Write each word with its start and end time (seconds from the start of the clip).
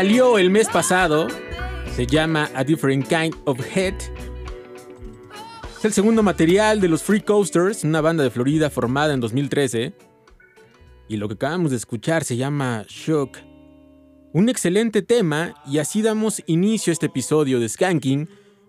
Salió 0.00 0.38
el 0.38 0.48
mes 0.48 0.66
pasado. 0.66 1.28
Se 1.94 2.06
llama 2.06 2.48
A 2.54 2.64
Different 2.64 3.06
Kind 3.06 3.34
of 3.44 3.60
Head. 3.76 3.92
Es 5.76 5.84
el 5.84 5.92
segundo 5.92 6.22
material 6.22 6.80
de 6.80 6.88
los 6.88 7.02
Free 7.02 7.20
Coasters, 7.20 7.84
una 7.84 8.00
banda 8.00 8.24
de 8.24 8.30
Florida 8.30 8.70
formada 8.70 9.12
en 9.12 9.20
2013. 9.20 9.92
Y 11.06 11.18
lo 11.18 11.28
que 11.28 11.34
acabamos 11.34 11.70
de 11.70 11.76
escuchar 11.76 12.24
se 12.24 12.38
llama 12.38 12.86
Shook. 12.88 13.40
Un 14.32 14.48
excelente 14.48 15.02
tema 15.02 15.54
y 15.66 15.76
así 15.76 16.00
damos 16.00 16.42
inicio 16.46 16.92
a 16.92 16.94
este 16.94 17.04
episodio 17.04 17.60
de 17.60 17.68
Skanking. 17.68 18.26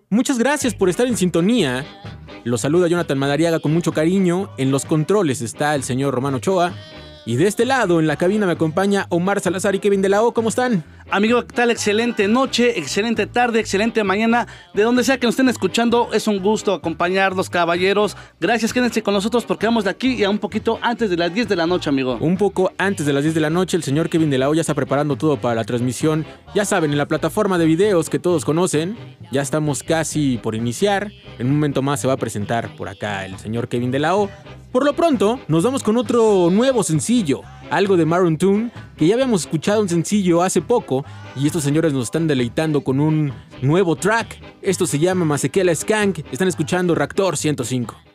Muchas 0.09 0.38
gracias 0.38 0.75
por 0.75 0.90
estar 0.90 1.08
en 1.08 1.16
sintonía. 1.16 1.86
Los 2.44 2.59
saluda 2.59 2.90
Jonathan 2.90 3.18
Madariaga 3.18 3.61
con 3.61 3.73
mucho 3.73 3.94
cariño. 3.94 4.50
En 4.58 4.70
los 4.70 4.84
controles 4.84 5.41
está 5.41 5.76
el 5.76 5.84
señor 5.84 6.14
Romano 6.14 6.40
Ochoa. 6.40 6.73
Y 7.26 7.35
de 7.35 7.47
este 7.47 7.66
lado, 7.66 8.00
en 8.00 8.08
la 8.08 8.16
cabina, 8.16 8.47
me 8.47 8.53
acompaña 8.53 9.06
Omar 9.09 9.40
Salazar 9.41 9.76
y 9.76 9.79
Kevin 9.79 10.02
de 10.02 10.09
la 10.09 10.23
O. 10.23 10.34
¿Cómo 10.34 10.50
están? 10.50 10.84
Amigo, 11.13 11.46
¿qué 11.46 11.53
tal? 11.53 11.72
Excelente 11.72 12.29
noche, 12.29 12.79
excelente 12.79 13.28
tarde, 13.28 13.59
excelente 13.59 14.02
mañana. 14.02 14.47
De 14.73 14.84
donde 14.84 15.03
sea 15.03 15.17
que 15.17 15.28
nos 15.28 15.34
estén 15.34 15.49
escuchando, 15.49 16.08
es 16.13 16.25
un 16.25 16.40
gusto 16.40 16.73
acompañarlos, 16.73 17.49
caballeros. 17.49 18.16
Gracias, 18.40 18.72
quédense 18.72 19.03
con 19.03 19.13
nosotros 19.13 19.43
porque 19.43 19.66
vamos 19.66 19.84
de 19.84 19.90
aquí 19.90 20.13
y 20.13 20.23
a 20.23 20.29
un 20.29 20.40
poquito 20.40 20.79
antes 20.81 21.09
de 21.09 21.17
las 21.17 21.34
10 21.34 21.49
de 21.49 21.58
la 21.58 21.67
noche, 21.67 21.90
amigo. 21.90 22.17
Un 22.22 22.37
poco 22.37 22.72
antes 22.78 23.05
de 23.05 23.11
las 23.11 23.23
10 23.23 23.35
de 23.35 23.41
la 23.41 23.49
noche, 23.49 23.75
el 23.75 23.84
señor 23.84 24.08
Kevin 24.08 24.29
de 24.29 24.37
la 24.37 24.49
O 24.49 24.53
ya 24.53 24.61
está 24.61 24.73
preparando 24.73 25.17
todo 25.17 25.35
para 25.35 25.53
la 25.53 25.66
transmisión. 25.66 26.25
Ya 26.55 26.63
saben, 26.63 26.91
en 26.91 26.97
la 26.97 27.09
plataforma 27.09 27.58
de 27.58 27.66
videos 27.66 28.09
que 28.09 28.17
todos 28.17 28.46
conocen, 28.46 28.96
ya 29.34 29.41
estamos 29.41 29.84
casi 29.84 30.37
por 30.37 30.55
iniciar. 30.55 31.11
En 31.40 31.47
un 31.47 31.55
momento 31.55 31.81
más 31.81 31.99
se 31.99 32.08
va 32.08 32.13
a 32.13 32.17
presentar 32.17 32.73
por 32.78 32.87
acá 32.87 33.25
el 33.25 33.37
señor 33.37 33.67
Kevin 33.67 33.91
de 33.91 33.99
la 33.99 34.16
O. 34.16 34.29
Por 34.72 34.85
lo 34.85 34.94
pronto, 34.94 35.38
nos 35.50 35.66
vamos 35.66 35.84
con 35.84 35.97
otro 35.97 36.50
nuevo 36.50 36.82
sencillo, 36.82 37.41
algo 37.70 37.97
de 37.97 38.06
Maroon 38.06 38.38
Tune, 38.38 38.72
que 38.96 39.06
ya 39.06 39.16
habíamos 39.16 39.41
escuchado 39.41 39.82
un 39.82 39.90
sencillo 39.90 40.41
hace 40.41 40.62
poco, 40.62 41.03
y 41.35 41.46
estos 41.46 41.64
señores 41.64 41.91
nos 41.91 42.06
están 42.06 42.26
deleitando 42.26 42.82
con 42.82 43.02
un 43.02 43.34
nuevo 43.62 43.97
track. 43.97 44.40
Esto 44.62 44.88
se 44.88 44.97
llama 44.97 45.26
Masekela 45.26 45.76
Skank, 45.76 46.20
están 46.32 46.47
escuchando 46.47 46.96
Reactor 46.96 47.35
105. 47.35 48.10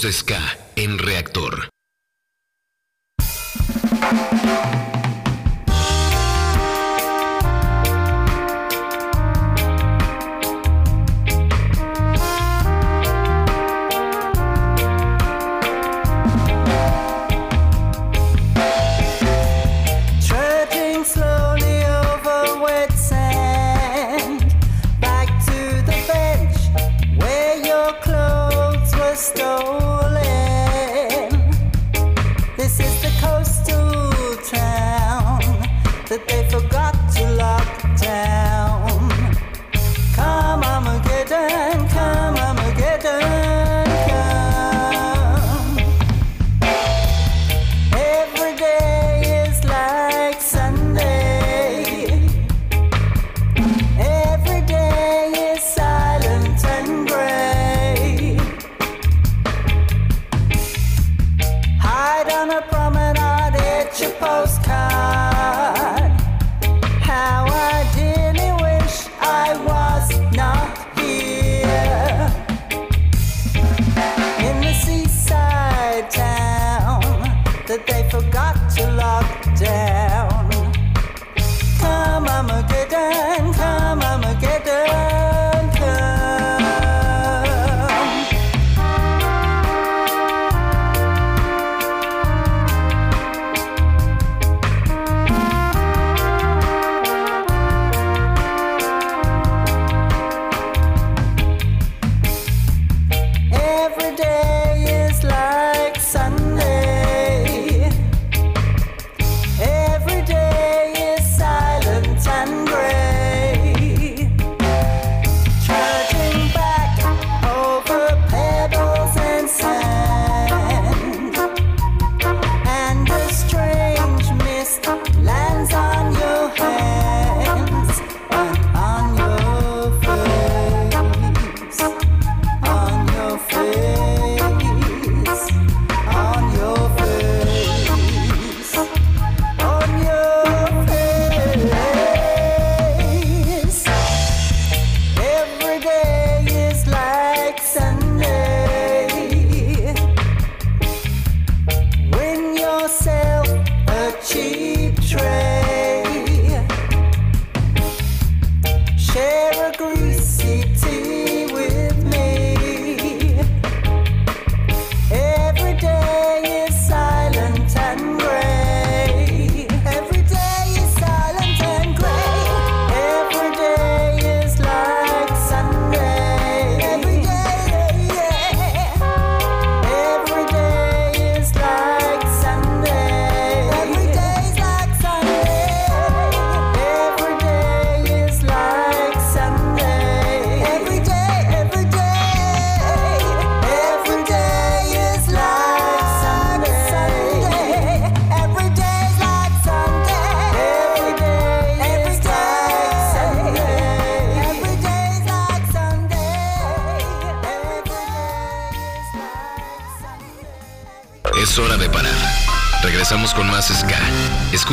De 0.00 0.12
Ska 0.12 0.47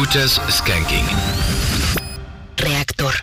Escuchas 0.06 0.40
Skanking. 0.52 1.06
Reactor. 2.58 3.16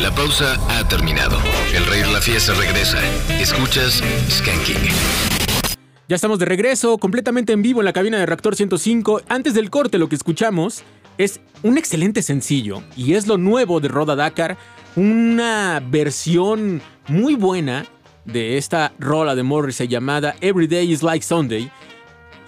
La 0.00 0.12
pausa 0.12 0.58
ha 0.68 0.88
terminado. 0.88 1.38
El 1.72 1.86
rey 1.86 2.00
de 2.00 2.10
la 2.10 2.20
fiesta 2.20 2.54
regresa. 2.54 2.98
Escuchas 3.40 4.02
Skanking. 4.28 4.90
Ya 6.08 6.16
estamos 6.16 6.40
de 6.40 6.44
regreso, 6.44 6.98
completamente 6.98 7.52
en 7.52 7.62
vivo 7.62 7.82
en 7.82 7.84
la 7.84 7.92
cabina 7.92 8.18
de 8.18 8.26
Reactor 8.26 8.56
105. 8.56 9.22
Antes 9.28 9.54
del 9.54 9.70
corte, 9.70 9.98
lo 9.98 10.08
que 10.08 10.16
escuchamos 10.16 10.82
es 11.18 11.38
un 11.62 11.78
excelente 11.78 12.20
sencillo 12.20 12.82
y 12.96 13.14
es 13.14 13.28
lo 13.28 13.38
nuevo 13.38 13.78
de 13.78 13.86
Roda 13.86 14.16
Dakar, 14.16 14.56
una 14.96 15.80
versión 15.88 16.82
muy 17.06 17.36
buena 17.36 17.86
de 18.24 18.58
esta 18.58 18.92
rola 18.98 19.36
de 19.36 19.44
Morrissey 19.44 19.86
llamada 19.86 20.34
Every 20.40 20.66
Day 20.66 20.90
is 20.90 21.04
Like 21.04 21.24
Sunday. 21.24 21.70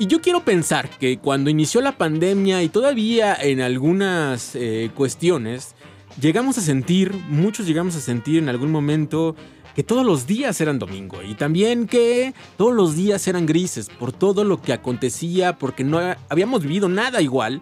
Y 0.00 0.06
yo 0.06 0.20
quiero 0.20 0.44
pensar 0.44 0.88
que 0.88 1.18
cuando 1.18 1.50
inició 1.50 1.80
la 1.80 1.98
pandemia 1.98 2.62
y 2.62 2.68
todavía 2.68 3.34
en 3.34 3.60
algunas 3.60 4.54
eh, 4.54 4.92
cuestiones, 4.94 5.74
llegamos 6.20 6.56
a 6.56 6.60
sentir, 6.60 7.12
muchos 7.28 7.66
llegamos 7.66 7.96
a 7.96 8.00
sentir 8.00 8.38
en 8.38 8.48
algún 8.48 8.70
momento 8.70 9.34
que 9.74 9.82
todos 9.82 10.06
los 10.06 10.28
días 10.28 10.60
eran 10.60 10.78
domingo 10.78 11.20
y 11.24 11.34
también 11.34 11.88
que 11.88 12.32
todos 12.56 12.72
los 12.74 12.94
días 12.94 13.26
eran 13.26 13.44
grises 13.44 13.88
por 13.88 14.12
todo 14.12 14.44
lo 14.44 14.62
que 14.62 14.72
acontecía, 14.72 15.58
porque 15.58 15.82
no 15.82 15.98
habíamos 16.28 16.62
vivido 16.62 16.88
nada 16.88 17.20
igual. 17.20 17.60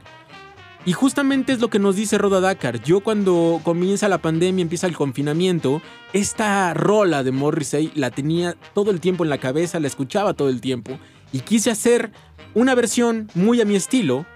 Y 0.84 0.92
justamente 0.92 1.54
es 1.54 1.60
lo 1.60 1.68
que 1.68 1.78
nos 1.78 1.96
dice 1.96 2.18
Roda 2.18 2.40
Dakar. 2.40 2.82
Yo 2.82 3.00
cuando 3.00 3.60
comienza 3.64 4.08
la 4.08 4.18
pandemia, 4.18 4.62
empieza 4.62 4.86
el 4.86 4.94
confinamiento, 4.94 5.80
esta 6.12 6.74
rola 6.74 7.24
de 7.24 7.32
Morrissey 7.32 7.92
la 7.94 8.10
tenía 8.10 8.56
todo 8.74 8.90
el 8.90 9.00
tiempo 9.00 9.24
en 9.24 9.30
la 9.30 9.38
cabeza, 9.38 9.80
la 9.80 9.88
escuchaba 9.88 10.34
todo 10.34 10.50
el 10.50 10.60
tiempo 10.60 10.98
y 11.33 11.40
quise 11.40 11.71
hacer 11.71 12.11
una 12.54 12.75
versión 12.75 13.28
muy 13.35 13.61
a 13.61 13.64
mi 13.64 13.76
estilo. 13.76 14.26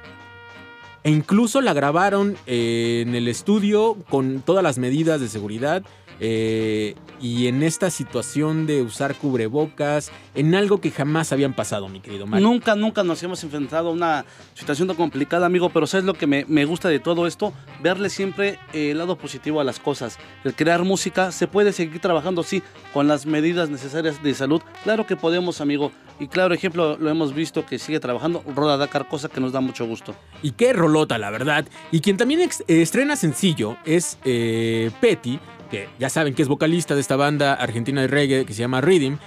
E 1.02 1.10
incluso 1.10 1.62
la 1.62 1.72
grabaron 1.72 2.36
en 2.46 3.14
el 3.14 3.26
estudio 3.28 3.96
con 4.10 4.42
todas 4.42 4.62
las 4.62 4.78
medidas 4.78 5.20
de 5.20 5.28
seguridad 5.28 5.82
eh, 6.20 6.94
y 7.20 7.48
en 7.48 7.62
esta 7.62 7.90
situación 7.90 8.66
de 8.66 8.82
usar 8.82 9.14
cubrebocas, 9.14 10.10
en 10.34 10.54
algo 10.54 10.80
que 10.80 10.90
jamás 10.90 11.32
habían 11.32 11.54
pasado, 11.54 11.88
mi 11.88 12.00
querido 12.00 12.26
Mario. 12.26 12.46
Nunca, 12.46 12.74
nunca 12.74 13.02
nos 13.02 13.22
hemos 13.22 13.42
enfrentado 13.42 13.88
a 13.88 13.92
una 13.92 14.24
situación 14.54 14.88
tan 14.88 14.96
complicada, 14.96 15.46
amigo, 15.46 15.70
pero 15.70 15.86
¿sabes 15.86 16.04
lo 16.04 16.14
que 16.14 16.26
me, 16.26 16.44
me 16.46 16.64
gusta 16.64 16.88
de 16.88 16.98
todo 16.98 17.26
esto? 17.26 17.52
Verle 17.82 18.10
siempre 18.10 18.58
eh, 18.72 18.90
el 18.92 18.98
lado 18.98 19.16
positivo 19.16 19.60
a 19.60 19.64
las 19.64 19.80
cosas. 19.80 20.18
El 20.44 20.54
crear 20.54 20.84
música, 20.84 21.32
se 21.32 21.46
puede 21.46 21.72
seguir 21.72 22.00
trabajando, 22.00 22.42
sí, 22.42 22.62
con 22.92 23.08
las 23.08 23.26
medidas 23.26 23.70
necesarias 23.70 24.22
de 24.22 24.34
salud. 24.34 24.62
Claro 24.84 25.06
que 25.06 25.16
podemos, 25.16 25.60
amigo. 25.60 25.92
Y 26.18 26.28
claro, 26.28 26.54
ejemplo, 26.54 26.98
lo 26.98 27.08
hemos 27.08 27.34
visto 27.34 27.64
que 27.64 27.78
sigue 27.78 27.98
trabajando 27.98 28.44
Roda 28.54 28.76
Dakar, 28.76 29.08
cosa 29.08 29.28
que 29.28 29.40
nos 29.40 29.52
da 29.52 29.60
mucho 29.60 29.86
gusto. 29.86 30.14
Y 30.42 30.52
qué 30.52 30.74
rolota, 30.74 31.16
la 31.16 31.30
verdad. 31.30 31.66
Y 31.90 32.00
quien 32.00 32.18
también 32.18 32.40
eh, 32.40 32.48
estrena 32.68 33.16
sencillo 33.16 33.78
es 33.86 34.18
eh, 34.24 34.90
Petty, 35.00 35.40
que 35.70 35.88
ya 35.98 36.10
saben 36.10 36.34
que 36.34 36.42
es 36.42 36.48
vocalista 36.48 36.94
de 36.94 37.00
esta 37.00 37.16
banda 37.16 37.54
argentina 37.54 38.00
de 38.00 38.08
reggae 38.08 38.44
que 38.44 38.52
se 38.52 38.60
llama 38.60 38.80
Rhythm. 38.80 39.18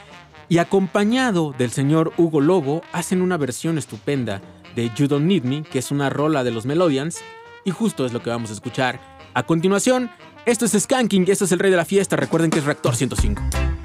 Y 0.49 0.57
acompañado 0.57 1.55
del 1.57 1.71
señor 1.71 2.13
Hugo 2.17 2.41
Lobo, 2.41 2.83
hacen 2.91 3.21
una 3.21 3.37
versión 3.37 3.77
estupenda 3.77 4.41
de 4.75 4.91
You 4.95 5.07
Don't 5.07 5.25
Need 5.25 5.43
Me, 5.43 5.63
que 5.63 5.79
es 5.79 5.89
una 5.89 6.09
rola 6.09 6.43
de 6.43 6.51
los 6.51 6.65
Melodians. 6.65 7.21
Y 7.65 7.71
justo 7.71 8.05
es 8.05 8.13
lo 8.13 8.21
que 8.21 8.29
vamos 8.29 8.49
a 8.49 8.53
escuchar. 8.53 8.99
A 9.33 9.43
continuación, 9.43 10.11
esto 10.45 10.65
es 10.65 10.73
Skanking, 10.73 11.25
esto 11.27 11.45
es 11.45 11.51
el 11.51 11.59
rey 11.59 11.71
de 11.71 11.77
la 11.77 11.85
fiesta. 11.85 12.15
Recuerden 12.15 12.51
que 12.51 12.59
es 12.59 12.65
Reactor 12.65 12.95
105. 12.95 13.82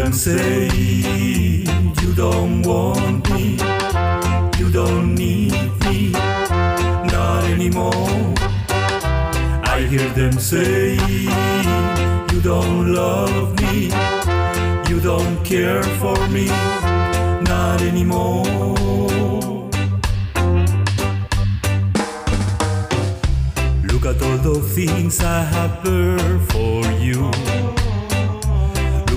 Them 0.00 0.14
say, 0.14 0.66
You 2.00 2.14
don't 2.14 2.62
want 2.62 3.30
me, 3.32 3.58
you 4.58 4.72
don't 4.72 5.14
need 5.14 5.52
me, 5.84 6.10
not 6.12 7.44
anymore. 7.44 8.34
I 9.62 9.86
hear 9.90 10.08
them 10.20 10.32
say, 10.32 10.94
You 12.32 12.40
don't 12.40 12.94
love 12.94 13.60
me, 13.60 13.92
you 14.88 15.00
don't 15.00 15.44
care 15.44 15.82
for 16.00 16.16
me, 16.28 16.46
not 17.52 17.82
anymore. 17.82 18.46
Look 23.84 24.06
at 24.06 24.22
all 24.22 24.38
the 24.38 24.66
things 24.74 25.22
I 25.22 25.42
have 25.42 25.82
for 26.50 26.90
you. 27.04 27.79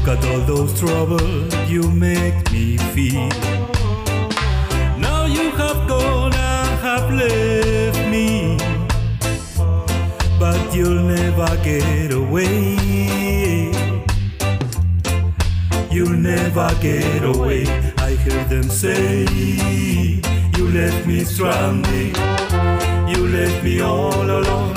Look 0.06 0.18
at 0.18 0.26
all 0.26 0.40
those 0.42 0.78
troubles 0.78 1.56
you 1.70 1.90
make 1.90 2.52
me 2.52 2.76
feel. 2.94 3.30
Now 5.00 5.28
you 5.28 5.50
have 5.52 5.88
gone 5.88 6.34
and 6.34 6.80
have 6.82 7.10
left 7.10 8.10
me, 8.12 8.58
but 10.38 10.76
you'll 10.76 11.04
never 11.04 11.48
get 11.64 12.12
away. 12.12 12.76
You'll 15.90 16.20
never 16.20 16.70
get 16.82 17.24
away. 17.24 17.64
I 18.00 18.16
hear 18.26 18.44
them 18.50 18.64
say, 18.64 19.24
You 20.58 20.68
left 20.68 21.08
me 21.08 21.24
stranded, 21.24 22.18
you 23.08 23.26
left 23.30 23.64
me 23.64 23.80
all 23.80 24.30
alone 24.30 24.76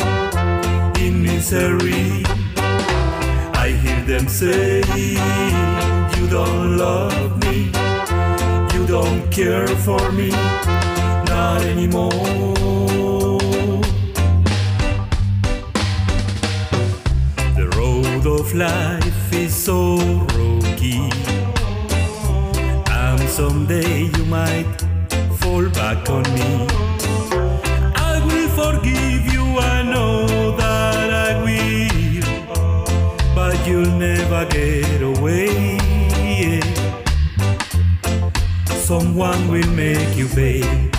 in 1.00 1.20
misery. 1.20 2.22
Them 4.06 4.28
say, 4.28 4.82
You 6.16 6.28
don't 6.28 6.76
love 6.76 7.44
me, 7.44 7.72
you 8.72 8.86
don't 8.86 9.28
care 9.32 9.66
for 9.66 10.12
me, 10.12 10.30
not 10.30 11.62
anymore. 11.62 12.10
The 17.56 17.66
road 17.76 18.26
of 18.40 18.54
life 18.54 19.32
is 19.32 19.52
so 19.52 19.96
rocky, 19.96 21.10
and 22.88 23.28
someday 23.28 24.04
you 24.04 24.24
might 24.26 24.84
fall 25.40 25.68
back 25.70 26.08
on 26.08 26.22
me. 26.32 26.68
I 27.96 28.22
will 28.24 28.48
forgive 28.50 29.32
you, 29.34 29.58
I 29.58 29.82
know 29.82 30.15
get 34.50 35.02
away. 35.02 35.78
Someone 38.66 39.48
will 39.48 39.70
make 39.72 40.16
you 40.16 40.28
pay. 40.28 40.95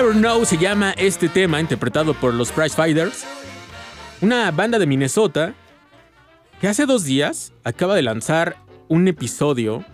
Never 0.00 0.16
Know 0.16 0.46
se 0.46 0.56
llama 0.56 0.92
este 0.92 1.28
tema, 1.28 1.60
interpretado 1.60 2.14
por 2.14 2.32
los 2.32 2.50
Prize 2.52 2.74
Fighters. 2.74 3.26
Una 4.22 4.50
banda 4.50 4.78
de 4.78 4.86
Minnesota 4.86 5.52
que 6.58 6.68
hace 6.68 6.86
dos 6.86 7.04
días 7.04 7.52
acaba 7.64 7.94
de 7.94 8.00
lanzar 8.00 8.56
un 8.88 9.08
episodio, 9.08 9.84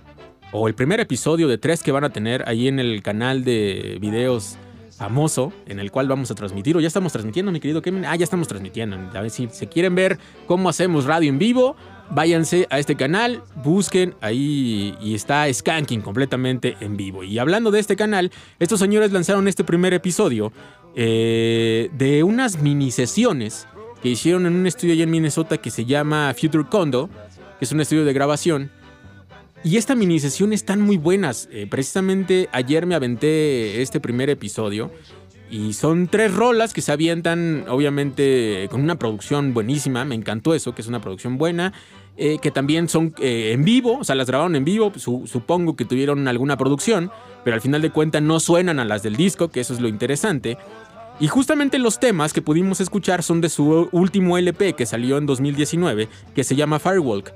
o 0.52 0.68
el 0.68 0.76
primer 0.76 1.00
episodio 1.00 1.48
de 1.48 1.58
tres 1.58 1.82
que 1.82 1.90
van 1.90 2.04
a 2.04 2.10
tener 2.10 2.48
ahí 2.48 2.68
en 2.68 2.78
el 2.78 3.02
canal 3.02 3.42
de 3.42 3.98
videos 4.00 4.58
famoso, 4.96 5.52
en 5.66 5.80
el 5.80 5.90
cual 5.90 6.06
vamos 6.06 6.30
a 6.30 6.36
transmitir, 6.36 6.76
o 6.76 6.80
ya 6.80 6.86
estamos 6.86 7.10
transmitiendo, 7.10 7.50
mi 7.50 7.58
querido 7.58 7.82
Kevin. 7.82 8.04
Ah, 8.04 8.14
ya 8.14 8.22
estamos 8.22 8.46
transmitiendo. 8.46 8.96
A 9.12 9.20
ver 9.20 9.30
si 9.30 9.48
se 9.48 9.66
quieren 9.66 9.96
ver 9.96 10.20
cómo 10.46 10.68
hacemos 10.68 11.06
radio 11.06 11.30
en 11.30 11.40
vivo, 11.40 11.74
váyanse 12.10 12.66
a 12.70 12.78
este 12.78 12.96
canal, 12.96 13.42
busquen 13.62 14.14
ahí 14.20 14.96
y 15.00 15.14
está 15.14 15.52
Skanking 15.52 16.00
completamente 16.00 16.76
en 16.80 16.96
vivo. 16.96 17.22
Y 17.24 17.38
hablando 17.38 17.70
de 17.70 17.80
este 17.80 17.96
canal, 17.96 18.30
estos 18.58 18.80
señores 18.80 19.12
lanzaron 19.12 19.48
este 19.48 19.64
primer 19.64 19.94
episodio 19.94 20.52
eh, 20.94 21.90
de 21.92 22.22
unas 22.22 22.60
mini 22.60 22.90
sesiones 22.90 23.66
que 24.02 24.08
hicieron 24.10 24.46
en 24.46 24.54
un 24.54 24.66
estudio 24.66 24.94
allá 24.94 25.04
en 25.04 25.10
Minnesota 25.10 25.58
que 25.58 25.70
se 25.70 25.84
llama 25.84 26.34
Future 26.38 26.64
Condo, 26.70 27.10
que 27.58 27.64
es 27.64 27.72
un 27.72 27.80
estudio 27.80 28.04
de 28.04 28.12
grabación. 28.12 28.70
Y 29.64 29.78
esta 29.78 29.94
mini 29.94 30.16
están 30.16 30.80
muy 30.80 30.96
buenas. 30.96 31.48
Eh, 31.50 31.66
precisamente 31.68 32.48
ayer 32.52 32.86
me 32.86 32.94
aventé 32.94 33.82
este 33.82 33.98
primer 33.98 34.30
episodio. 34.30 34.92
Y 35.50 35.74
son 35.74 36.08
tres 36.08 36.34
rolas 36.34 36.72
que 36.74 36.82
se 36.82 36.90
avientan, 36.92 37.64
obviamente, 37.68 38.66
con 38.70 38.80
una 38.82 38.96
producción 38.98 39.54
buenísima. 39.54 40.04
Me 40.04 40.14
encantó 40.16 40.54
eso, 40.54 40.74
que 40.74 40.82
es 40.82 40.88
una 40.88 41.00
producción 41.00 41.38
buena. 41.38 41.72
eh, 42.18 42.38
que 42.40 42.50
también 42.50 42.88
son 42.88 43.14
eh, 43.20 43.50
en 43.52 43.62
vivo, 43.62 43.98
o 43.98 44.04
sea, 44.04 44.14
las 44.14 44.26
grabaron 44.26 44.56
en 44.56 44.64
vivo. 44.64 44.90
su- 44.96 45.26
supongo 45.26 45.76
que 45.76 45.84
tuvieron 45.84 46.26
alguna 46.28 46.56
producción, 46.56 47.10
pero 47.44 47.54
al 47.56 47.60
final 47.60 47.82
de 47.82 47.90
cuentas 47.90 48.22
no 48.22 48.40
suenan 48.40 48.80
a 48.80 48.86
las 48.86 49.02
del 49.02 49.16
disco, 49.16 49.48
que 49.48 49.60
eso 49.60 49.74
es 49.74 49.80
lo 49.82 49.88
interesante. 49.88 50.56
Y 51.20 51.28
justamente 51.28 51.78
los 51.78 52.00
temas 52.00 52.32
que 52.32 52.40
pudimos 52.40 52.80
escuchar 52.80 53.22
son 53.22 53.42
de 53.42 53.50
su 53.50 53.90
último 53.92 54.38
LP 54.38 54.72
que 54.72 54.86
salió 54.86 55.18
en 55.18 55.26
2019, 55.26 56.08
que 56.34 56.42
se 56.42 56.56
llama 56.56 56.78
Firewalk. 56.78 57.34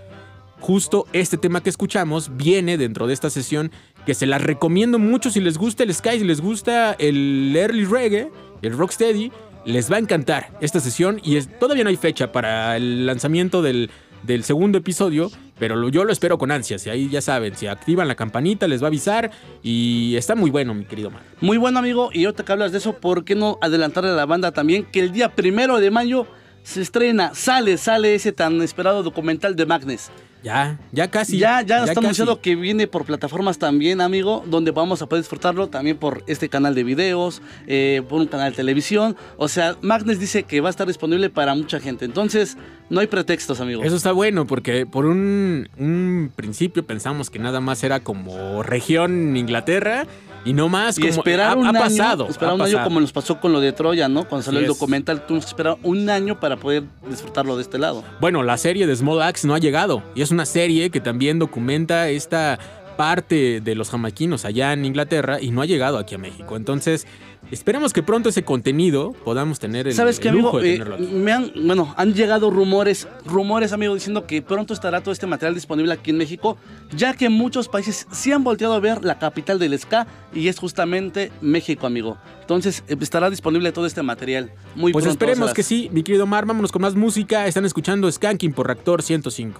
Justo 0.60 1.06
este 1.12 1.36
tema 1.38 1.62
que 1.62 1.68
escuchamos 1.70 2.36
viene 2.36 2.76
dentro 2.78 3.06
de 3.06 3.12
esta 3.14 3.28
sesión 3.30 3.70
que 4.06 4.14
se 4.14 4.26
las 4.26 4.42
recomiendo 4.42 4.98
mucho 4.98 5.30
si 5.30 5.40
les 5.40 5.58
gusta 5.58 5.82
el 5.84 5.94
Sky, 5.94 6.18
si 6.18 6.24
les 6.24 6.40
gusta 6.40 6.94
el 6.98 7.54
early 7.56 7.84
reggae, 7.84 8.30
el 8.62 8.76
rocksteady, 8.76 9.30
les 9.66 9.90
va 9.92 9.96
a 9.96 9.98
encantar 10.00 10.50
esta 10.60 10.80
sesión 10.80 11.20
y 11.22 11.36
es- 11.36 11.48
todavía 11.58 11.84
no 11.84 11.90
hay 11.90 11.96
fecha 11.96 12.32
para 12.32 12.76
el 12.76 13.04
lanzamiento 13.06 13.60
del, 13.62 13.90
del 14.22 14.42
segundo 14.44 14.78
episodio, 14.78 15.30
pero 15.58 15.76
lo- 15.76 15.90
yo 15.90 16.04
lo 16.04 16.12
espero 16.12 16.38
con 16.38 16.50
ansias 16.50 16.86
y 16.86 16.90
ahí 16.90 17.08
ya 17.10 17.20
saben, 17.20 17.54
si 17.54 17.66
activan 17.66 18.08
la 18.08 18.14
campanita 18.14 18.66
les 18.68 18.80
va 18.82 18.86
a 18.86 18.88
avisar 18.88 19.30
y 19.62 20.14
está 20.16 20.34
muy 20.34 20.50
bueno 20.50 20.72
mi 20.74 20.84
querido 20.86 21.10
man. 21.10 21.22
Muy 21.42 21.58
bueno, 21.58 21.78
amigo. 21.78 22.08
Y 22.12 22.24
ahorita 22.24 22.44
que 22.44 22.52
hablas 22.52 22.72
de 22.72 22.78
eso, 22.78 22.94
¿por 22.94 23.24
qué 23.24 23.34
no 23.34 23.58
adelantarle 23.60 24.10
a 24.10 24.14
la 24.14 24.24
banda 24.26 24.52
también 24.52 24.84
que 24.84 25.00
el 25.00 25.12
día 25.12 25.34
primero 25.34 25.78
de 25.78 25.90
mayo 25.90 26.26
se 26.62 26.80
estrena, 26.80 27.34
sale, 27.34 27.76
sale 27.76 28.14
ese 28.14 28.32
tan 28.32 28.60
esperado 28.62 29.02
documental 29.02 29.56
de 29.56 29.66
Magnes? 29.66 30.10
Ya, 30.42 30.78
ya 30.92 31.10
casi. 31.10 31.38
ya, 31.38 31.62
ya, 31.62 31.80
está 31.80 31.94
casi. 31.94 31.98
anunciado 32.06 32.40
que 32.40 32.56
viene 32.56 32.86
por 32.86 33.04
plataformas 33.04 33.58
también, 33.58 34.00
amigo, 34.00 34.42
donde 34.46 34.70
vamos 34.70 35.02
a 35.02 35.06
poder 35.06 35.22
disfrutarlo 35.22 35.68
también 35.68 35.96
por 35.96 36.24
este 36.26 36.48
canal 36.48 36.74
de 36.74 36.84
videos, 36.84 37.42
eh, 37.66 38.02
por 38.08 38.20
un 38.20 38.26
canal 38.26 38.50
de 38.52 38.56
televisión. 38.56 39.16
O 39.36 39.48
sea, 39.48 39.76
Magnes 39.82 40.18
dice 40.18 40.44
que 40.44 40.60
va 40.60 40.68
a 40.68 40.70
estar 40.70 40.86
disponible 40.86 41.30
para 41.30 41.54
mucha 41.54 41.80
gente. 41.80 42.04
Entonces, 42.04 42.56
no 42.88 43.00
hay 43.00 43.06
pretextos, 43.06 43.60
amigo. 43.60 43.82
Eso 43.82 43.96
está 43.96 44.12
bueno 44.12 44.46
porque 44.46 44.86
por 44.86 45.06
un, 45.06 45.68
un 45.78 46.32
principio 46.34 46.84
pensamos 46.84 47.30
que 47.30 47.38
nada 47.38 47.60
más 47.60 47.84
era 47.84 48.00
como 48.00 48.62
región 48.62 49.36
Inglaterra 49.36 50.06
y 50.44 50.52
no 50.52 50.68
más 50.68 50.98
y 50.98 51.02
como 51.02 51.12
esperar 51.14 51.50
ha, 51.52 51.56
un 51.56 51.66
ha 51.66 51.70
año, 51.70 51.78
pasado. 51.78 52.26
esperar 52.28 52.52
ha 52.52 52.54
un 52.54 52.62
año 52.62 52.82
como 52.84 53.00
nos 53.00 53.12
pasó 53.12 53.40
con 53.40 53.52
lo 53.52 53.60
de 53.60 53.72
Troya, 53.72 54.08
¿no? 54.08 54.24
Cuando 54.28 54.42
salió 54.44 54.58
Así 54.60 54.64
el 54.66 54.70
es. 54.72 54.78
documental, 54.78 55.26
tuvimos 55.26 55.44
que 55.44 55.50
esperar 55.50 55.76
un 55.82 56.08
año 56.10 56.40
para 56.40 56.56
poder 56.56 56.84
disfrutarlo 57.08 57.56
de 57.56 57.62
este 57.62 57.78
lado. 57.78 58.02
Bueno, 58.20 58.42
la 58.42 58.56
serie 58.56 58.86
de 58.86 58.96
Small 58.96 59.22
Axe 59.22 59.46
no 59.46 59.54
ha 59.54 59.58
llegado 59.58 60.02
y 60.14 60.22
es 60.22 60.30
una 60.30 60.46
serie 60.46 60.90
que 60.90 61.00
también 61.00 61.38
documenta 61.38 62.08
esta 62.08 62.58
parte 63.00 63.62
de 63.62 63.74
los 63.74 63.88
jamaiquinos 63.88 64.44
allá 64.44 64.74
en 64.74 64.84
Inglaterra 64.84 65.40
y 65.40 65.52
no 65.52 65.62
ha 65.62 65.64
llegado 65.66 65.96
aquí 65.96 66.14
a 66.16 66.18
México. 66.18 66.54
Entonces, 66.54 67.06
esperemos 67.50 67.94
que 67.94 68.02
pronto 68.02 68.28
ese 68.28 68.42
contenido 68.44 69.12
podamos 69.24 69.58
tener 69.58 69.88
el, 69.88 69.94
¿Sabes 69.94 70.18
el 70.18 70.22
qué, 70.22 70.30
lujo 70.32 70.58
amigo? 70.58 70.60
de 70.60 70.68
Eh, 70.68 70.72
tenerlo 70.74 70.94
aquí. 70.96 71.04
me 71.06 71.32
han, 71.32 71.50
bueno, 71.64 71.94
han 71.96 72.12
llegado 72.12 72.50
rumores, 72.50 73.08
rumores, 73.24 73.72
amigo, 73.72 73.94
diciendo 73.94 74.26
que 74.26 74.42
pronto 74.42 74.74
estará 74.74 75.00
todo 75.00 75.12
este 75.12 75.26
material 75.26 75.54
disponible 75.54 75.94
aquí 75.94 76.10
en 76.10 76.18
México, 76.18 76.58
ya 76.94 77.14
que 77.14 77.30
muchos 77.30 77.68
países 77.68 78.06
sí 78.12 78.32
han 78.32 78.44
volteado 78.44 78.74
a 78.74 78.80
ver 78.80 79.02
la 79.02 79.18
capital 79.18 79.58
del 79.58 79.78
ska 79.78 80.06
y 80.34 80.48
es 80.48 80.58
justamente 80.58 81.32
México, 81.40 81.86
amigo. 81.86 82.18
Entonces, 82.42 82.84
eh, 82.86 82.96
estará 83.00 83.30
disponible 83.30 83.72
todo 83.72 83.86
este 83.86 84.02
material. 84.02 84.52
Muy 84.74 84.92
Pues 84.92 85.04
pronto. 85.06 85.14
esperemos 85.14 85.38
Salas. 85.38 85.54
que 85.54 85.62
sí, 85.62 85.88
mi 85.90 86.02
querido 86.02 86.26
Mar, 86.26 86.44
vámonos 86.44 86.70
con 86.70 86.82
más 86.82 86.94
música. 86.94 87.46
Están 87.46 87.64
escuchando 87.64 88.12
Skanking 88.12 88.52
por 88.52 88.66
Reactor 88.66 89.02
105. 89.02 89.58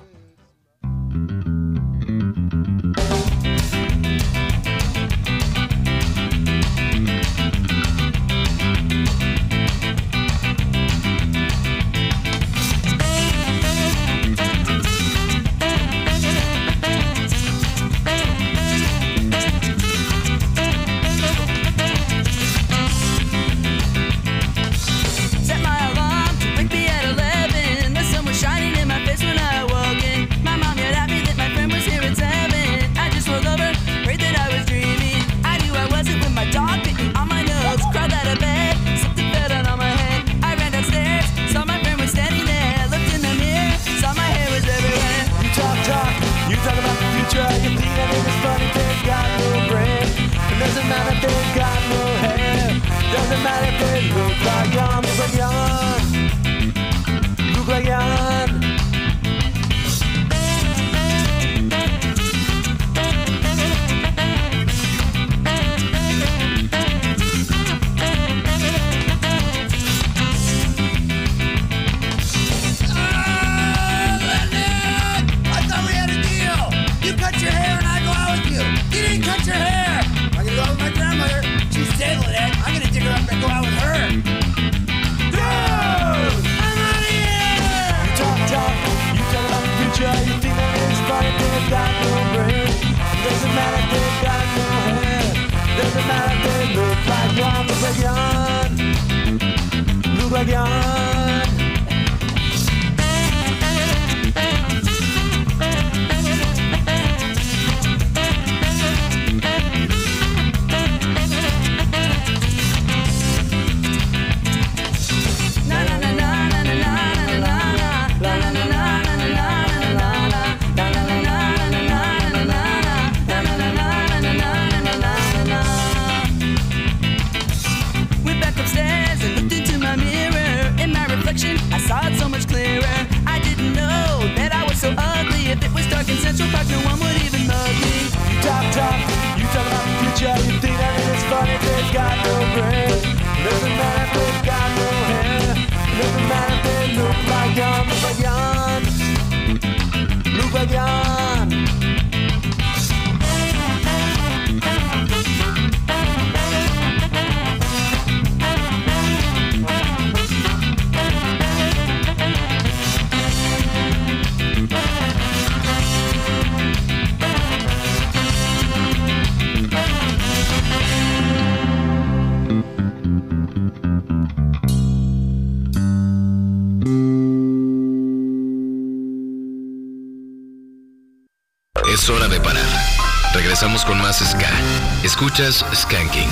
Escuchas 185.20 185.62
Skanking. 185.74 186.30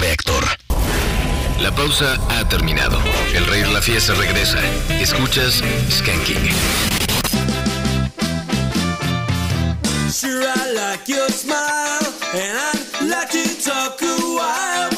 Reactor. 0.00 0.44
La 1.60 1.70
pausa 1.70 2.18
ha 2.30 2.48
terminado. 2.48 2.98
El 3.34 3.44
rey 3.48 3.60
de 3.60 3.70
la 3.70 3.82
fiesta 3.82 4.14
regresa. 4.14 4.58
Escuchas 4.98 5.62
Skanking. 5.90 6.48
Sure, 10.10 10.46
I 10.56 10.72
like 10.72 11.06
your 11.06 11.28
smile, 11.28 12.00
and 12.32 13.10
like 13.10 13.62
talk 13.62 14.00
a 14.00 14.16
while. 14.34 14.91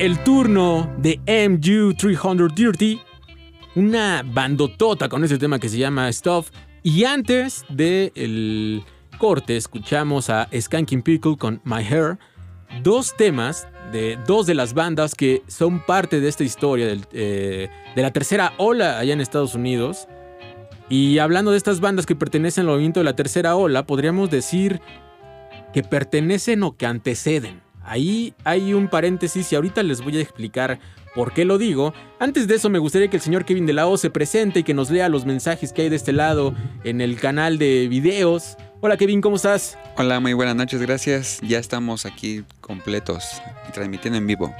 El 0.00 0.18
turno 0.24 0.90
de 0.96 1.20
MU 1.50 1.92
330, 1.92 3.04
una 3.74 4.22
bandotota 4.24 5.10
con 5.10 5.22
ese 5.24 5.36
tema 5.36 5.58
que 5.58 5.68
se 5.68 5.76
llama 5.76 6.10
Stuff. 6.10 6.50
Y 6.82 7.04
antes 7.04 7.66
del 7.68 8.82
corte 9.18 9.58
escuchamos 9.58 10.30
a 10.30 10.48
Skanking 10.58 11.02
Pickle 11.02 11.36
con 11.36 11.60
My 11.64 11.84
Hair, 11.84 12.18
dos 12.82 13.14
temas 13.14 13.68
de 13.92 14.18
dos 14.26 14.46
de 14.46 14.54
las 14.54 14.72
bandas 14.72 15.14
que 15.14 15.42
son 15.48 15.84
parte 15.84 16.18
de 16.18 16.28
esta 16.30 16.44
historia 16.44 16.96
eh, 17.12 17.68
de 17.94 18.02
la 18.02 18.10
tercera 18.10 18.54
ola 18.56 18.98
allá 18.98 19.12
en 19.12 19.20
Estados 19.20 19.54
Unidos. 19.54 20.08
Y 20.88 21.18
hablando 21.18 21.50
de 21.50 21.58
estas 21.58 21.80
bandas 21.80 22.06
que 22.06 22.16
pertenecen 22.16 22.62
al 22.62 22.70
movimiento 22.70 23.00
de 23.00 23.04
la 23.04 23.16
tercera 23.16 23.54
ola, 23.54 23.84
podríamos 23.84 24.30
decir 24.30 24.80
que 25.74 25.82
pertenecen 25.82 26.62
o 26.62 26.74
que 26.74 26.86
anteceden. 26.86 27.69
Ahí 27.90 28.34
hay 28.44 28.72
un 28.72 28.86
paréntesis 28.86 29.50
y 29.50 29.56
ahorita 29.56 29.82
les 29.82 30.00
voy 30.00 30.16
a 30.16 30.20
explicar 30.20 30.78
por 31.12 31.32
qué 31.32 31.44
lo 31.44 31.58
digo. 31.58 31.92
Antes 32.20 32.46
de 32.46 32.54
eso 32.54 32.70
me 32.70 32.78
gustaría 32.78 33.10
que 33.10 33.16
el 33.16 33.20
señor 33.20 33.44
Kevin 33.44 33.66
de 33.66 33.72
la 33.72 33.88
O 33.88 33.96
se 33.96 34.10
presente 34.10 34.60
y 34.60 34.62
que 34.62 34.74
nos 34.74 34.90
lea 34.90 35.08
los 35.08 35.26
mensajes 35.26 35.72
que 35.72 35.82
hay 35.82 35.88
de 35.88 35.96
este 35.96 36.12
lado 36.12 36.54
en 36.84 37.00
el 37.00 37.18
canal 37.18 37.58
de 37.58 37.88
videos. 37.88 38.56
Hola 38.80 38.96
Kevin, 38.96 39.20
¿cómo 39.20 39.34
estás? 39.34 39.76
Hola, 39.96 40.20
muy 40.20 40.34
buenas 40.34 40.54
noches, 40.54 40.80
gracias. 40.80 41.40
Ya 41.42 41.58
estamos 41.58 42.06
aquí 42.06 42.44
completos 42.60 43.42
y 43.68 43.72
transmitiendo 43.72 44.18
en 44.18 44.26
vivo. 44.28 44.54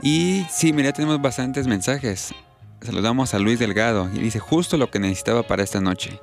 Y 0.00 0.46
sí, 0.48 0.72
mira, 0.72 0.92
tenemos 0.92 1.20
bastantes 1.20 1.66
mensajes. 1.66 2.32
Saludamos 2.80 3.34
a 3.34 3.40
Luis 3.40 3.58
Delgado 3.58 4.08
y 4.14 4.20
dice 4.20 4.38
justo 4.38 4.76
lo 4.76 4.88
que 4.88 5.00
necesitaba 5.00 5.42
para 5.42 5.64
esta 5.64 5.80
noche. 5.80 6.20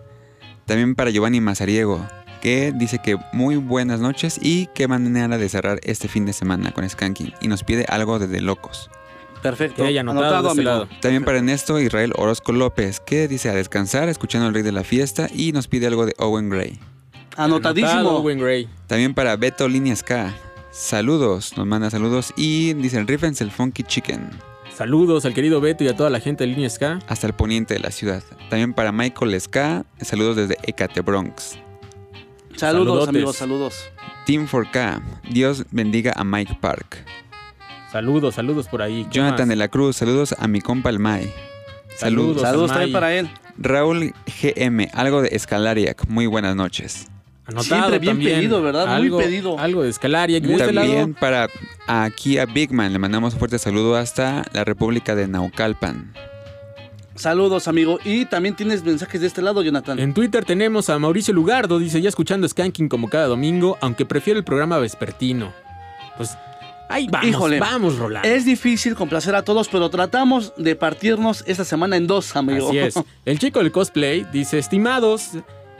También 0.65 0.95
para 0.95 1.09
Giovanni 1.09 1.41
Mazariego, 1.41 2.07
que 2.43 2.73
dice 2.75 2.99
que 2.99 3.17
muy 3.31 3.55
buenas 3.55 4.01
noches 4.01 4.37
y 4.41 4.67
qué 4.75 4.89
manera 4.89 5.37
de 5.37 5.47
cerrar 5.47 5.79
este 5.83 6.09
fin 6.09 6.25
de 6.25 6.33
semana 6.33 6.73
con 6.73 6.87
Skanking. 6.87 7.33
Y 7.39 7.47
nos 7.47 7.63
pide 7.63 7.85
algo 7.87 8.19
de 8.19 8.27
De 8.27 8.41
Locos. 8.41 8.89
Perfecto. 9.41 9.85
Haya 9.85 10.01
anotado 10.01 10.43
de 10.43 10.49
este 10.49 10.63
lado. 10.63 10.89
También 10.99 11.23
para 11.23 11.37
Ernesto 11.37 11.79
Israel 11.79 12.11
Orozco 12.17 12.51
López, 12.51 12.99
que 12.99 13.29
dice 13.29 13.47
a 13.47 13.53
descansar 13.53 14.09
escuchando 14.09 14.45
el 14.49 14.53
rey 14.53 14.61
de 14.61 14.73
la 14.73 14.83
fiesta 14.83 15.29
y 15.33 15.53
nos 15.53 15.69
pide 15.69 15.87
algo 15.87 16.05
de 16.05 16.15
Owen 16.17 16.49
Gray. 16.49 16.77
Anotadísimo. 17.37 17.91
Anotado, 17.91 18.17
Owen 18.17 18.39
Gray. 18.39 18.67
También 18.87 19.13
para 19.13 19.37
Beto 19.37 19.69
Líneas 19.69 20.03
K. 20.03 20.33
Saludos, 20.69 21.55
nos 21.55 21.65
manda 21.65 21.89
saludos 21.89 22.33
y 22.35 22.73
dice 22.73 23.01
rifense 23.03 23.43
el 23.45 23.51
Funky 23.51 23.83
Chicken 23.83 24.31
Saludos 24.75 25.23
al 25.25 25.33
querido 25.33 25.61
Beto 25.61 25.85
y 25.85 25.87
a 25.87 25.95
toda 25.95 26.09
la 26.09 26.19
gente 26.19 26.43
de 26.43 26.49
Línea 26.49 26.69
Ska. 26.69 26.99
hasta 27.07 27.25
el 27.25 27.33
poniente 27.33 27.75
de 27.75 27.79
la 27.79 27.91
ciudad. 27.91 28.21
También 28.49 28.73
para 28.73 28.91
Michael 28.91 29.39
Ska, 29.39 29.85
saludos 30.01 30.35
desde 30.35 30.57
Ecate 30.63 30.99
Bronx. 30.99 31.62
Saludos, 32.55 32.85
Saludotes. 32.85 33.09
amigos, 33.09 33.35
saludos. 33.35 33.89
Team 34.25 34.47
4K, 34.47 35.01
Dios 35.29 35.65
bendiga 35.71 36.13
a 36.15 36.23
Mike 36.23 36.57
Park. 36.61 37.03
Saludos, 37.91 38.35
saludos 38.35 38.67
por 38.67 38.81
ahí. 38.81 39.03
¿Qué 39.05 39.17
Jonathan 39.17 39.39
más? 39.41 39.49
de 39.49 39.55
la 39.55 39.67
Cruz, 39.67 39.97
saludos 39.97 40.33
a 40.37 40.47
mi 40.47 40.61
compa 40.61 40.89
el 40.89 40.99
Mai. 40.99 41.31
Saludos. 41.97 42.41
Saludos. 42.41 42.71
También 42.71 42.91
para 42.91 43.13
él. 43.13 43.29
Raúl 43.57 44.13
GM, 44.41 44.89
algo 44.93 45.21
de 45.21 45.29
Escalariac, 45.33 46.07
muy 46.07 46.25
buenas 46.25 46.55
noches. 46.55 47.07
Anotado 47.45 47.63
Siempre 47.65 47.99
bien 47.99 48.13
también. 48.13 48.35
pedido, 48.39 48.61
¿verdad? 48.61 48.85
Muy 48.87 48.95
Algo- 49.07 49.17
pedido. 49.19 49.59
Algo 49.59 49.83
de 49.83 49.89
Escalaria. 49.89 50.37
Este 50.37 50.71
lado, 50.71 50.87
También 50.87 51.13
para 51.13 51.49
aquí 51.87 52.37
a 52.39 52.45
Big 52.45 52.71
Man 52.71 52.93
le 52.93 52.99
mandamos 52.99 53.33
un 53.33 53.39
fuerte 53.39 53.59
saludo 53.59 53.95
hasta 53.97 54.43
la 54.53 54.63
República 54.63 55.13
de 55.13 55.27
Naucalpan. 55.27 56.13
Saludos, 57.15 57.67
amigo. 57.67 57.99
Y 58.03 58.25
también 58.25 58.55
tienes 58.55 58.83
mensajes 58.83 59.21
de 59.21 59.27
este 59.27 59.41
lado, 59.41 59.61
Jonathan. 59.61 59.99
En 59.99 60.13
Twitter 60.13 60.45
tenemos 60.45 60.89
a 60.89 60.97
Mauricio 60.97 61.33
Lugardo, 61.33 61.79
dice 61.79 62.01
ya 62.01 62.09
escuchando 62.09 62.47
Skanking 62.47 62.89
como 62.89 63.09
cada 63.09 63.27
domingo, 63.27 63.77
aunque 63.81 64.05
prefiero 64.05 64.39
el 64.39 64.43
programa 64.43 64.79
vespertino. 64.79 65.53
Pues 66.17 66.35
ahí 66.89 67.07
vamos, 67.09 67.29
Híjole. 67.29 67.59
vamos, 67.59 67.97
Rolando. 67.97 68.27
Es 68.27 68.45
difícil 68.45 68.95
complacer 68.95 69.35
a 69.35 69.43
todos, 69.43 69.67
pero 69.69 69.89
tratamos 69.89 70.53
de 70.57 70.75
partirnos 70.75 71.43
esta 71.47 71.65
semana 71.65 71.97
en 71.97 72.07
dos, 72.07 72.35
amigo. 72.35 72.69
Así 72.69 72.79
es. 72.79 72.95
El 73.25 73.39
chico 73.39 73.59
del 73.59 73.71
cosplay 73.71 74.25
dice, 74.31 74.57
estimados, 74.57 75.31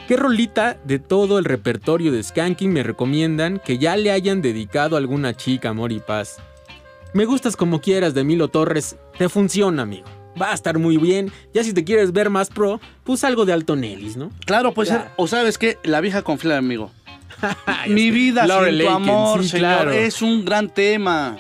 ¿qué 0.08 0.18
rolita 0.18 0.78
de 0.84 1.00
todo 1.00 1.40
el 1.40 1.46
repertorio 1.46 2.12
de 2.12 2.22
Skanking 2.22 2.72
me 2.72 2.84
recomiendan 2.84 3.60
que 3.60 3.80
ya 3.80 3.98
le 3.98 4.12
hayan 4.12 4.42
dedicado 4.42 4.96
a 4.96 5.00
alguna 5.00 5.36
chica, 5.36 5.70
amor 5.70 5.92
y 5.92 6.00
paz? 6.00 6.38
Me 7.14 7.26
gustas 7.26 7.56
como 7.56 7.80
quieras 7.82 8.14
de 8.14 8.24
Milo 8.24 8.48
Torres, 8.48 8.98
te 9.18 9.30
funciona, 9.30 9.84
amigo. 9.84 10.08
Va 10.42 10.52
a 10.52 10.54
estar 10.54 10.80
muy 10.80 10.98
bien. 10.98 11.32
Ya 11.54 11.64
si 11.64 11.74
te 11.74 11.84
quieres 11.84 12.12
ver 12.12 12.30
más 12.30 12.50
pro, 12.50 12.80
pues 13.04 13.24
algo 13.24 13.46
de 13.46 13.54
Alton 13.54 13.84
Ellis, 13.84 14.18
¿no? 14.18 14.32
Claro, 14.46 14.74
puede 14.74 14.90
Claro. 14.90 15.04
ser. 15.04 15.12
O 15.18 15.28
sabes 15.28 15.58
qué, 15.58 15.78
la 15.84 16.02
vieja 16.02 16.22
confiada, 16.24 16.58
amigo. 16.58 16.92
Mi 17.88 18.06
que 18.06 18.12
vida 18.12 18.48
sin 18.48 18.78
tu 18.80 18.90
amor, 18.90 19.44
sí, 19.44 19.50
señor. 19.50 19.60
claro. 19.68 19.92
Es 19.92 20.22
un 20.22 20.46
gran 20.46 20.70
tema. 20.70 21.38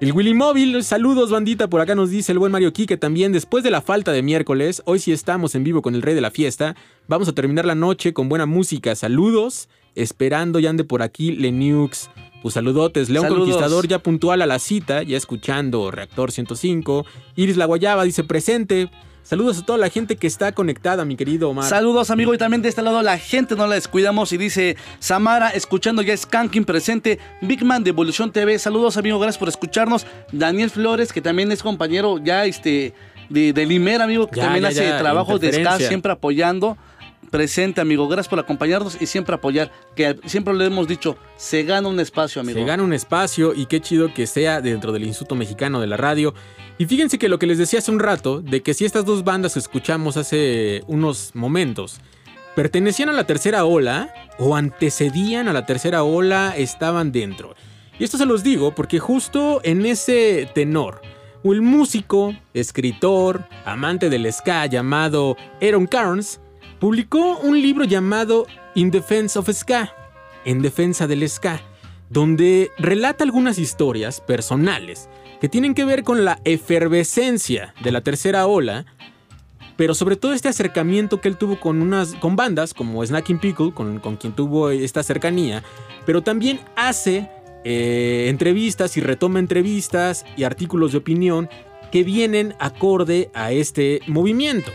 El 0.00 0.12
Willy 0.12 0.32
Móvil, 0.32 0.82
saludos 0.82 1.30
bandita, 1.30 1.68
por 1.68 1.82
acá 1.82 1.94
nos 1.94 2.08
dice 2.08 2.32
el 2.32 2.38
buen 2.38 2.50
Mario 2.52 2.72
Kike 2.72 2.96
también, 2.96 3.32
después 3.32 3.62
de 3.62 3.70
la 3.70 3.82
falta 3.82 4.12
de 4.12 4.22
miércoles, 4.22 4.80
hoy 4.86 4.98
sí 4.98 5.12
estamos 5.12 5.54
en 5.54 5.62
vivo 5.62 5.82
con 5.82 5.94
el 5.94 6.00
rey 6.00 6.14
de 6.14 6.22
la 6.22 6.30
fiesta, 6.30 6.74
vamos 7.06 7.28
a 7.28 7.34
terminar 7.34 7.66
la 7.66 7.74
noche 7.74 8.14
con 8.14 8.30
buena 8.30 8.46
música, 8.46 8.94
saludos, 8.94 9.68
esperando 9.94 10.58
ya 10.58 10.70
ande 10.70 10.84
por 10.84 11.02
aquí 11.02 11.32
Lenux, 11.32 12.08
pues 12.42 12.54
saludotes, 12.54 13.08
León 13.10 13.24
Saludos. 13.24 13.48
Conquistador 13.48 13.88
ya 13.88 13.98
puntual 13.98 14.42
a 14.42 14.46
la 14.46 14.58
cita, 14.58 15.02
ya 15.02 15.16
escuchando 15.16 15.90
Reactor 15.90 16.32
105, 16.32 17.06
Iris 17.36 17.56
La 17.56 17.66
Guayaba 17.66 18.04
dice 18.04 18.24
presente, 18.24 18.90
saludos 19.22 19.58
a 19.58 19.66
toda 19.66 19.78
la 19.78 19.90
gente 19.90 20.16
que 20.16 20.26
está 20.26 20.52
conectada, 20.52 21.04
mi 21.04 21.16
querido 21.16 21.50
Omar. 21.50 21.68
Saludos, 21.68 22.10
amigo. 22.10 22.34
Y 22.34 22.38
también 22.38 22.62
de 22.62 22.68
este 22.68 22.82
lado, 22.82 23.02
la 23.02 23.18
gente 23.18 23.56
no 23.56 23.66
la 23.66 23.74
descuidamos. 23.74 24.32
Y 24.32 24.38
dice 24.38 24.76
Samara, 24.98 25.50
escuchando 25.50 26.02
ya 26.02 26.16
Skanking 26.16 26.64
presente. 26.64 27.18
Big 27.42 27.64
Man 27.64 27.84
de 27.84 27.90
Evolución 27.90 28.32
TV. 28.32 28.58
Saludos, 28.58 28.96
amigo. 28.96 29.18
Gracias 29.18 29.38
por 29.38 29.48
escucharnos. 29.48 30.06
Daniel 30.32 30.70
Flores, 30.70 31.12
que 31.12 31.20
también 31.20 31.52
es 31.52 31.62
compañero 31.62 32.18
ya 32.18 32.46
este 32.46 32.94
de, 33.28 33.52
de 33.52 33.66
Limer, 33.66 34.02
amigo, 34.02 34.26
que 34.26 34.36
Ya, 34.36 34.44
también 34.44 34.64
ya, 34.64 34.68
hace 34.68 34.84
ya, 34.84 34.98
trabajos 34.98 35.40
de 35.40 35.52
ska, 35.52 35.78
siempre 35.78 36.12
apoyando. 36.12 36.76
Presente, 37.30 37.80
amigo. 37.80 38.08
Gracias 38.08 38.28
por 38.28 38.40
acompañarnos 38.40 39.00
y 39.00 39.06
siempre 39.06 39.34
apoyar. 39.34 39.70
Que 39.94 40.18
siempre 40.26 40.52
le 40.54 40.66
hemos 40.66 40.88
dicho, 40.88 41.16
se 41.36 41.62
gana 41.62 41.88
un 41.88 42.00
espacio, 42.00 42.40
amigo. 42.40 42.58
Se 42.58 42.64
gana 42.64 42.82
un 42.82 42.92
espacio 42.92 43.54
y 43.54 43.66
qué 43.66 43.80
chido 43.80 44.12
que 44.12 44.26
sea 44.26 44.60
dentro 44.60 44.92
del 44.92 45.04
Instituto 45.04 45.36
Mexicano 45.36 45.80
de 45.80 45.86
la 45.86 45.96
Radio. 45.96 46.34
Y 46.78 46.86
fíjense 46.86 47.18
que 47.18 47.28
lo 47.28 47.38
que 47.38 47.46
les 47.46 47.58
decía 47.58 47.78
hace 47.78 47.90
un 47.90 48.00
rato, 48.00 48.40
de 48.40 48.62
que 48.62 48.74
si 48.74 48.84
estas 48.84 49.04
dos 49.04 49.22
bandas 49.22 49.52
que 49.54 49.60
escuchamos 49.60 50.16
hace 50.16 50.82
unos 50.88 51.30
momentos 51.34 52.00
pertenecían 52.56 53.08
a 53.08 53.12
la 53.12 53.24
tercera 53.24 53.64
ola 53.64 54.12
o 54.38 54.56
antecedían 54.56 55.46
a 55.46 55.52
la 55.52 55.66
tercera 55.66 56.02
ola, 56.02 56.54
estaban 56.56 57.12
dentro. 57.12 57.54
Y 57.98 58.04
esto 58.04 58.18
se 58.18 58.26
los 58.26 58.42
digo 58.42 58.74
porque 58.74 58.98
justo 58.98 59.60
en 59.62 59.86
ese 59.86 60.50
tenor, 60.54 61.00
un 61.42 61.64
músico, 61.64 62.34
escritor, 62.54 63.44
amante 63.64 64.10
del 64.10 64.30
ska 64.32 64.66
llamado 64.66 65.36
Aaron 65.62 65.86
Carnes, 65.86 66.40
publicó 66.80 67.36
un 67.38 67.60
libro 67.60 67.84
llamado 67.84 68.46
In 68.74 68.90
Defense 68.90 69.38
of 69.38 69.50
Ska, 69.52 69.94
en 70.46 70.62
defensa 70.62 71.06
del 71.06 71.28
ska, 71.28 71.60
donde 72.08 72.70
relata 72.78 73.22
algunas 73.22 73.58
historias 73.58 74.20
personales 74.20 75.08
que 75.40 75.48
tienen 75.48 75.74
que 75.74 75.84
ver 75.84 76.02
con 76.02 76.24
la 76.24 76.40
efervescencia 76.44 77.74
de 77.82 77.92
la 77.92 78.00
tercera 78.00 78.46
ola, 78.46 78.86
pero 79.76 79.94
sobre 79.94 80.16
todo 80.16 80.32
este 80.32 80.48
acercamiento 80.48 81.20
que 81.20 81.28
él 81.28 81.36
tuvo 81.36 81.60
con 81.60 81.82
unas 81.82 82.14
con 82.14 82.34
bandas 82.34 82.74
como 82.74 83.04
Snacking 83.04 83.38
Pickle, 83.38 83.72
con, 83.72 84.00
con 84.00 84.16
quien 84.16 84.32
tuvo 84.32 84.70
esta 84.70 85.02
cercanía, 85.02 85.62
pero 86.06 86.22
también 86.22 86.60
hace 86.76 87.28
eh, 87.64 88.26
entrevistas 88.28 88.96
y 88.96 89.02
retoma 89.02 89.38
entrevistas 89.38 90.24
y 90.36 90.44
artículos 90.44 90.92
de 90.92 90.98
opinión 90.98 91.50
que 91.92 92.04
vienen 92.04 92.54
acorde 92.58 93.30
a 93.34 93.52
este 93.52 94.00
movimiento. 94.06 94.70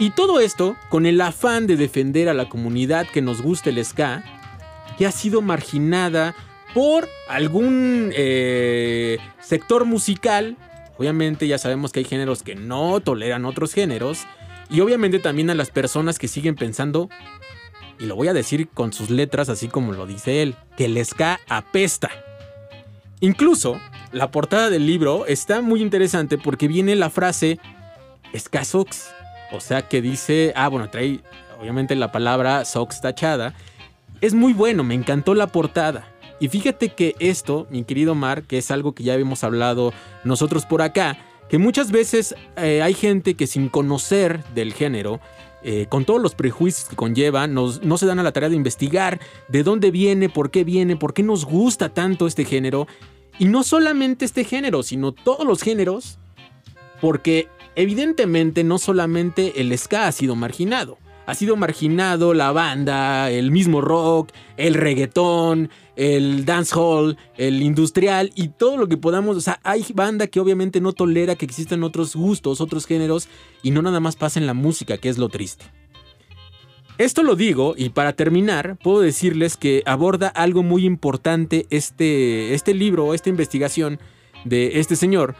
Y 0.00 0.08
todo 0.12 0.40
esto 0.40 0.76
con 0.88 1.04
el 1.04 1.20
afán 1.20 1.66
de 1.66 1.76
defender 1.76 2.30
a 2.30 2.34
la 2.34 2.48
comunidad 2.48 3.06
que 3.06 3.20
nos 3.20 3.42
gusta 3.42 3.68
el 3.68 3.84
ska, 3.84 4.24
que 4.96 5.06
ha 5.06 5.12
sido 5.12 5.42
marginada 5.42 6.34
por 6.72 7.06
algún 7.28 8.10
eh, 8.16 9.18
sector 9.42 9.84
musical. 9.84 10.56
Obviamente 10.96 11.46
ya 11.46 11.58
sabemos 11.58 11.92
que 11.92 11.98
hay 11.98 12.06
géneros 12.06 12.42
que 12.42 12.54
no 12.54 13.00
toleran 13.00 13.44
otros 13.44 13.74
géneros. 13.74 14.26
Y 14.70 14.80
obviamente 14.80 15.18
también 15.18 15.50
a 15.50 15.54
las 15.54 15.70
personas 15.70 16.18
que 16.18 16.28
siguen 16.28 16.54
pensando, 16.54 17.10
y 17.98 18.06
lo 18.06 18.16
voy 18.16 18.28
a 18.28 18.32
decir 18.32 18.68
con 18.68 18.94
sus 18.94 19.10
letras 19.10 19.50
así 19.50 19.68
como 19.68 19.92
lo 19.92 20.06
dice 20.06 20.40
él, 20.40 20.54
que 20.78 20.86
el 20.86 21.04
ska 21.04 21.40
apesta. 21.46 22.10
Incluso 23.20 23.78
la 24.12 24.30
portada 24.30 24.70
del 24.70 24.86
libro 24.86 25.26
está 25.26 25.60
muy 25.60 25.82
interesante 25.82 26.38
porque 26.38 26.68
viene 26.68 26.96
la 26.96 27.10
frase 27.10 27.58
ska 28.34 28.64
sucks. 28.64 29.10
O 29.52 29.60
sea 29.60 29.88
que 29.88 30.00
dice, 30.02 30.52
ah 30.56 30.68
bueno, 30.68 30.90
trae 30.90 31.20
obviamente 31.60 31.94
la 31.96 32.12
palabra 32.12 32.64
socks 32.64 33.00
tachada. 33.00 33.54
Es 34.20 34.34
muy 34.34 34.52
bueno, 34.52 34.84
me 34.84 34.94
encantó 34.94 35.34
la 35.34 35.46
portada. 35.48 36.06
Y 36.40 36.48
fíjate 36.48 36.90
que 36.90 37.14
esto, 37.18 37.66
mi 37.70 37.84
querido 37.84 38.14
Mar, 38.14 38.44
que 38.44 38.58
es 38.58 38.70
algo 38.70 38.94
que 38.94 39.02
ya 39.04 39.12
habíamos 39.14 39.44
hablado 39.44 39.92
nosotros 40.24 40.64
por 40.66 40.82
acá, 40.82 41.18
que 41.50 41.58
muchas 41.58 41.90
veces 41.90 42.34
eh, 42.56 42.80
hay 42.82 42.94
gente 42.94 43.34
que 43.34 43.46
sin 43.46 43.68
conocer 43.68 44.42
del 44.54 44.72
género, 44.72 45.20
eh, 45.62 45.84
con 45.90 46.06
todos 46.06 46.22
los 46.22 46.34
prejuicios 46.34 46.88
que 46.88 46.96
conlleva, 46.96 47.46
nos- 47.46 47.82
no 47.82 47.98
se 47.98 48.06
dan 48.06 48.18
a 48.18 48.22
la 48.22 48.32
tarea 48.32 48.48
de 48.48 48.56
investigar 48.56 49.20
de 49.48 49.62
dónde 49.62 49.90
viene, 49.90 50.30
por 50.30 50.50
qué 50.50 50.64
viene, 50.64 50.96
por 50.96 51.12
qué 51.12 51.22
nos 51.22 51.44
gusta 51.44 51.90
tanto 51.90 52.26
este 52.26 52.46
género. 52.46 52.86
Y 53.38 53.44
no 53.46 53.62
solamente 53.62 54.24
este 54.24 54.44
género, 54.44 54.82
sino 54.82 55.12
todos 55.12 55.46
los 55.46 55.62
géneros, 55.62 56.18
porque 57.02 57.48
evidentemente 57.76 58.64
no 58.64 58.78
solamente 58.78 59.60
el 59.60 59.76
ska 59.76 60.06
ha 60.06 60.12
sido 60.12 60.36
marginado. 60.36 60.98
Ha 61.26 61.34
sido 61.34 61.54
marginado 61.56 62.34
la 62.34 62.50
banda, 62.50 63.30
el 63.30 63.52
mismo 63.52 63.80
rock, 63.80 64.30
el 64.56 64.74
reggaetón, 64.74 65.70
el 65.94 66.44
dancehall, 66.44 67.18
el 67.36 67.62
industrial 67.62 68.32
y 68.34 68.48
todo 68.48 68.76
lo 68.76 68.88
que 68.88 68.96
podamos. 68.96 69.36
O 69.36 69.40
sea, 69.40 69.60
hay 69.62 69.84
banda 69.94 70.26
que 70.26 70.40
obviamente 70.40 70.80
no 70.80 70.92
tolera 70.92 71.36
que 71.36 71.44
existan 71.44 71.84
otros 71.84 72.16
gustos, 72.16 72.60
otros 72.60 72.86
géneros 72.86 73.28
y 73.62 73.70
no 73.70 73.82
nada 73.82 74.00
más 74.00 74.16
pasa 74.16 74.40
en 74.40 74.46
la 74.46 74.54
música, 74.54 74.98
que 74.98 75.08
es 75.08 75.18
lo 75.18 75.28
triste. 75.28 75.66
Esto 77.00 77.22
lo 77.22 77.34
digo 77.34 77.74
y 77.78 77.90
para 77.90 78.12
terminar 78.12 78.76
puedo 78.76 79.00
decirles 79.00 79.56
que 79.56 79.82
aborda 79.86 80.28
algo 80.28 80.62
muy 80.62 80.84
importante 80.84 81.66
este, 81.70 82.54
este 82.54 82.74
libro, 82.74 83.14
esta 83.14 83.30
investigación 83.30 83.98
de 84.44 84.80
este 84.80 84.96
señor, 84.96 85.34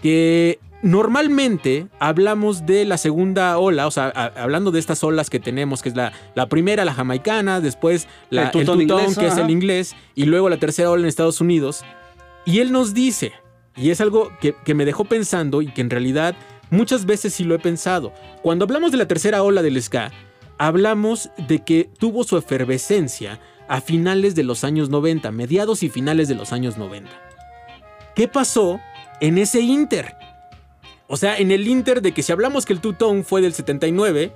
que 0.00 0.60
normalmente 0.84 1.88
hablamos 1.98 2.66
de 2.66 2.84
la 2.84 2.98
segunda 2.98 3.58
ola, 3.58 3.86
o 3.86 3.90
sea, 3.90 4.12
a- 4.14 4.26
hablando 4.42 4.70
de 4.70 4.78
estas 4.78 5.02
olas 5.02 5.30
que 5.30 5.40
tenemos, 5.40 5.82
que 5.82 5.88
es 5.88 5.96
la, 5.96 6.12
la 6.34 6.46
primera, 6.48 6.84
la 6.84 6.94
jamaicana, 6.94 7.60
después 7.60 8.06
la, 8.30 8.42
El 8.42 8.46
el 8.48 8.52
tutón 8.66 8.80
inglés, 8.82 9.18
que 9.18 9.26
es 9.26 9.36
el 9.38 9.50
inglés, 9.50 9.96
y 10.14 10.24
luego 10.26 10.48
la 10.48 10.58
tercera 10.58 10.90
ola 10.90 11.02
en 11.02 11.08
Estados 11.08 11.40
Unidos. 11.40 11.84
Y 12.44 12.60
él 12.60 12.70
nos 12.70 12.94
dice, 12.94 13.32
y 13.76 13.90
es 13.90 14.00
algo 14.00 14.30
que, 14.40 14.54
que 14.64 14.74
me 14.74 14.84
dejó 14.84 15.04
pensando 15.04 15.62
y 15.62 15.72
que 15.72 15.80
en 15.80 15.90
realidad 15.90 16.36
muchas 16.70 17.06
veces 17.06 17.34
sí 17.34 17.44
lo 17.44 17.54
he 17.54 17.58
pensado, 17.58 18.12
cuando 18.42 18.64
hablamos 18.66 18.92
de 18.92 18.98
la 18.98 19.08
tercera 19.08 19.42
ola 19.42 19.62
del 19.62 19.82
ska, 19.82 20.12
hablamos 20.58 21.30
de 21.48 21.60
que 21.64 21.88
tuvo 21.98 22.24
su 22.24 22.36
efervescencia 22.36 23.40
a 23.68 23.80
finales 23.80 24.34
de 24.34 24.42
los 24.44 24.62
años 24.64 24.90
90, 24.90 25.30
mediados 25.32 25.82
y 25.82 25.88
finales 25.88 26.28
de 26.28 26.34
los 26.34 26.52
años 26.52 26.76
90. 26.76 27.10
¿Qué 28.14 28.28
pasó 28.28 28.80
en 29.20 29.38
ese 29.38 29.60
inter? 29.60 30.14
O 31.08 31.16
sea, 31.16 31.36
en 31.38 31.50
el 31.50 31.68
inter 31.68 32.00
de 32.02 32.12
que 32.12 32.22
si 32.22 32.32
hablamos 32.32 32.64
que 32.64 32.72
el 32.72 32.80
Two-Tone 32.80 33.24
fue 33.24 33.40
del 33.42 33.52
79 33.52 34.32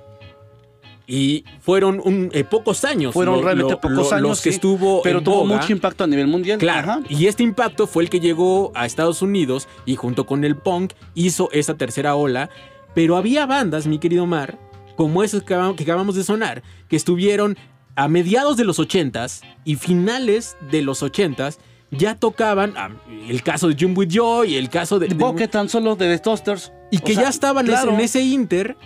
y 1.07 1.43
fueron 1.61 1.99
un- 2.03 2.29
eh, 2.33 2.43
pocos 2.43 2.83
años. 2.85 3.13
Fueron 3.13 3.37
lo- 3.37 3.41
realmente 3.41 3.73
lo- 3.73 3.81
pocos 3.81 4.09
lo- 4.11 4.13
años. 4.15 4.27
Los 4.29 4.41
que 4.41 4.51
sí, 4.51 4.55
estuvo 4.55 5.01
Pero 5.01 5.17
en 5.19 5.23
tuvo 5.23 5.37
boga. 5.47 5.55
mucho 5.57 5.71
impacto 5.73 6.03
a 6.03 6.07
nivel 6.07 6.27
mundial. 6.27 6.59
Claro. 6.59 6.91
Ajá. 6.91 7.01
Y 7.09 7.25
este 7.25 7.41
impacto 7.43 7.87
fue 7.87 8.03
el 8.03 8.09
que 8.11 8.19
llegó 8.19 8.71
a 8.75 8.85
Estados 8.85 9.21
Unidos 9.23 9.67
y 9.85 9.95
junto 9.95 10.25
con 10.27 10.43
el 10.43 10.55
punk 10.55 10.93
hizo 11.15 11.49
esa 11.51 11.75
tercera 11.75 12.15
ola. 12.15 12.49
Pero 12.93 13.17
había 13.17 13.45
bandas, 13.47 13.87
mi 13.87 13.97
querido 13.97 14.25
Mar, 14.27 14.59
como 14.95 15.23
acabamos, 15.23 15.75
que 15.75 15.83
acabamos 15.83 16.15
de 16.15 16.23
sonar, 16.23 16.61
que 16.87 16.95
estuvieron 16.95 17.57
a 17.95 18.07
mediados 18.07 18.55
de 18.57 18.65
los 18.65 18.77
80s 18.79 19.41
y 19.65 19.75
finales 19.75 20.57
de 20.69 20.83
los 20.83 21.01
80s. 21.01 21.57
Ya 21.91 22.15
tocaban 22.15 22.73
ah, 22.77 22.89
el 23.27 23.41
caso 23.41 23.67
de 23.67 23.75
Jim 23.75 23.97
With 23.97 24.09
Joy, 24.09 24.55
el 24.55 24.69
caso 24.69 24.99
de. 24.99 25.07
de- 25.07 25.15
Boque 25.15 25.47
tan 25.47 25.69
solo 25.69 25.95
de 25.95 26.07
The 26.07 26.19
Toasters. 26.19 26.71
y 26.91 26.97
O 26.97 27.03
que 27.03 27.13
sea, 27.15 27.23
ya 27.23 27.29
estaban 27.29 27.65
en 27.65 27.73
ese- 27.73 27.81
claro. 27.83 27.97
en 27.97 28.03
ese 28.03 28.21
inter. 28.21 28.77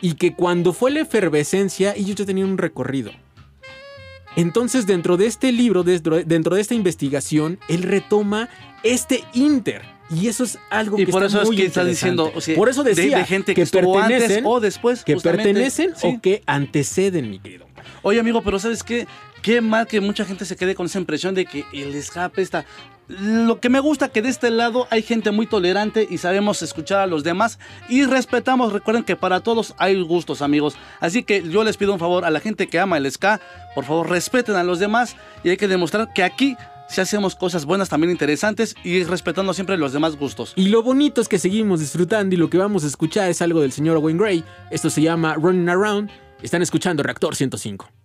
Y 0.00 0.14
que 0.14 0.34
cuando 0.34 0.72
fue 0.72 0.90
la 0.90 1.00
efervescencia, 1.00 1.94
ellos 1.94 2.16
ya 2.16 2.24
tenían 2.26 2.48
un 2.48 2.58
recorrido. 2.58 3.12
Entonces, 4.36 4.86
dentro 4.86 5.16
de 5.16 5.26
este 5.26 5.50
libro, 5.52 5.82
dentro, 5.82 6.22
dentro 6.22 6.54
de 6.54 6.60
esta 6.60 6.74
investigación, 6.74 7.58
él 7.68 7.82
retoma 7.82 8.48
este 8.82 9.24
Inter. 9.32 9.82
Y 10.10 10.28
eso 10.28 10.44
es 10.44 10.58
algo 10.70 10.98
Y 11.00 11.06
que 11.06 11.12
por 11.12 11.24
está 11.24 11.40
eso 11.40 11.50
es 11.50 11.56
que 11.56 11.66
está 11.66 11.84
diciendo, 11.84 12.30
o 12.34 12.40
sea, 12.40 12.54
por 12.54 12.68
eso 12.68 12.84
de- 12.84 12.94
decía 12.94 13.18
de 13.18 13.24
gente 13.24 13.54
que 13.54 13.64
que, 13.64 13.78
antes 13.78 13.92
pertenecen 13.92 14.44
o 14.46 14.60
después, 14.60 15.02
que 15.04 15.14
justamente. 15.14 15.44
pertenecen 15.44 15.96
Sí. 15.96 16.06
o 16.06 16.20
que 16.20 16.42
anteceden, 16.46 17.30
mi 17.30 17.38
querido. 17.40 17.66
Oye, 18.02 18.20
amigo, 18.20 18.42
pero 18.42 18.58
¿sabes 18.60 18.82
qué? 18.84 19.08
Qué 19.42 19.60
mal 19.60 19.86
que 19.86 20.00
mucha 20.00 20.24
gente 20.24 20.44
se 20.44 20.56
quede 20.56 20.74
con 20.74 20.86
esa 20.86 20.98
impresión 20.98 21.34
de 21.34 21.46
que 21.46 21.64
el 21.72 21.94
escape 21.94 22.42
está... 22.42 22.64
Lo 23.08 23.60
que 23.60 23.68
me 23.68 23.78
gusta 23.78 24.08
que 24.08 24.20
de 24.20 24.28
este 24.28 24.50
lado 24.50 24.88
hay 24.90 25.00
gente 25.00 25.30
muy 25.30 25.46
tolerante 25.46 26.08
y 26.10 26.18
sabemos 26.18 26.60
escuchar 26.62 26.98
a 26.98 27.06
los 27.06 27.22
demás 27.22 27.60
y 27.88 28.04
respetamos. 28.04 28.72
Recuerden 28.72 29.04
que 29.04 29.14
para 29.14 29.40
todos 29.40 29.74
hay 29.78 30.02
gustos, 30.02 30.42
amigos. 30.42 30.76
Así 30.98 31.22
que 31.22 31.48
yo 31.48 31.62
les 31.62 31.76
pido 31.76 31.92
un 31.92 32.00
favor 32.00 32.24
a 32.24 32.30
la 32.30 32.40
gente 32.40 32.66
que 32.66 32.80
ama 32.80 32.96
el 32.96 33.08
ska, 33.08 33.40
por 33.76 33.84
favor 33.84 34.10
respeten 34.10 34.56
a 34.56 34.64
los 34.64 34.80
demás 34.80 35.14
y 35.44 35.50
hay 35.50 35.56
que 35.56 35.68
demostrar 35.68 36.12
que 36.12 36.24
aquí 36.24 36.56
si 36.88 37.00
hacemos 37.00 37.34
cosas 37.34 37.64
buenas 37.64 37.88
también 37.88 38.10
interesantes 38.10 38.74
y 38.84 39.04
respetando 39.04 39.54
siempre 39.54 39.76
los 39.76 39.92
demás 39.92 40.16
gustos. 40.16 40.52
Y 40.56 40.68
lo 40.68 40.82
bonito 40.82 41.20
es 41.20 41.28
que 41.28 41.38
seguimos 41.38 41.80
disfrutando 41.80 42.34
y 42.34 42.38
lo 42.38 42.50
que 42.50 42.58
vamos 42.58 42.84
a 42.84 42.86
escuchar 42.86 43.30
es 43.30 43.42
algo 43.42 43.60
del 43.60 43.72
señor 43.72 43.98
Wayne 43.98 44.18
Gray. 44.18 44.44
Esto 44.70 44.90
se 44.90 45.02
llama 45.02 45.34
Running 45.34 45.68
Around. 45.68 46.10
Están 46.42 46.62
escuchando 46.62 47.02
Reactor 47.02 47.34
105. 47.34 47.95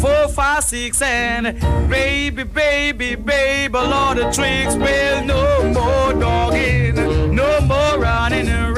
Four, 0.00 0.28
five, 0.28 0.64
six, 0.64 1.00
and 1.02 1.58
baby, 1.88 2.44
baby, 2.44 3.14
baby, 3.14 3.74
lot 3.74 4.18
of 4.18 4.34
tricks. 4.34 4.74
Well, 4.76 5.24
no 5.24 5.72
more 5.72 6.20
dogging, 6.20 6.94
no 7.34 7.60
more 7.62 7.98
running 7.98 8.48
around. 8.48 8.71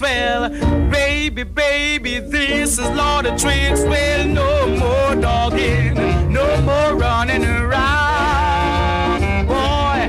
Well, 0.00 0.48
baby, 0.90 1.44
baby, 1.44 2.18
this 2.18 2.78
is 2.78 2.90
Lord 2.90 3.26
of 3.26 3.38
Tricks. 3.38 3.82
Well, 3.84 4.26
no 4.26 4.66
more 4.66 5.14
dogging, 5.20 5.94
no 6.32 6.60
more 6.62 6.96
running 6.96 7.44
around. 7.44 9.20
Boy, 9.46 10.08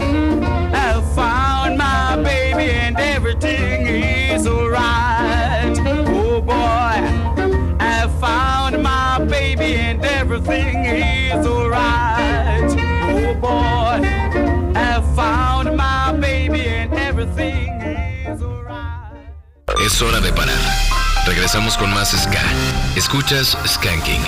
I 0.73 1.01
found 1.15 1.77
my 1.77 2.15
baby 2.23 2.71
and 2.71 2.97
everything 2.97 3.87
is 3.87 4.47
alright. 4.47 5.77
Oh 6.07 6.41
boy, 6.41 6.55
I 7.79 8.07
found 8.21 8.81
my 8.81 9.19
baby 9.25 9.75
and 9.75 10.03
everything 10.03 10.85
is 10.85 11.45
alright. 11.45 12.71
Oh 13.03 13.33
boy, 13.35 13.80
Es 19.83 19.99
hora 19.99 20.19
de 20.19 20.31
parar. 20.31 20.59
Regresamos 21.25 21.75
con 21.75 21.89
más 21.89 22.11
Ska. 22.11 22.43
Escuchas 22.95 23.57
Skanking. 23.65 24.21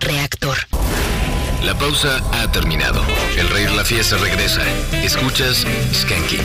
Reactor. 0.00 0.56
La 1.62 1.76
pausa 1.76 2.18
ha 2.32 2.50
terminado. 2.50 3.02
El 3.38 3.50
rey 3.50 3.64
de 3.64 3.76
la 3.76 3.84
fiesta 3.84 4.16
regresa. 4.16 4.62
Escuchas 5.04 5.66
Skanking. 5.92 6.40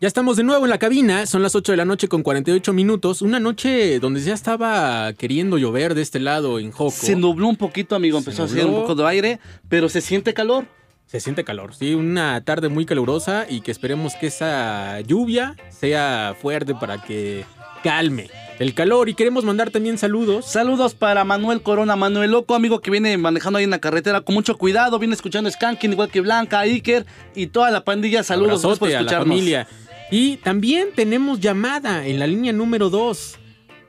Ya 0.00 0.08
estamos 0.08 0.38
de 0.38 0.44
nuevo 0.44 0.64
en 0.64 0.70
la 0.70 0.78
cabina, 0.78 1.26
son 1.26 1.42
las 1.42 1.54
8 1.54 1.72
de 1.72 1.76
la 1.76 1.84
noche 1.84 2.08
con 2.08 2.22
48 2.22 2.72
minutos, 2.72 3.20
una 3.20 3.38
noche 3.38 4.00
donde 4.00 4.22
ya 4.22 4.32
estaba 4.32 5.12
queriendo 5.12 5.58
llover 5.58 5.94
de 5.94 6.00
este 6.00 6.20
lado 6.20 6.58
en 6.58 6.70
Joco. 6.70 6.90
Se 6.90 7.16
nubló 7.16 7.48
un 7.48 7.56
poquito, 7.56 7.96
amigo, 7.96 8.16
empezó 8.16 8.44
a 8.44 8.46
hacer 8.46 8.64
un 8.64 8.76
poco 8.76 8.94
de 8.94 9.06
aire, 9.06 9.40
pero 9.68 9.90
se 9.90 10.00
siente 10.00 10.32
calor. 10.32 10.64
Se 11.10 11.18
siente 11.18 11.42
calor, 11.42 11.74
sí, 11.74 11.96
una 11.96 12.40
tarde 12.44 12.68
muy 12.68 12.86
calurosa 12.86 13.44
y 13.48 13.62
que 13.62 13.72
esperemos 13.72 14.14
que 14.14 14.28
esa 14.28 15.00
lluvia 15.00 15.56
sea 15.68 16.36
fuerte 16.40 16.72
para 16.76 17.02
que 17.02 17.44
calme 17.82 18.30
el 18.60 18.74
calor 18.74 19.08
y 19.08 19.14
queremos 19.14 19.42
mandar 19.42 19.70
también 19.70 19.98
saludos. 19.98 20.46
Saludos 20.46 20.94
para 20.94 21.24
Manuel 21.24 21.62
Corona, 21.62 21.96
Manuel 21.96 22.30
Loco, 22.30 22.54
amigo 22.54 22.78
que 22.78 22.92
viene 22.92 23.18
manejando 23.18 23.58
ahí 23.58 23.64
en 23.64 23.70
la 23.70 23.80
carretera 23.80 24.20
con 24.20 24.36
mucho 24.36 24.56
cuidado, 24.56 25.00
viene 25.00 25.16
escuchando 25.16 25.50
Skanking, 25.50 25.94
igual 25.94 26.10
que 26.12 26.20
Blanca, 26.20 26.60
Iker 26.60 27.04
y 27.34 27.48
toda 27.48 27.72
la 27.72 27.82
pandilla. 27.82 28.22
Saludos 28.22 28.62
por 28.62 28.70
Abrazote 28.70 28.94
a 28.94 29.00
la 29.00 29.00
escucharnos. 29.00 29.28
familia. 29.36 29.66
Y 30.12 30.36
también 30.36 30.90
tenemos 30.94 31.40
llamada 31.40 32.06
en 32.06 32.20
la 32.20 32.28
línea 32.28 32.52
número 32.52 32.88
2. 32.88 33.36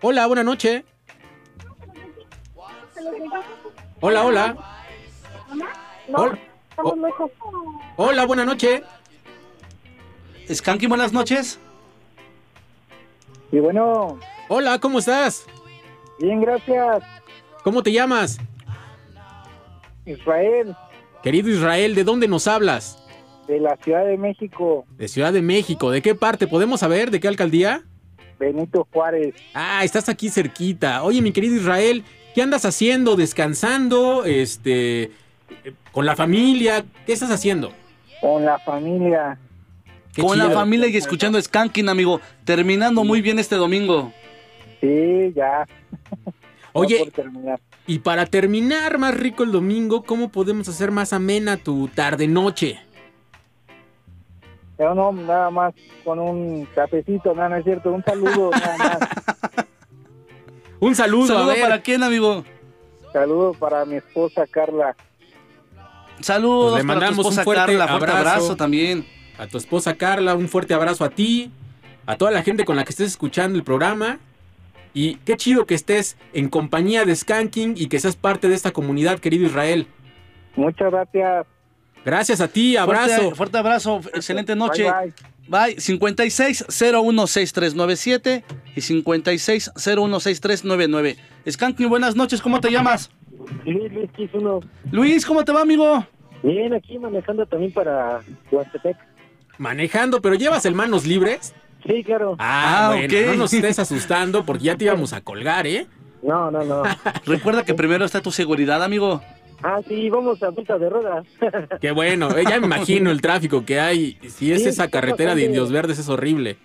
Hola, 0.02 0.26
buena 0.26 0.44
noche. 0.44 0.86
Hola, 4.00 4.26
hola. 4.26 4.58
Hola, 6.14 6.40
Estamos 6.72 6.98
lejos. 6.98 7.32
hola, 7.98 8.26
buena 8.26 8.46
noche. 8.46 8.84
Skanking, 10.52 10.90
buenas 10.90 11.14
noches. 11.14 11.60
Y 13.52 13.60
bueno, 13.60 14.18
Hola, 14.48 14.80
¿cómo 14.80 15.00
estás? 15.00 15.46
bien, 16.20 16.40
gracias, 16.42 17.04
¿Cómo 17.64 17.84
te 17.84 17.92
llamas? 17.92 18.38
Israel, 20.06 20.76
Querido 21.22 21.50
Israel, 21.50 21.94
¿de 21.96 22.04
dónde 22.04 22.28
nos 22.28 22.48
hablas? 22.48 22.98
de 23.48 23.60
la 23.60 23.76
Ciudad 23.84 24.06
de 24.06 24.18
México, 24.18 24.86
De 24.98 25.08
Ciudad 25.10 25.34
de 25.34 25.42
México. 25.42 25.92
¿De 25.92 26.02
qué 26.02 26.16
parte? 26.16 26.48
¿Podemos 26.48 26.80
saber 26.80 27.12
de 27.12 27.20
qué 27.20 27.28
alcaldía? 27.28 27.84
Benito 28.40 28.88
Juárez. 28.94 29.36
Ah, 29.54 29.84
estás 29.84 30.08
aquí 30.08 30.30
cerquita. 30.30 31.04
Oye, 31.04 31.22
mi 31.22 31.32
querido 31.34 31.56
Israel, 31.56 32.04
¿qué 32.34 32.42
andas 32.42 32.64
haciendo? 32.66 33.16
¿Descansando? 33.18 34.24
Este. 34.26 35.12
¿Con 35.92 36.06
la 36.06 36.16
familia? 36.16 36.84
¿Qué 37.06 37.14
estás 37.14 37.32
haciendo? 37.32 37.72
Con 38.20 38.46
la 38.46 38.60
familia. 38.60 39.38
Qué 40.14 40.22
con 40.22 40.38
la 40.38 40.50
familia 40.52 40.88
y 40.88 40.98
escuchando 40.98 41.42
Skanking, 41.42 41.90
amigo. 41.90 42.20
Terminando 42.44 43.04
muy 43.04 43.22
bien 43.22 43.40
este 43.40 43.56
domingo. 43.56 44.12
Sí, 44.80 45.32
ya. 45.36 45.66
Oye, 46.74 47.12
y 47.88 48.00
para 48.00 48.26
terminar 48.26 48.98
más 48.98 49.14
rico 49.14 49.44
el 49.44 49.52
domingo, 49.52 50.04
¿cómo 50.04 50.30
podemos 50.30 50.68
hacer 50.70 50.92
más 50.92 51.12
amena 51.12 51.58
tu 51.58 51.88
tarde-noche? 51.90 52.80
Pero 54.78 54.96
no, 54.96 55.12
nada 55.12 55.50
más 55.50 55.74
con 56.04 56.20
un 56.20 56.66
cafecito, 56.74 57.36
no, 57.36 57.48
no 57.50 57.56
es 57.58 57.64
cierto, 57.64 57.92
un 57.92 58.04
saludo, 58.04 58.50
nada 58.52 58.78
más. 58.78 59.00
Un 60.80 60.96
saludo, 60.96 61.28
Saludo 61.28 61.48
ver. 61.48 61.62
para 61.62 61.82
quién, 61.82 62.02
amigo. 62.02 62.44
Saludo 63.14 63.54
para 63.54 63.86
mi 63.86 63.96
esposa 63.96 64.48
Carla. 64.48 64.96
Saludos 66.24 66.72
Pues 66.74 66.84
le 66.84 66.88
para 66.88 67.00
tu 67.00 67.06
mandamos 67.06 67.26
un 67.26 67.34
fuerte 67.44 67.66
Carla, 67.66 67.88
fuerte 67.88 68.12
abrazo. 68.12 68.30
abrazo 68.30 68.56
también. 68.56 69.06
A 69.38 69.48
tu 69.48 69.58
esposa 69.58 69.96
Carla, 69.96 70.36
un 70.36 70.48
fuerte 70.50 70.74
abrazo 70.74 71.04
a 71.04 71.10
ti, 71.10 71.52
a 72.06 72.16
toda 72.18 72.32
la 72.32 72.44
gente 72.44 72.64
con 72.66 72.76
la 72.76 72.84
que 72.84 72.92
estés 72.92 73.08
escuchando 73.08 73.58
el 73.58 73.64
programa. 73.64 74.20
Y 74.94 75.16
qué 75.26 75.38
chido 75.38 75.66
que 75.66 75.74
estés 75.76 76.18
en 76.34 76.50
compañía 76.50 77.06
de 77.06 77.16
Skanking 77.16 77.76
y 77.78 77.88
que 77.88 77.98
seas 78.00 78.16
parte 78.18 78.50
de 78.50 78.56
esta 78.56 78.72
comunidad, 78.72 79.20
querido 79.20 79.46
Israel. 79.46 79.88
Muchas 80.56 80.92
gracias. 80.92 81.46
Gracias 82.04 82.42
a 82.42 82.48
ti, 82.50 82.76
abrazo. 82.78 83.16
Fuerte, 83.16 83.36
fuerte 83.36 83.58
abrazo, 83.58 84.02
excelente 84.14 84.56
noche. 84.56 84.92
Bye, 84.92 85.14
Bye. 85.48 85.76
56016397 85.78 88.44
y 88.76 88.82
56016399. 88.82 91.16
Skanking, 91.50 91.90
buenas 91.90 92.16
noches, 92.16 92.42
¿cómo 92.42 92.60
te 92.60 92.70
llamas? 92.72 93.10
Luis, 93.66 93.92
Luis 93.94 94.30
uno. 94.34 94.60
Luis, 94.92 95.26
¿cómo 95.26 95.44
te 95.44 95.52
va, 95.52 95.62
amigo? 95.62 96.06
Bien, 96.44 96.74
aquí 96.74 96.98
manejando 96.98 97.46
también 97.46 97.72
para 97.72 98.22
Huastepec. 98.52 98.98
Manejando, 99.58 100.22
pero 100.22 100.36
llevas 100.36 100.66
el 100.66 100.74
manos 100.76 101.06
libres. 101.06 101.54
Sí, 101.86 102.04
claro. 102.04 102.36
Ah, 102.40 102.88
Ah, 102.88 102.96
bueno, 102.96 103.06
ok. 103.18 103.28
no 103.28 103.34
nos 103.36 103.54
estés 103.54 103.80
asustando 103.80 104.46
porque 104.46 104.66
ya 104.66 104.76
te 104.78 104.86
íbamos 104.86 105.14
a 105.14 105.22
colgar, 105.22 105.68
¿eh? 105.68 105.88
No, 106.24 106.50
no, 106.52 106.64
no. 106.64 106.84
Recuerda 107.26 107.64
que 107.64 107.74
primero 107.74 108.06
está 108.06 108.22
tu 108.22 108.32
seguridad, 108.32 108.84
amigo. 108.84 109.22
Ah, 109.64 109.80
sí, 109.88 110.10
vamos 110.10 110.42
a 110.42 110.52
punta 110.52 110.78
de 110.80 110.90
ruedas. 110.90 111.26
Qué 111.82 111.92
bueno, 111.92 112.36
eh, 112.36 112.44
ya 112.50 112.60
me 112.60 112.66
imagino 112.66 113.12
el 113.12 113.22
tráfico 113.22 113.64
que 113.66 113.80
hay. 113.80 114.18
Si 114.28 114.52
es 114.52 114.64
Sí, 114.64 114.70
esa 114.70 114.86
sí, 114.86 114.92
carretera 114.92 115.36
de. 115.36 115.46
Indios 115.46 115.72
Verdes 115.72 116.00
es 116.00 116.10
horrible. 116.10 116.58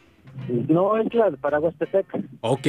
no, 0.48 0.96
es 0.96 1.12
la 1.14 1.30
para 1.32 1.60
Huastepec. 1.60 2.06
Ok, 2.40 2.66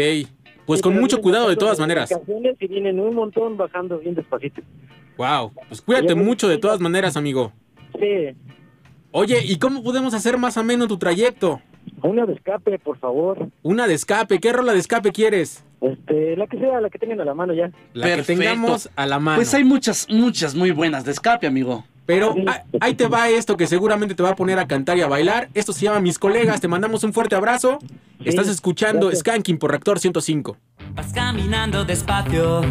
pues 0.68 0.80
Sí, 0.80 0.84
con 0.84 1.00
mucho 1.00 1.20
cuidado 1.22 1.50
de 1.50 1.56
todas 1.56 1.80
maneras. 1.80 2.12
Y 2.60 2.68
vienen 2.68 3.00
un 3.00 3.16
montón 3.16 3.58
bajando 3.58 3.98
bien 3.98 4.14
despacito. 4.14 4.62
Wow, 5.18 5.52
pues 5.68 5.82
cuídate 5.82 6.14
mucho 6.14 6.48
de 6.48 6.60
todas 6.60 6.80
maneras, 6.80 7.18
amigo. 7.18 7.52
Sí, 8.00 8.36
Oye, 9.12 9.40
¿y 9.44 9.58
cómo 9.58 9.82
podemos 9.82 10.14
hacer 10.14 10.38
más 10.38 10.58
ameno 10.58 10.88
tu 10.88 10.98
trayecto? 11.00 11.60
una 12.04 12.26
de 12.26 12.34
escape, 12.34 12.78
por 12.78 13.00
favor. 13.00 13.50
Una 13.64 13.88
de 13.88 13.94
escape, 13.96 14.40
¿qué 14.40 14.54
rola 14.54 14.74
de 14.74 14.80
escape 14.80 15.12
quieres? 15.12 15.64
Este, 15.82 16.36
la 16.36 16.46
que 16.46 16.60
sea, 16.60 16.82
la 16.82 16.90
que 16.90 17.00
tengan 17.00 17.22
a 17.22 17.26
la 17.26 17.34
mano 17.34 17.54
ya. 17.54 17.72
La 17.94 18.06
Perfecto. 18.08 18.42
que 18.42 18.48
tengamos 18.48 18.90
a 18.96 19.06
la 19.08 19.20
mano. 19.20 19.38
Pues 19.38 19.54
hay 19.54 19.64
muchas, 19.64 20.08
muchas 20.10 20.54
muy 20.54 20.72
buenas 20.72 21.06
de 21.06 21.12
escape, 21.14 21.48
amigo. 21.48 21.86
Pero 22.08 22.34
ah, 22.48 22.64
ahí 22.80 22.96
te 22.96 23.08
va 23.08 23.30
esto 23.30 23.58
que 23.58 23.68
seguramente 23.68 24.16
te 24.16 24.24
va 24.24 24.30
a 24.30 24.36
poner 24.36 24.58
a 24.58 24.66
cantar 24.66 24.98
y 24.98 25.02
a 25.02 25.08
bailar. 25.08 25.50
Esto 25.54 25.74
se 25.74 25.86
llama 25.86 26.00
Mis 26.00 26.18
Colegas. 26.18 26.62
Te 26.62 26.70
mandamos 26.70 27.04
un 27.04 27.12
fuerte 27.12 27.36
abrazo. 27.36 27.80
Estás 28.24 28.48
escuchando 28.48 29.08
gracias. 29.08 29.20
Skanking 29.20 29.60
por 29.60 29.72
Reactor 29.72 30.00
105. 30.00 30.58
Vas 30.96 31.12
caminando 31.14 31.84
despacio, 31.84 32.62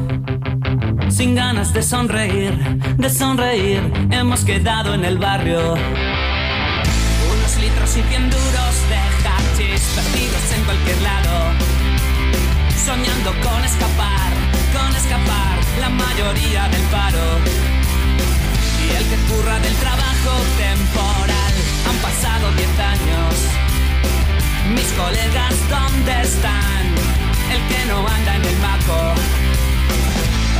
sin 1.10 1.34
ganas 1.34 1.74
de 1.74 1.82
sonreír, 1.82 2.52
de 2.96 3.10
sonreír. 3.10 3.82
Hemos 4.10 4.42
quedado 4.42 4.94
en 4.94 5.04
el 5.04 5.18
barrio. 5.18 5.74
Unos 5.74 7.60
litros 7.60 7.90
y 7.90 8.02
cien 8.08 8.30
duros 8.30 8.74
de 8.88 8.96
hachís 8.96 9.82
perdidos 9.94 10.52
en 10.56 10.64
cualquier 10.64 11.02
lado. 11.02 11.52
Soñando 12.74 13.30
con 13.46 13.62
escapar, 13.64 14.32
con 14.72 14.96
escapar 14.96 15.58
la 15.78 15.90
mayoría 15.90 16.68
del 16.68 16.82
paro. 16.90 17.75
El 18.94 19.04
que 19.08 19.16
curra 19.28 19.58
del 19.60 19.74
trabajo 19.76 20.32
temporal. 20.56 21.54
Han 21.88 21.96
pasado 21.98 22.52
diez 22.52 22.78
años. 22.78 23.34
Mis 24.74 24.92
colegas, 24.92 25.54
¿dónde 25.68 26.22
están? 26.22 26.84
El 27.54 27.62
que 27.68 27.84
no 27.86 28.06
anda 28.06 28.36
en 28.36 28.44
el 28.44 28.56
maco. 28.58 29.14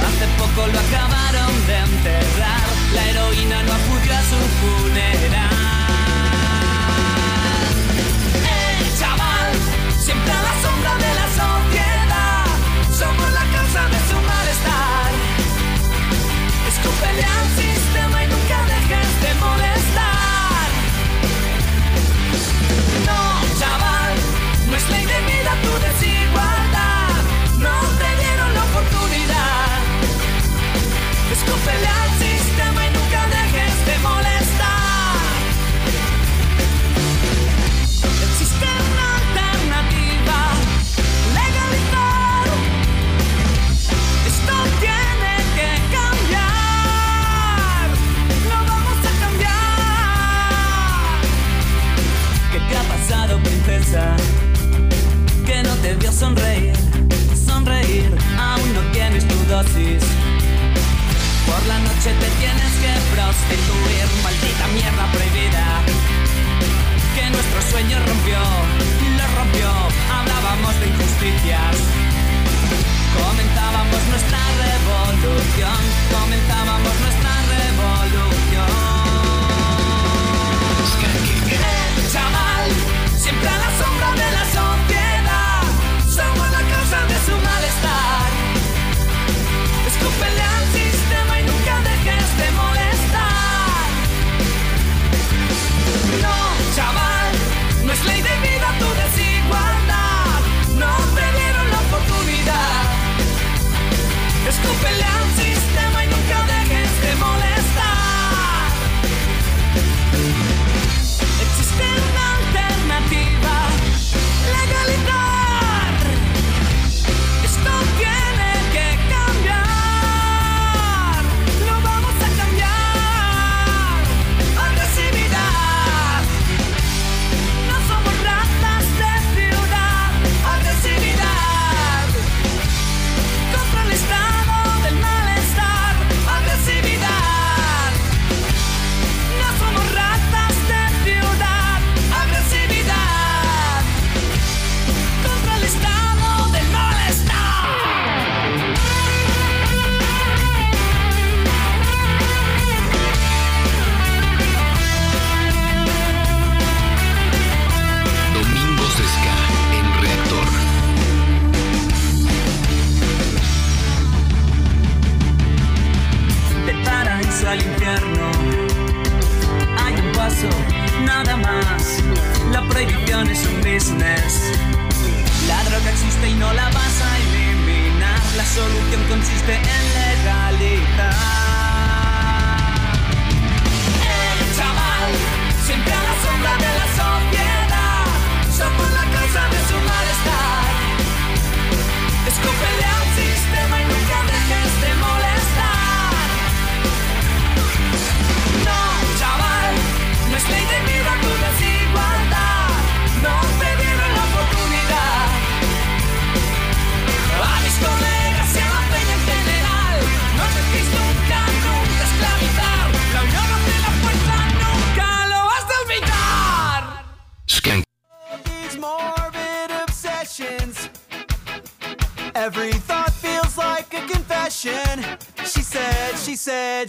Hace 0.07 0.27
poco 0.39 0.67
lo 0.67 0.79
acabaron 0.79 1.67
de 1.67 1.77
enterrar. 1.79 2.67
La 2.95 3.05
heroína 3.11 3.63
no 3.63 3.73
acudió 3.73 4.13
a 4.15 4.23
su 4.31 4.41
funeral. 4.61 5.51
El 8.81 8.99
chaval, 8.99 9.53
siempre 9.99 10.33
te 55.87 55.95
vio 55.95 56.11
sonreír, 56.11 56.75
sonreír. 57.47 58.11
Aún 58.39 58.69
no 58.75 58.83
tienes 58.91 59.23
tu 59.29 59.39
dosis. 59.55 60.03
Por 61.47 61.63
la 61.71 61.79
noche 61.87 62.11
te 62.23 62.29
tienes 62.43 62.73
que 62.83 62.93
prostituir, 63.15 64.07
maldita 64.25 64.67
mierda 64.79 65.05
prohibida. 65.15 65.67
Que 67.15 67.25
nuestro 67.31 67.61
sueño 67.71 67.97
rompió, 68.11 68.43
lo 69.19 69.27
rompió. 69.39 69.71
Hablábamos 70.17 70.75
de 70.81 70.87
injusticias. 70.93 71.75
Comenzábamos 73.21 74.01
nuestra 74.13 74.41
revolución, 74.67 75.81
comenzábamos 76.17 76.95
nuestra 77.05 77.26
Escúpele 90.07 90.31
al 90.31 90.36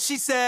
she 0.08 0.18
said, 0.18 0.47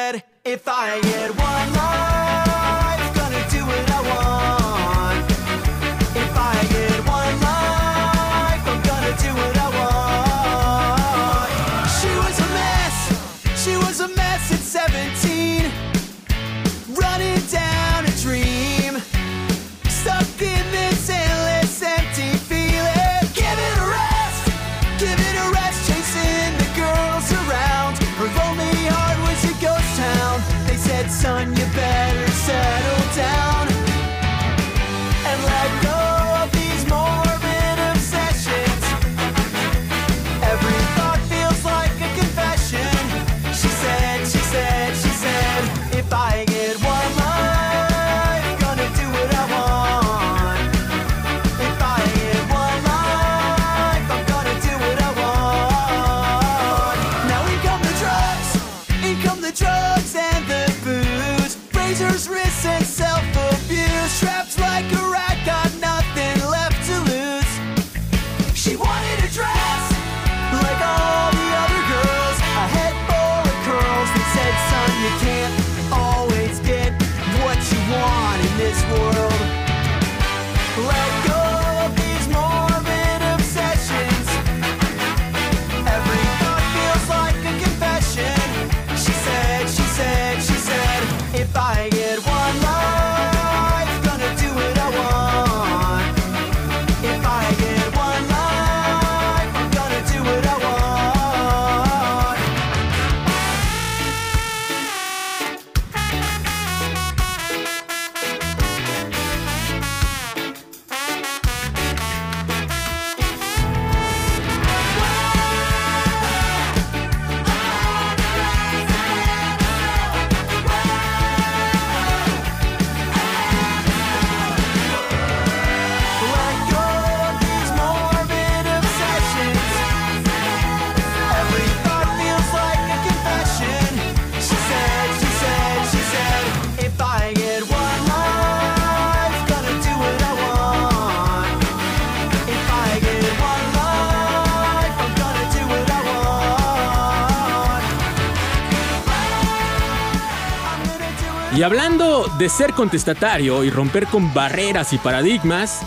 Y 151.59 151.63
hablando 151.63 152.25
de 152.37 152.47
ser 152.47 152.71
contestatario 152.71 153.65
y 153.65 153.69
romper 153.69 154.07
con 154.07 154.33
barreras 154.33 154.93
y 154.93 154.97
paradigmas, 154.97 155.81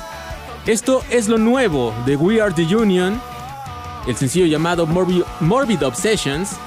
esto 0.66 1.03
es 1.09 1.31
lo 1.31 1.39
nuevo 1.39 1.95
de 2.05 2.14
We 2.14 2.43
Are 2.43 2.53
the 2.53 2.77
Union, 2.77 3.18
el 4.07 4.14
sencillo 4.14 4.45
llamado 4.45 4.87
Morbid, 4.87 5.83
Obsessions. 5.83 6.59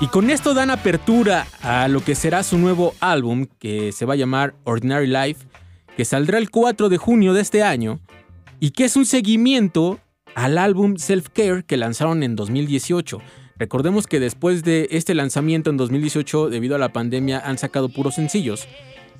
Y 0.00 0.06
con 0.06 0.30
esto 0.30 0.54
dan 0.54 0.70
apertura 0.70 1.48
a 1.62 1.88
lo 1.88 2.00
que 2.00 2.14
será 2.14 2.44
su 2.44 2.58
nuevo 2.58 2.94
álbum, 3.00 3.48
que 3.58 3.90
se 3.90 4.06
va 4.06 4.12
a 4.12 4.16
llamar 4.16 4.54
Ordinary 4.62 5.08
Life, 5.08 5.48
que 5.96 6.04
saldrá 6.04 6.38
el 6.38 6.48
4 6.48 6.88
de 6.90 6.96
junio 6.96 7.32
de 7.32 7.40
este 7.40 7.64
año, 7.64 7.98
y 8.60 8.70
que 8.70 8.84
es 8.84 8.94
un 8.94 9.04
seguimiento 9.04 9.98
al 10.36 10.58
álbum 10.58 10.94
Self 10.98 11.30
Care 11.30 11.64
que 11.64 11.76
lanzaron 11.76 12.22
en 12.22 12.36
2018. 12.36 13.20
Recordemos 13.56 14.06
que 14.06 14.20
después 14.20 14.64
de 14.64 14.88
este 14.90 15.14
lanzamiento 15.14 15.70
en 15.70 15.76
2018, 15.76 16.50
debido 16.50 16.74
a 16.74 16.78
la 16.78 16.92
pandemia, 16.92 17.40
han 17.40 17.58
sacado 17.58 17.88
puros 17.88 18.16
sencillos. 18.16 18.66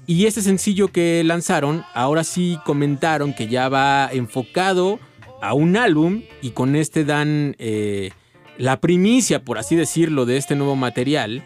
Y 0.07 0.27
este 0.27 0.43
sencillo 0.43 0.89
que 0.89 1.23
lanzaron, 1.25 1.85
ahora 1.95 2.25
sí 2.25 2.59
comentaron 2.65 3.33
que 3.33 3.49
ya 3.49 3.69
va 3.69 4.09
enfocado 4.13 4.99
a 5.41 5.55
un 5.55 5.77
álbum 5.77 6.23
y 6.43 6.51
con 6.51 6.75
este 6.77 7.05
dan 7.05 7.55
eh, 7.59 8.11
la 8.59 8.81
primicia, 8.81 9.45
por 9.45 9.59
así 9.59 9.77
decirlo, 9.77 10.27
de 10.27 10.37
este 10.37 10.57
nuevo 10.57 10.77
material. 10.77 11.45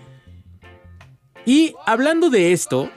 Y 1.44 1.74
hablando 1.86 2.30
de 2.30 2.52
esto, 2.52 2.90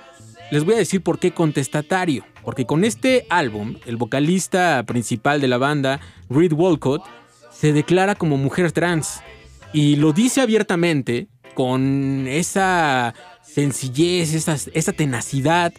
les 0.52 0.64
voy 0.64 0.76
a 0.76 0.80
decir 0.80 1.02
por 1.02 1.20
qué 1.20 1.32
contestatario. 1.32 2.26
Porque 2.44 2.66
con 2.66 2.84
este 2.84 3.26
álbum, 3.30 3.76
el 3.86 3.98
vocalista 3.98 4.84
principal 4.88 5.42
de 5.42 5.48
la 5.48 5.58
banda, 5.58 6.00
Reed 6.30 6.54
Walcott, 6.54 7.04
se 7.52 7.72
declara 7.72 8.16
como 8.16 8.38
mujer 8.38 8.72
trans. 8.72 9.22
Y 9.74 9.96
lo 9.96 10.14
dice 10.14 10.42
abiertamente 10.42 11.28
con 11.54 12.28
esa 12.28 13.14
sencillez, 13.42 14.34
esa, 14.34 14.58
esa 14.74 14.94
tenacidad 14.94 15.74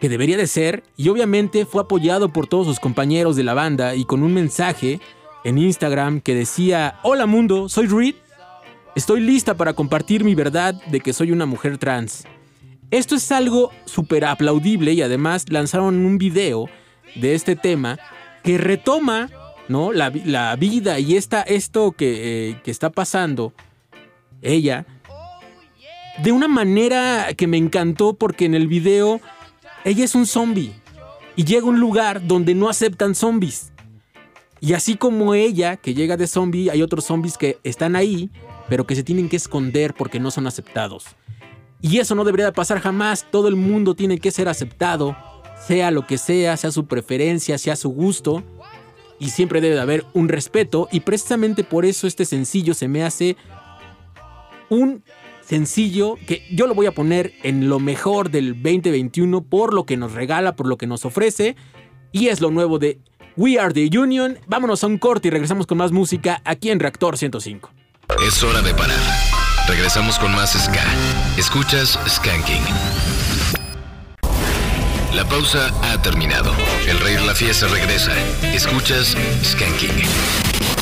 que 0.00 0.08
debería 0.08 0.36
de 0.36 0.46
ser. 0.46 0.82
Y 0.96 1.08
obviamente 1.08 1.66
fue 1.66 1.82
apoyado 1.82 2.32
por 2.32 2.46
todos 2.46 2.66
sus 2.66 2.80
compañeros 2.80 3.36
de 3.36 3.44
la 3.44 3.54
banda 3.54 3.94
y 3.94 4.04
con 4.04 4.22
un 4.22 4.34
mensaje 4.34 5.00
en 5.44 5.58
Instagram 5.58 6.20
que 6.20 6.34
decía, 6.34 6.98
hola 7.02 7.26
mundo, 7.26 7.68
soy 7.68 7.86
Reed. 7.86 8.14
Estoy 8.94 9.20
lista 9.20 9.56
para 9.56 9.74
compartir 9.74 10.24
mi 10.24 10.34
verdad 10.34 10.74
de 10.86 11.00
que 11.00 11.12
soy 11.12 11.30
una 11.30 11.46
mujer 11.46 11.78
trans. 11.78 12.24
Esto 12.90 13.14
es 13.14 13.30
algo 13.30 13.70
súper 13.84 14.24
aplaudible 14.24 14.92
y 14.92 15.02
además 15.02 15.44
lanzaron 15.50 16.06
un 16.06 16.18
video 16.18 16.68
de 17.14 17.34
este 17.34 17.56
tema 17.56 17.98
que 18.42 18.58
retoma 18.58 19.28
¿no? 19.68 19.92
la, 19.92 20.12
la 20.24 20.56
vida 20.56 20.98
y 20.98 21.16
esta, 21.16 21.42
esto 21.42 21.92
que, 21.92 22.50
eh, 22.50 22.60
que 22.62 22.70
está 22.70 22.90
pasando 22.90 23.52
ella 24.42 24.86
de 26.22 26.32
una 26.32 26.48
manera 26.48 27.28
que 27.36 27.46
me 27.46 27.56
encantó 27.56 28.14
porque 28.14 28.46
en 28.46 28.54
el 28.54 28.68
video 28.68 29.20
ella 29.84 30.04
es 30.04 30.14
un 30.14 30.26
zombie 30.26 30.72
y 31.36 31.44
llega 31.44 31.66
a 31.66 31.70
un 31.70 31.80
lugar 31.80 32.26
donde 32.26 32.54
no 32.54 32.68
aceptan 32.68 33.14
zombies. 33.14 33.72
Y 34.58 34.72
así 34.72 34.96
como 34.96 35.34
ella, 35.34 35.76
que 35.76 35.92
llega 35.92 36.16
de 36.16 36.26
zombie, 36.26 36.70
hay 36.70 36.80
otros 36.80 37.04
zombies 37.04 37.36
que 37.36 37.58
están 37.62 37.94
ahí, 37.94 38.30
pero 38.68 38.86
que 38.86 38.96
se 38.96 39.02
tienen 39.02 39.28
que 39.28 39.36
esconder 39.36 39.92
porque 39.92 40.18
no 40.18 40.30
son 40.30 40.46
aceptados. 40.46 41.04
Y 41.82 41.98
eso 41.98 42.14
no 42.14 42.24
debería 42.24 42.46
de 42.46 42.52
pasar 42.52 42.80
jamás. 42.80 43.26
Todo 43.30 43.48
el 43.48 43.56
mundo 43.56 43.94
tiene 43.94 44.18
que 44.18 44.30
ser 44.30 44.48
aceptado, 44.48 45.14
sea 45.66 45.90
lo 45.90 46.06
que 46.06 46.16
sea, 46.16 46.56
sea 46.56 46.72
su 46.72 46.86
preferencia, 46.86 47.58
sea 47.58 47.76
su 47.76 47.90
gusto. 47.90 48.42
Y 49.18 49.30
siempre 49.30 49.60
debe 49.60 49.74
de 49.74 49.80
haber 49.80 50.04
un 50.12 50.28
respeto. 50.28 50.88
Y 50.92 51.00
precisamente 51.00 51.64
por 51.64 51.84
eso 51.84 52.06
este 52.06 52.24
sencillo 52.24 52.74
se 52.74 52.88
me 52.88 53.04
hace 53.04 53.36
un 54.68 55.02
sencillo 55.46 56.16
que 56.26 56.42
yo 56.50 56.66
lo 56.66 56.74
voy 56.74 56.86
a 56.86 56.92
poner 56.92 57.32
en 57.42 57.68
lo 57.68 57.78
mejor 57.78 58.30
del 58.30 58.54
2021 58.54 59.42
por 59.42 59.72
lo 59.72 59.84
que 59.84 59.96
nos 59.96 60.12
regala, 60.12 60.56
por 60.56 60.66
lo 60.66 60.76
que 60.76 60.86
nos 60.86 61.04
ofrece. 61.04 61.56
Y 62.12 62.28
es 62.28 62.40
lo 62.40 62.50
nuevo 62.50 62.78
de 62.78 62.98
We 63.36 63.58
Are 63.58 63.72
the 63.72 63.96
Union. 63.96 64.38
Vámonos 64.46 64.82
a 64.82 64.86
un 64.86 64.98
corte 64.98 65.28
y 65.28 65.30
regresamos 65.30 65.66
con 65.66 65.78
más 65.78 65.92
música 65.92 66.40
aquí 66.44 66.70
en 66.70 66.80
Reactor 66.80 67.16
105. 67.18 67.70
Es 68.26 68.42
hora 68.42 68.62
de 68.62 68.72
parar. 68.74 68.98
Regresamos 69.68 70.18
con 70.18 70.32
más 70.32 70.52
Ska. 70.52 70.84
Escuchas 71.36 71.98
Skanking. 72.08 73.15
La 75.16 75.24
pausa 75.24 75.72
ha 75.80 76.02
terminado. 76.02 76.52
El 76.86 77.00
Rey 77.00 77.14
de 77.14 77.24
la 77.24 77.34
Fiesta 77.34 77.66
regresa. 77.68 78.12
Escuchas 78.52 79.16
Skanking. 79.42 80.75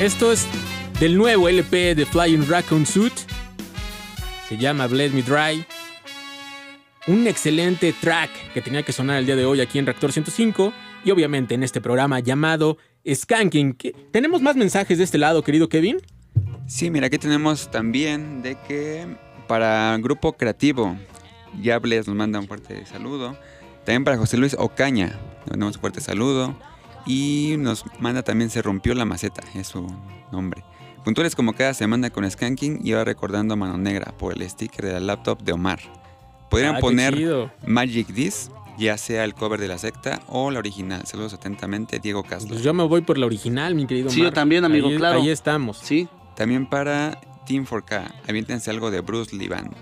Esto 0.00 0.32
es 0.32 0.46
del 0.98 1.16
nuevo 1.16 1.48
LP 1.48 1.94
de 1.94 2.06
Flying 2.06 2.46
Raccoon 2.48 2.86
Suit. 2.86 3.12
Se 4.48 4.56
llama 4.56 4.86
Blade 4.86 5.10
Me 5.10 5.22
Dry. 5.22 5.64
Un 7.06 7.26
excelente 7.26 7.92
track 8.00 8.30
que 8.52 8.60
tenía 8.62 8.82
que 8.82 8.92
sonar 8.92 9.18
el 9.18 9.26
día 9.26 9.36
de 9.36 9.44
hoy 9.44 9.60
aquí 9.60 9.78
en 9.78 9.86
Reactor 9.86 10.12
105 10.12 10.72
y 11.04 11.10
obviamente 11.10 11.54
en 11.54 11.62
este 11.62 11.80
programa 11.80 12.20
llamado 12.20 12.78
Skanking. 13.12 13.74
¿Qué- 13.74 13.92
¿Tenemos 14.12 14.42
más 14.42 14.56
mensajes 14.56 14.98
de 14.98 15.04
este 15.04 15.18
lado, 15.18 15.42
querido 15.42 15.68
Kevin? 15.68 15.98
Sí, 16.66 16.90
mira, 16.90 17.06
aquí 17.06 17.18
tenemos 17.18 17.70
también 17.70 18.42
de 18.42 18.56
que 18.68 19.06
para 19.48 19.96
Grupo 19.98 20.34
Creativo, 20.34 20.96
Yables 21.60 22.06
nos 22.06 22.16
manda 22.16 22.38
un 22.38 22.46
fuerte 22.46 22.86
saludo. 22.86 23.36
También 23.84 24.04
para 24.04 24.18
José 24.18 24.36
Luis 24.36 24.54
Ocaña, 24.58 25.18
le 25.46 25.50
mandamos 25.52 25.76
un 25.76 25.80
fuerte 25.80 26.00
saludo. 26.00 26.54
Y 27.06 27.56
nos 27.58 27.84
manda 27.98 28.22
también 28.22 28.50
Se 28.50 28.62
rompió 28.62 28.94
la 28.94 29.04
maceta, 29.04 29.42
es 29.54 29.68
su 29.68 29.86
nombre. 30.32 30.62
Puntuales 31.04 31.34
como 31.34 31.54
cada 31.54 31.72
semana 31.74 32.10
con 32.10 32.30
Skanking 32.30 32.80
y 32.84 32.92
ahora 32.92 33.04
recordando 33.04 33.54
a 33.54 33.56
Mano 33.56 33.78
Negra 33.78 34.12
por 34.18 34.34
el 34.34 34.48
sticker 34.48 34.84
de 34.84 34.92
la 34.92 35.00
laptop 35.00 35.42
de 35.42 35.52
Omar. 35.52 35.80
Podrían 36.50 36.76
Ah, 36.76 36.80
poner 36.80 37.16
chido. 37.16 37.50
Magic 37.66 38.12
This, 38.12 38.50
ya 38.78 38.98
sea 38.98 39.24
el 39.24 39.34
cover 39.34 39.58
de 39.60 39.68
la 39.68 39.78
secta 39.78 40.20
o 40.28 40.50
la 40.50 40.58
original. 40.58 41.06
Saludos 41.06 41.32
atentamente, 41.32 42.00
Diego 42.00 42.22
Castro. 42.22 42.48
Pues 42.50 42.62
yo 42.62 42.74
me 42.74 42.82
voy 42.84 43.00
por 43.00 43.16
la 43.16 43.26
original, 43.26 43.74
mi 43.74 43.86
querido 43.86 44.10
Sí, 44.10 44.20
Omar. 44.20 44.32
yo 44.32 44.34
también, 44.34 44.64
amigo, 44.64 44.88
Ahí- 44.88 44.96
claro. 44.96 45.20
Ahí 45.22 45.30
estamos. 45.30 45.78
Sí. 45.78 46.06
También 46.36 46.66
para 46.68 47.18
Team 47.46 47.64
4K, 47.64 48.12
aviéntense 48.28 48.70
algo 48.70 48.90
de 48.90 49.00
Bruce 49.00 49.34
Lee 49.34 49.48
Band. 49.48 49.74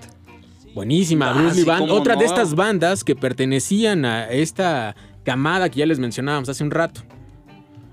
Buenísima, 0.75 1.31
Ah, 1.31 1.33
Bruce 1.33 1.57
Lee 1.57 1.62
sí, 1.62 1.66
Band. 1.66 1.81
cómo 1.81 1.95
Otra 1.95 2.14
de 2.16 2.25
estas 2.27 2.55
bandas 2.55 3.03
que 3.03 3.16
pertenecían 3.16 4.05
a 4.05 4.29
esta 4.31 4.95
camada 5.25 5.69
que 5.69 5.81
ya 5.81 5.87
les 5.87 5.99
mencionábamos 5.99 6.49
hace 6.49 6.62
un 6.62 6.71
rato. 6.71 7.03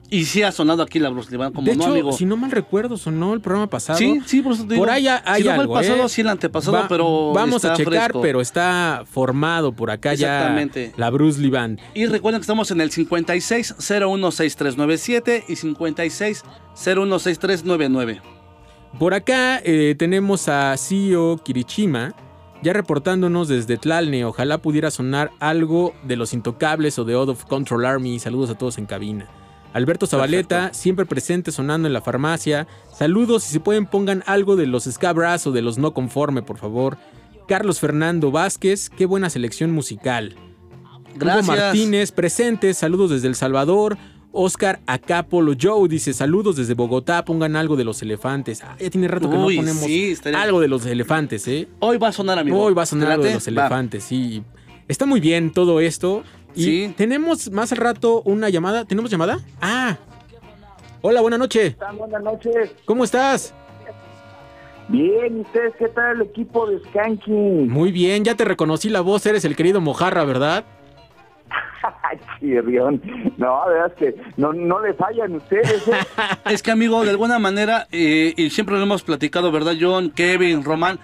Y 0.10 0.26
sí 0.26 0.44
ha 0.44 0.52
sonado 0.52 0.84
aquí 0.84 1.00
la 1.00 1.10
Bruce 1.10 1.36
Band, 1.36 1.56
como 1.56 1.66
de 1.68 1.76
no, 1.76 1.82
hecho, 1.84 1.92
amigo. 1.92 2.12
si 2.14 2.26
no 2.26 2.38
mal 2.38 2.52
recuerdo, 2.52 2.96
sonó 2.96 3.34
el 3.34 3.42
programa 3.42 3.68
pasado. 3.68 3.98
Sí, 3.98 4.22
sí, 4.26 4.42
por 4.44 4.54
eso 4.54 4.62
te 4.64 4.76
digo. 4.76 4.84
Por 4.86 4.92
ahí 4.92 5.08
hay 5.08 5.42
si 5.42 5.48
no 5.48 5.54
fue 5.56 5.64
algo, 5.64 5.80
el 5.80 5.86
pasado, 5.88 6.06
¿eh? 6.06 6.10
sí 6.10 6.22
el 6.22 6.28
antepasado, 6.28 6.78
Va- 6.78 6.88
pero 6.88 7.34
Vamos 7.34 7.66
a 7.66 7.74
checar, 7.74 7.94
fresco. 8.12 8.22
pero 8.22 8.40
está 8.40 9.04
formado 9.12 9.72
por 9.72 9.90
acá 9.90 10.14
ya 10.14 10.56
la 10.96 11.10
Bruce 11.10 11.42
Lee 11.42 11.50
Band. 11.50 11.80
Y 11.96 12.06
recuerden 12.06 12.40
que 12.40 12.44
estamos 12.44 12.70
en 12.72 12.82
el 12.82 12.92
56016397 12.92 15.44
y 15.48 15.56
56016399. 15.56 18.22
Por 19.00 19.14
acá 19.14 19.60
eh, 19.64 19.96
tenemos 19.98 20.48
a 20.48 20.76
CEO 20.78 21.38
Kirichima, 21.44 22.14
ya 22.64 22.74
reportándonos 22.74 23.48
desde 23.48 23.78
Tlalne. 23.78 24.24
Ojalá 24.26 24.60
pudiera 24.60 24.92
sonar 24.92 25.32
algo 25.40 25.94
de 26.04 26.16
Los 26.16 26.34
Intocables 26.34 26.98
o 27.00 27.06
de 27.06 27.14
Out 27.16 27.30
of 27.30 27.46
Control 27.46 27.86
Army. 27.86 28.20
Saludos 28.20 28.50
a 28.52 28.56
todos 28.56 28.78
en 28.78 28.86
cabina. 28.86 29.28
Alberto 29.76 30.08
Zabaleta, 30.08 30.74
siempre 30.74 31.06
presente 31.06 31.52
sonando 31.52 31.86
en 31.88 31.94
la 31.94 32.00
farmacia. 32.00 32.66
Saludos 32.98 33.46
y 33.50 33.52
si 33.52 33.60
pueden 33.60 33.86
pongan 33.88 34.24
algo 34.26 34.56
de 34.56 34.68
los 34.68 34.86
Scabras 34.86 35.46
o 35.48 35.52
de 35.52 35.62
los 35.62 35.78
No 35.78 35.94
Conforme, 35.94 36.42
por 36.42 36.58
favor. 36.58 36.98
Carlos 37.46 37.82
Fernando 37.82 38.32
Vázquez, 38.32 38.90
qué 38.90 39.06
buena 39.06 39.30
selección 39.30 39.72
musical. 39.72 40.34
Hugo 40.38 41.10
Gracias. 41.18 41.46
Martínez, 41.48 42.12
presente, 42.14 42.74
saludos 42.74 43.10
desde 43.12 43.28
El 43.28 43.36
Salvador. 43.36 43.98
Oscar 44.32 44.80
Acapolo 44.88 45.54
Joe 45.62 45.90
dice: 45.90 46.14
Saludos 46.14 46.56
desde 46.56 46.74
Bogotá, 46.74 47.26
pongan 47.26 47.58
algo 47.58 47.76
de 47.76 47.84
los 47.84 48.02
elefantes. 48.02 48.64
Ah, 48.64 48.78
ya 48.80 48.90
tiene 48.90 49.10
rato 49.10 49.30
que 49.30 49.36
Uy, 49.36 49.56
no 49.58 49.62
ponemos 49.64 49.84
sí, 49.84 50.12
estaría- 50.12 50.42
algo 50.42 50.62
de 50.62 50.70
los 50.70 50.86
elefantes, 50.86 51.46
¿eh? 51.50 51.68
Hoy 51.80 51.98
va 51.98 52.08
a 52.08 52.12
sonar, 52.14 52.40
amigo. 52.40 52.62
Hoy 52.62 52.74
va 52.74 52.84
a 52.84 52.86
sonar 52.86 53.08
¿Te 53.10 53.14
algo 53.16 53.26
de 53.26 53.34
los 53.34 53.46
Va. 53.48 53.52
elefantes, 53.52 54.06
sí. 54.06 54.42
Está 54.88 55.06
muy 55.06 55.20
bien 55.20 55.52
todo 55.52 55.82
esto. 55.82 56.24
Y 56.56 56.64
Sí. 56.64 56.94
tenemos 56.98 57.52
más 57.52 57.72
al 57.72 57.78
rato 57.80 58.22
una 58.24 58.50
llamada. 58.50 58.86
¿Tenemos 58.86 59.12
llamada? 59.12 59.40
Ah. 59.62 59.98
Hola, 61.02 61.22
buena 61.22 61.38
noche. 61.38 61.76
Buenas 61.98 62.24
noches. 62.24 62.72
¿Cómo 62.86 63.04
estás? 63.04 63.54
Bien, 64.88 65.38
¿y 65.38 65.42
ustedes 65.42 65.74
qué 65.78 65.88
tal 65.90 66.18
el 66.18 66.22
equipo 66.24 66.68
de 66.68 66.80
Skanking? 66.90 67.70
Muy 67.70 67.92
bien, 67.92 68.24
ya 68.24 68.36
te 68.36 68.46
reconocí 68.46 68.90
la 68.90 69.02
voz, 69.02 69.26
eres 69.26 69.44
el 69.44 69.56
querido 69.56 69.82
Mojarra, 69.82 70.24
¿verdad? 70.26 70.64
Chirrión. 72.40 73.02
No, 73.38 73.66
verdad 73.68 73.88
es 73.88 73.94
que 74.16 74.22
no, 74.38 74.54
no 74.54 74.80
le 74.80 74.94
fallan 74.94 75.36
ustedes. 75.36 75.88
¿eh? 75.88 75.92
Es 76.52 76.62
que, 76.62 76.72
amigo, 76.72 77.04
de 77.04 77.10
alguna 77.12 77.40
manera, 77.40 77.88
eh, 77.92 78.34
y 78.38 78.50
siempre 78.52 78.76
lo 78.78 78.84
hemos 78.84 79.02
platicado, 79.04 79.52
¿verdad, 79.52 79.74
John, 79.80 80.12
Kevin, 80.12 80.64
Román? 80.64 81.00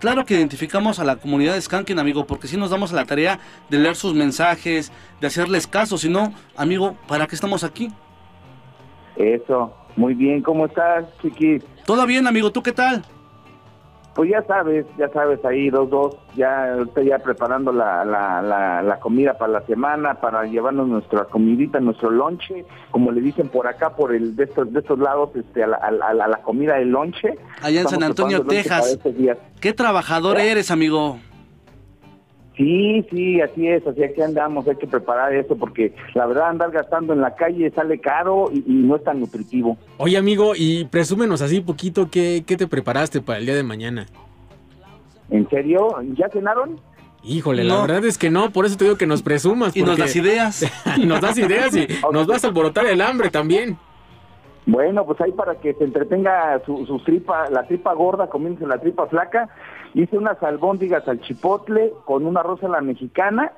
Claro 0.00 0.24
que 0.24 0.34
identificamos 0.34 1.00
a 1.00 1.04
la 1.04 1.16
comunidad 1.16 1.54
de 1.54 1.60
Skanking, 1.60 1.98
amigo, 1.98 2.24
porque 2.24 2.46
si 2.46 2.56
nos 2.56 2.70
damos 2.70 2.92
a 2.92 2.96
la 2.96 3.04
tarea 3.04 3.40
de 3.68 3.78
leer 3.78 3.96
sus 3.96 4.14
mensajes, 4.14 4.92
de 5.20 5.26
hacerles 5.26 5.66
caso, 5.66 5.98
si 5.98 6.08
no, 6.08 6.32
amigo, 6.56 6.96
¿para 7.08 7.26
qué 7.26 7.34
estamos 7.34 7.64
aquí? 7.64 7.90
Eso, 9.16 9.74
muy 9.96 10.14
bien. 10.14 10.40
¿Cómo 10.42 10.66
estás, 10.66 11.04
chiquis? 11.20 11.64
Todo 11.84 12.06
bien, 12.06 12.28
amigo, 12.28 12.52
¿tú 12.52 12.62
qué 12.62 12.70
tal? 12.70 13.04
Pues 14.18 14.30
ya 14.30 14.42
sabes, 14.48 14.84
ya 14.98 15.08
sabes, 15.10 15.44
ahí 15.44 15.70
dos, 15.70 15.88
dos, 15.90 16.16
ya 16.34 16.74
estoy 16.84 17.06
ya 17.06 17.20
preparando 17.20 17.70
la, 17.70 18.04
la, 18.04 18.42
la, 18.42 18.82
la 18.82 18.98
comida 18.98 19.38
para 19.38 19.52
la 19.52 19.60
semana, 19.60 20.14
para 20.14 20.42
llevarnos 20.44 20.88
nuestra 20.88 21.26
comidita, 21.26 21.78
nuestro 21.78 22.10
lonche, 22.10 22.64
como 22.90 23.12
le 23.12 23.20
dicen 23.20 23.48
por 23.48 23.68
acá, 23.68 23.90
por 23.94 24.12
el 24.12 24.34
de 24.34 24.42
estos, 24.42 24.72
de 24.72 24.80
estos 24.80 24.98
lados, 24.98 25.30
este, 25.36 25.62
a 25.62 25.68
la, 25.68 25.76
a 25.76 25.92
la- 25.92 26.24
a 26.24 26.26
la 26.26 26.38
comida 26.42 26.74
del 26.78 26.88
lonche. 26.90 27.38
Allá 27.62 27.80
en 27.82 27.86
Estamos 27.86 27.90
San 27.92 28.02
Antonio, 28.02 28.42
Texas. 28.44 28.98
¿Qué 29.60 29.72
trabajador 29.72 30.40
eres, 30.40 30.72
amigo? 30.72 31.20
Sí, 32.58 33.06
sí, 33.08 33.40
así 33.40 33.68
es, 33.68 33.86
así 33.86 34.02
que 34.16 34.24
andamos, 34.24 34.66
hay 34.66 34.74
que 34.74 34.88
preparar 34.88 35.32
eso 35.32 35.56
porque 35.56 35.94
la 36.14 36.26
verdad 36.26 36.48
andar 36.48 36.72
gastando 36.72 37.12
en 37.12 37.20
la 37.20 37.36
calle 37.36 37.70
sale 37.70 38.00
caro 38.00 38.50
y, 38.52 38.64
y 38.66 38.74
no 38.74 38.96
es 38.96 39.04
tan 39.04 39.20
nutritivo. 39.20 39.78
Oye, 39.96 40.18
amigo, 40.18 40.54
y 40.56 40.84
presúmenos 40.86 41.40
así 41.40 41.60
poquito 41.60 42.10
qué, 42.10 42.42
qué 42.44 42.56
te 42.56 42.66
preparaste 42.66 43.20
para 43.20 43.38
el 43.38 43.46
día 43.46 43.54
de 43.54 43.62
mañana. 43.62 44.06
¿En 45.30 45.48
serio? 45.48 45.88
¿Ya 46.16 46.28
cenaron? 46.30 46.80
Híjole, 47.22 47.62
la 47.62 47.80
verdad 47.80 48.04
es 48.04 48.18
que 48.18 48.28
no, 48.28 48.50
por 48.50 48.66
eso 48.66 48.76
te 48.76 48.84
digo 48.84 48.96
que 48.96 49.06
nos 49.06 49.22
presumas. 49.22 49.76
Y 49.76 49.82
nos 49.82 49.96
das 49.96 50.16
ideas. 50.16 50.64
y 50.96 51.06
nos 51.06 51.20
das 51.20 51.38
ideas 51.38 51.76
y 51.76 51.86
nos 52.12 52.26
vas 52.26 52.42
a 52.42 52.48
alborotar 52.48 52.86
el 52.86 53.00
hambre 53.00 53.30
también. 53.30 53.78
Bueno, 54.66 55.06
pues 55.06 55.20
ahí 55.20 55.32
para 55.32 55.54
que 55.54 55.74
se 55.74 55.84
entretenga 55.84 56.60
su, 56.66 56.84
su 56.86 56.98
tripa, 57.00 57.48
la 57.50 57.66
tripa 57.66 57.94
gorda, 57.94 58.28
comiéndose 58.28 58.66
la 58.66 58.78
tripa 58.78 59.06
flaca, 59.06 59.48
hice 60.02 60.16
unas 60.16 60.40
albóndigas 60.42 61.06
al 61.08 61.20
chipotle 61.20 61.92
con 62.04 62.24
una 62.24 62.42
rosa 62.42 62.66
a 62.66 62.70
la 62.70 62.80
mexicana 62.80 63.52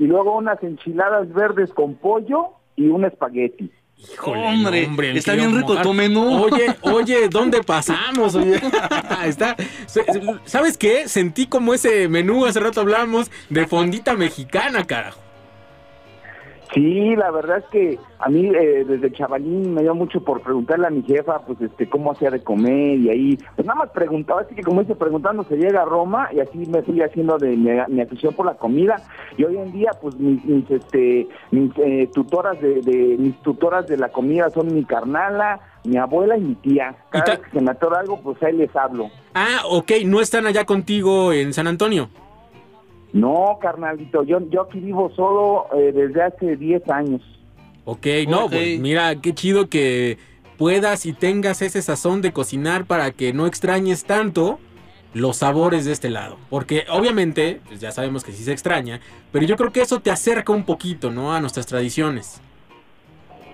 y 0.00 0.06
luego 0.06 0.36
unas 0.36 0.60
enchiladas 0.62 1.32
verdes 1.32 1.72
con 1.72 1.94
pollo 1.94 2.48
y 2.74 2.88
un 2.88 3.04
espagueti. 3.04 3.70
Híjole, 3.96 4.46
Hombre, 4.46 5.12
mi 5.12 5.18
está 5.18 5.34
bien 5.34 5.56
rico 5.56 5.80
tu 5.80 5.94
menú. 5.94 6.44
Oye, 6.44 6.76
oye, 6.82 7.28
¿dónde 7.28 7.62
pasamos? 7.62 8.34
Oye, 8.34 8.60
está, 9.24 9.56
¿sabes 10.44 10.76
qué? 10.76 11.08
Sentí 11.08 11.46
como 11.46 11.72
ese 11.72 12.08
menú, 12.08 12.44
hace 12.44 12.60
rato 12.60 12.80
hablamos, 12.80 13.30
de 13.48 13.66
fondita 13.66 14.14
mexicana, 14.14 14.84
carajo. 14.84 15.25
Sí, 16.74 17.14
la 17.16 17.30
verdad 17.30 17.58
es 17.58 17.64
que 17.66 17.98
a 18.18 18.28
mí 18.28 18.46
eh, 18.54 18.84
desde 18.86 19.12
chavalín 19.12 19.72
me 19.74 19.82
dio 19.82 19.94
mucho 19.94 20.20
por 20.22 20.40
preguntarle 20.42 20.86
a 20.86 20.90
mi 20.90 21.02
jefa, 21.02 21.38
pues 21.46 21.60
este, 21.60 21.88
cómo 21.88 22.12
hacía 22.12 22.30
de 22.30 22.42
comer 22.42 22.98
y 22.98 23.08
ahí, 23.08 23.38
pues 23.54 23.66
nada 23.66 23.78
más 23.80 23.90
preguntaba, 23.90 24.40
así 24.42 24.54
que 24.54 24.62
como 24.62 24.80
dice, 24.82 24.94
preguntando 24.96 25.44
se 25.44 25.56
llega 25.56 25.82
a 25.82 25.84
Roma 25.84 26.28
y 26.32 26.40
así 26.40 26.58
me 26.58 26.82
fui 26.82 27.00
haciendo 27.02 27.38
de 27.38 27.56
mi, 27.56 27.70
mi 27.88 28.00
afición 28.00 28.34
por 28.34 28.46
la 28.46 28.54
comida 28.54 28.96
y 29.36 29.44
hoy 29.44 29.56
en 29.56 29.72
día 29.72 29.90
pues 30.00 30.16
mis, 30.16 30.44
mis, 30.44 30.70
este, 30.70 31.28
mis 31.50 31.70
eh, 31.78 32.08
tutoras 32.12 32.60
de, 32.60 32.80
de- 32.82 33.16
mis 33.18 33.40
tutoras 33.42 33.86
de 33.86 33.96
la 33.96 34.08
comida 34.08 34.50
son 34.50 34.74
mi 34.74 34.84
carnala, 34.84 35.60
mi 35.84 35.96
abuela 35.98 36.36
y 36.36 36.40
mi 36.40 36.54
tía. 36.56 36.96
Cada 37.10 37.24
vez 37.36 37.38
que 37.40 37.50
se 37.58 37.60
me 37.60 37.70
atora 37.70 38.00
algo, 38.00 38.20
pues 38.20 38.42
ahí 38.42 38.54
les 38.54 38.74
hablo. 38.74 39.08
Ah, 39.34 39.60
ok, 39.70 39.92
no 40.04 40.20
están 40.20 40.46
allá 40.46 40.64
contigo 40.64 41.32
en 41.32 41.52
San 41.52 41.68
Antonio. 41.68 42.08
No, 43.12 43.58
carnalito, 43.60 44.22
yo, 44.24 44.40
yo 44.50 44.62
aquí 44.62 44.80
vivo 44.80 45.10
solo 45.14 45.66
eh, 45.74 45.92
desde 45.92 46.22
hace 46.22 46.56
10 46.56 46.88
años. 46.90 47.22
Ok, 47.84 48.06
no, 48.28 48.48
pues 48.48 48.80
mira, 48.80 49.20
qué 49.20 49.32
chido 49.32 49.68
que 49.68 50.18
puedas 50.58 51.06
y 51.06 51.12
tengas 51.12 51.62
ese 51.62 51.80
sazón 51.82 52.20
de 52.20 52.32
cocinar 52.32 52.84
para 52.84 53.12
que 53.12 53.32
no 53.32 53.46
extrañes 53.46 54.04
tanto 54.04 54.58
los 55.14 55.38
sabores 55.38 55.84
de 55.84 55.92
este 55.92 56.10
lado. 56.10 56.36
Porque 56.50 56.84
obviamente, 56.90 57.60
pues 57.66 57.80
ya 57.80 57.92
sabemos 57.92 58.24
que 58.24 58.32
sí 58.32 58.44
se 58.44 58.52
extraña, 58.52 59.00
pero 59.32 59.46
yo 59.46 59.56
creo 59.56 59.72
que 59.72 59.80
eso 59.80 60.00
te 60.00 60.10
acerca 60.10 60.52
un 60.52 60.64
poquito, 60.64 61.10
¿no? 61.10 61.32
A 61.32 61.40
nuestras 61.40 61.66
tradiciones. 61.66 62.42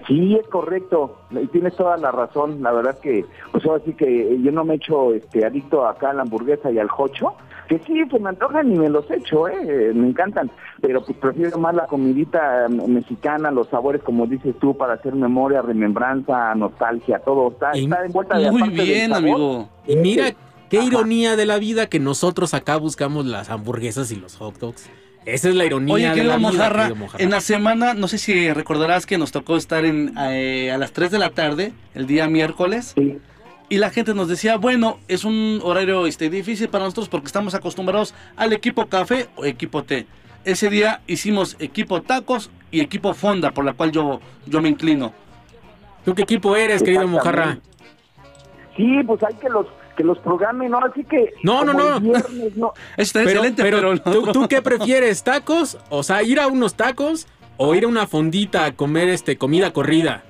Sí, 0.08 0.34
es 0.34 0.46
correcto, 0.48 1.18
y 1.30 1.46
tienes 1.46 1.76
toda 1.76 1.96
la 1.96 2.10
razón. 2.10 2.62
La 2.62 2.72
verdad 2.72 2.98
que, 2.98 3.24
pues 3.52 3.64
ahora 3.64 3.82
sí 3.84 3.94
que 3.94 4.36
yo 4.42 4.50
no 4.50 4.64
me 4.64 4.74
echo 4.74 5.14
este, 5.14 5.44
adicto 5.44 5.86
acá 5.86 6.10
a 6.10 6.14
la 6.14 6.22
hamburguesa 6.22 6.72
y 6.72 6.78
al 6.78 6.88
jocho, 6.88 7.34
que 7.68 7.78
sí, 7.80 7.94
se 8.10 8.18
me 8.18 8.28
antojan 8.30 8.70
y 8.72 8.78
me 8.78 8.88
los 8.88 9.10
echo, 9.10 9.48
¿eh? 9.48 9.92
me 9.94 10.08
encantan, 10.08 10.50
pero 10.80 11.04
pues 11.04 11.16
prefiero 11.18 11.58
más 11.58 11.74
la 11.74 11.86
comidita 11.86 12.66
mm, 12.68 12.90
mexicana, 12.92 13.50
los 13.50 13.68
sabores, 13.68 14.02
como 14.02 14.26
dices 14.26 14.54
tú, 14.60 14.76
para 14.76 14.94
hacer 14.94 15.14
memoria, 15.14 15.62
remembranza, 15.62 16.54
nostalgia, 16.54 17.18
todo 17.20 17.50
está, 17.52 17.70
Y- 17.76 17.84
está 17.84 18.04
envuelta 18.04 18.38
de 18.38 18.50
Muy 18.50 18.68
bien, 18.70 19.10
sabor. 19.10 19.18
amigo. 19.30 19.68
Y 19.86 19.96
mira 19.96 20.32
qué 20.68 20.78
Ajá. 20.78 20.86
ironía 20.86 21.36
de 21.36 21.46
la 21.46 21.58
vida 21.58 21.86
que 21.88 22.00
nosotros 22.00 22.54
acá 22.54 22.76
buscamos 22.76 23.26
las 23.26 23.50
hamburguesas 23.50 24.10
y 24.12 24.16
los 24.16 24.36
hot 24.36 24.58
dogs. 24.58 24.90
Esa 25.24 25.48
es 25.50 25.54
la 25.54 25.64
ironía 25.64 25.94
Oye, 25.94 26.10
de 26.10 26.24
la 26.24 26.36
vida, 26.36 26.50
Mojarra, 26.50 26.76
querido 26.82 26.96
Mojarra. 26.96 27.22
en 27.24 27.30
la 27.30 27.40
semana, 27.40 27.94
no 27.94 28.08
sé 28.08 28.18
si 28.18 28.52
recordarás 28.52 29.06
que 29.06 29.18
nos 29.18 29.30
tocó 29.30 29.56
estar 29.56 29.84
en, 29.84 30.12
eh, 30.18 30.72
a 30.72 30.78
las 30.78 30.92
3 30.92 31.12
de 31.12 31.18
la 31.20 31.30
tarde, 31.30 31.72
el 31.94 32.08
día 32.08 32.26
miércoles, 32.26 32.92
Sí. 32.96 33.18
Y 33.72 33.78
la 33.78 33.88
gente 33.88 34.12
nos 34.12 34.28
decía, 34.28 34.58
bueno, 34.58 34.98
es 35.08 35.24
un 35.24 35.58
horario 35.62 36.06
este, 36.06 36.28
difícil 36.28 36.68
para 36.68 36.84
nosotros 36.84 37.08
porque 37.08 37.28
estamos 37.28 37.54
acostumbrados 37.54 38.14
al 38.36 38.52
equipo 38.52 38.84
café 38.84 39.30
o 39.34 39.46
equipo 39.46 39.82
té. 39.82 40.06
Ese 40.44 40.68
día 40.68 41.00
hicimos 41.06 41.56
equipo 41.58 42.02
tacos 42.02 42.50
y 42.70 42.80
equipo 42.80 43.14
fonda, 43.14 43.52
por 43.52 43.64
la 43.64 43.72
cual 43.72 43.90
yo, 43.90 44.20
yo 44.44 44.60
me 44.60 44.68
inclino. 44.68 45.14
¿Tú 46.04 46.14
qué 46.14 46.24
equipo 46.24 46.54
eres, 46.54 46.82
querido 46.82 47.08
Mojarra? 47.08 47.60
Sí, 48.76 49.02
pues 49.06 49.22
hay 49.22 49.36
que 49.36 49.48
los 49.48 49.64
que 49.96 50.04
los 50.04 50.18
programen, 50.18 50.70
¿no? 50.70 50.78
Así 50.80 51.02
que... 51.04 51.32
No, 51.42 51.64
no, 51.64 51.72
no. 51.72 51.98
viernes, 51.98 52.54
no. 52.54 52.74
Está 52.98 53.20
Pero, 53.20 53.30
excelente, 53.30 53.62
pero, 53.62 53.78
pero, 53.78 53.94
no. 53.94 54.02
¿tú, 54.02 54.32
tú 54.32 54.48
qué 54.48 54.60
prefieres? 54.60 55.24
¿Tacos? 55.24 55.78
O 55.88 56.02
sea, 56.02 56.22
ir 56.22 56.40
a 56.40 56.46
unos 56.46 56.74
tacos 56.74 57.26
o 57.56 57.74
ir 57.74 57.84
a 57.84 57.88
una 57.88 58.06
fondita 58.06 58.66
a 58.66 58.72
comer 58.72 59.08
este 59.08 59.38
comida 59.38 59.72
corrida. 59.72 60.24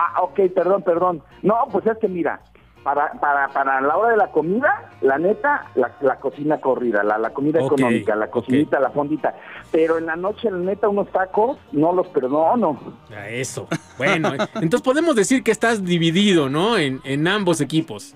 Ah, 0.00 0.22
ok, 0.22 0.40
perdón, 0.54 0.82
perdón. 0.82 1.22
No, 1.42 1.56
pues 1.72 1.84
es 1.86 1.98
que 1.98 2.06
mira, 2.06 2.40
para, 2.84 3.10
para, 3.14 3.48
para 3.48 3.80
la 3.80 3.96
hora 3.96 4.10
de 4.12 4.16
la 4.16 4.30
comida, 4.30 4.90
la 5.00 5.18
neta, 5.18 5.66
la, 5.74 5.90
la 6.00 6.16
cocina 6.20 6.58
corrida, 6.60 7.02
la, 7.02 7.18
la 7.18 7.30
comida 7.30 7.58
económica, 7.60 8.14
la 8.14 8.30
cocinita, 8.30 8.78
la 8.78 8.90
fondita. 8.90 9.34
Pero 9.72 9.98
en 9.98 10.06
la 10.06 10.14
noche, 10.14 10.50
la 10.50 10.58
neta, 10.58 10.88
unos 10.88 11.08
tacos, 11.10 11.58
no 11.72 11.92
los 11.92 12.06
perdono. 12.08 12.78
A 13.10 13.28
eso. 13.28 13.66
Bueno, 13.98 14.32
entonces 14.54 14.82
podemos 14.82 15.16
decir 15.16 15.42
que 15.42 15.50
estás 15.50 15.84
dividido, 15.84 16.48
¿no? 16.48 16.76
En, 16.78 17.00
en 17.04 17.26
ambos 17.26 17.60
equipos. 17.60 18.14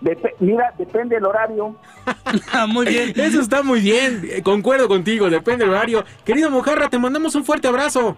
Dep- 0.00 0.34
mira, 0.40 0.72
depende 0.78 1.16
del 1.16 1.24
horario. 1.26 1.74
Ah, 2.52 2.66
Muy 2.66 2.86
bien. 2.86 3.12
Eso 3.16 3.40
está 3.40 3.62
muy 3.62 3.80
bien. 3.80 4.22
Concuerdo 4.42 4.88
contigo, 4.88 5.28
depende 5.28 5.64
del 5.64 5.74
horario. 5.74 6.04
Querido 6.24 6.50
Mojarra, 6.50 6.88
te 6.88 6.98
mandamos 6.98 7.34
un 7.34 7.44
fuerte 7.44 7.68
abrazo. 7.68 8.16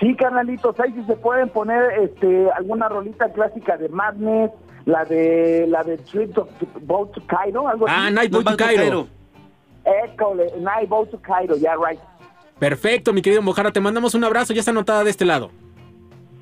Sí, 0.00 0.14
carnalitos, 0.14 0.78
ahí 0.80 0.92
si 0.92 1.02
se 1.04 1.16
pueden 1.16 1.48
poner 1.48 1.90
este 2.02 2.50
alguna 2.52 2.88
rolita 2.88 3.30
clásica 3.32 3.76
de 3.78 3.88
Madness, 3.88 4.50
la 4.84 5.04
de 5.04 5.66
la 5.68 5.82
de 5.82 5.96
Trip 5.98 6.36
of 6.36 6.48
Boat 6.82 7.12
to 7.12 7.22
Cairo, 7.26 7.66
algo 7.66 7.86
Ah, 7.88 8.04
así. 8.06 8.14
Night 8.14 8.30
Boy 8.32 8.44
to 8.44 8.56
Cairo. 8.56 9.08
École, 10.04 10.52
Night 10.60 10.88
Boat 10.88 11.10
to 11.10 11.18
Cairo, 11.20 11.56
ya, 11.56 11.74
right. 11.76 11.98
Perfecto, 12.58 13.12
mi 13.12 13.22
querido 13.22 13.40
Mojarra, 13.42 13.70
te 13.70 13.80
mandamos 13.80 14.14
un 14.14 14.24
abrazo. 14.24 14.52
Ya 14.52 14.60
está 14.60 14.70
anotada 14.70 15.04
de 15.04 15.10
este 15.10 15.24
lado. 15.24 15.50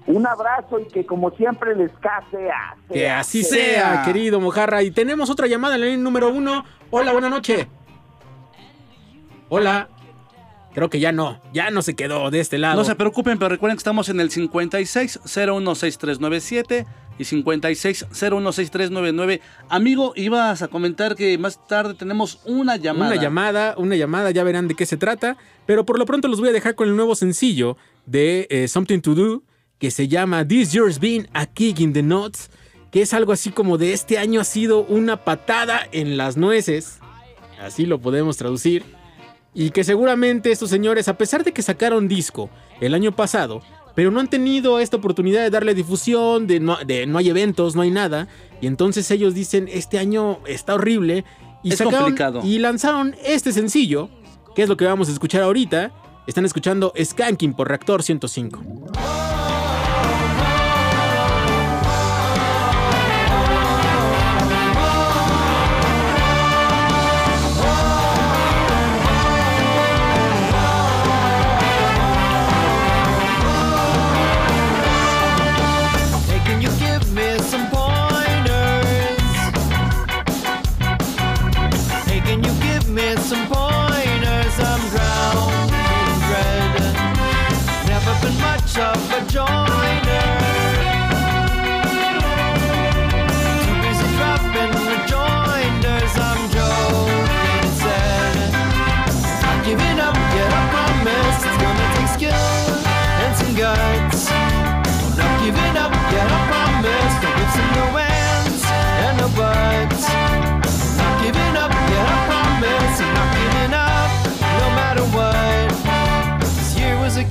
Un 0.06 0.26
abrazo 0.26 0.78
y 0.80 0.84
que 0.86 1.06
como 1.06 1.30
siempre 1.30 1.74
les 1.74 1.90
case 1.92 2.50
a 2.50 2.76
Que 2.92 3.08
así 3.08 3.42
sea, 3.42 4.02
querido 4.04 4.38
Mojarra. 4.40 4.82
Y 4.82 4.90
tenemos 4.90 5.30
otra 5.30 5.46
llamada 5.46 5.76
en 5.76 5.80
la 5.80 5.86
línea 5.86 6.02
número 6.04 6.28
uno. 6.30 6.64
Hola, 6.90 7.12
buena 7.12 7.28
noche. 7.30 7.68
Hola. 9.48 9.88
Creo 10.74 10.90
que 10.90 10.98
ya 10.98 11.12
no, 11.12 11.40
ya 11.52 11.70
no 11.70 11.82
se 11.82 11.94
quedó 11.94 12.32
de 12.32 12.40
este 12.40 12.58
lado. 12.58 12.74
No 12.76 12.84
se 12.84 12.96
preocupen, 12.96 13.38
pero 13.38 13.48
recuerden 13.48 13.76
que 13.76 13.80
estamos 13.80 14.08
en 14.08 14.18
el 14.18 14.32
56 14.32 15.20
016397 15.24 16.84
y 17.16 17.22
56016399. 17.22 19.40
Amigo, 19.68 20.14
ibas 20.16 20.62
a 20.62 20.68
comentar 20.68 21.14
que 21.14 21.38
más 21.38 21.64
tarde 21.68 21.94
tenemos 21.94 22.40
una 22.44 22.74
llamada. 22.76 23.12
Una 23.12 23.22
llamada, 23.22 23.76
una 23.78 23.94
llamada, 23.94 24.32
ya 24.32 24.42
verán 24.42 24.66
de 24.66 24.74
qué 24.74 24.84
se 24.84 24.96
trata. 24.96 25.36
Pero 25.64 25.86
por 25.86 25.96
lo 25.96 26.06
pronto 26.06 26.26
los 26.26 26.40
voy 26.40 26.48
a 26.48 26.52
dejar 26.52 26.74
con 26.74 26.88
el 26.88 26.96
nuevo 26.96 27.14
sencillo 27.14 27.76
de 28.06 28.48
eh, 28.50 28.66
Something 28.66 28.98
to 29.00 29.14
Do, 29.14 29.44
que 29.78 29.92
se 29.92 30.08
llama 30.08 30.44
This 30.46 30.72
Year's 30.72 30.98
Been 30.98 31.28
a 31.34 31.46
Kick 31.46 31.78
in 31.78 31.92
the 31.92 32.02
Nuts, 32.02 32.50
que 32.90 33.02
es 33.02 33.14
algo 33.14 33.30
así 33.32 33.50
como 33.50 33.78
de 33.78 33.92
este 33.92 34.18
año 34.18 34.40
ha 34.40 34.44
sido 34.44 34.80
una 34.80 35.24
patada 35.24 35.86
en 35.92 36.16
las 36.16 36.36
nueces. 36.36 36.98
Así 37.60 37.86
lo 37.86 38.00
podemos 38.00 38.36
traducir. 38.36 38.82
Y 39.54 39.70
que 39.70 39.84
seguramente 39.84 40.50
estos 40.50 40.70
señores, 40.70 41.06
a 41.08 41.16
pesar 41.16 41.44
de 41.44 41.52
que 41.52 41.62
sacaron 41.62 42.08
disco 42.08 42.50
el 42.80 42.92
año 42.94 43.12
pasado, 43.12 43.62
pero 43.94 44.10
no 44.10 44.18
han 44.18 44.28
tenido 44.28 44.80
esta 44.80 44.96
oportunidad 44.96 45.42
de 45.42 45.50
darle 45.50 45.74
difusión, 45.74 46.48
de 46.48 46.58
no, 46.58 46.76
de 46.84 47.06
no 47.06 47.18
hay 47.18 47.28
eventos, 47.30 47.76
no 47.76 47.82
hay 47.82 47.92
nada. 47.92 48.26
Y 48.60 48.66
entonces 48.66 49.08
ellos 49.12 49.34
dicen, 49.34 49.68
este 49.70 49.98
año 49.98 50.40
está 50.46 50.74
horrible. 50.74 51.24
Y 51.62 51.72
Es 51.72 51.78
sacaron- 51.78 52.00
complicado. 52.00 52.40
Y 52.44 52.58
lanzaron 52.58 53.14
este 53.24 53.52
sencillo, 53.52 54.10
que 54.56 54.62
es 54.64 54.68
lo 54.68 54.76
que 54.76 54.84
vamos 54.86 55.08
a 55.08 55.12
escuchar 55.12 55.42
ahorita. 55.42 55.92
Están 56.26 56.44
escuchando 56.44 56.92
Skanking 57.00 57.54
por 57.54 57.68
Reactor 57.68 58.02
105. 58.02 58.60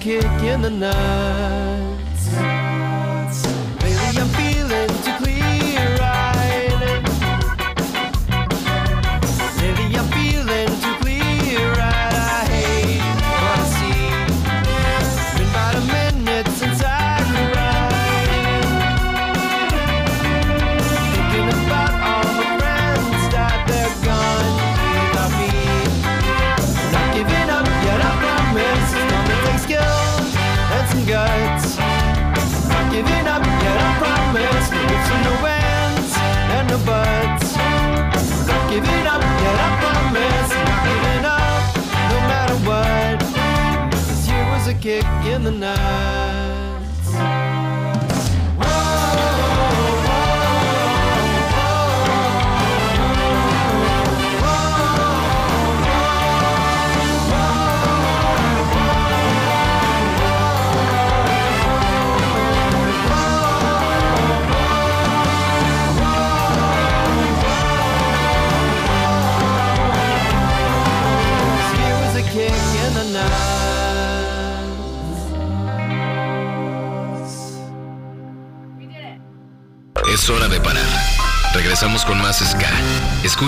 Kick 0.04 0.26
in 0.44 0.62
the 0.62 0.70
nuts. 0.70 2.28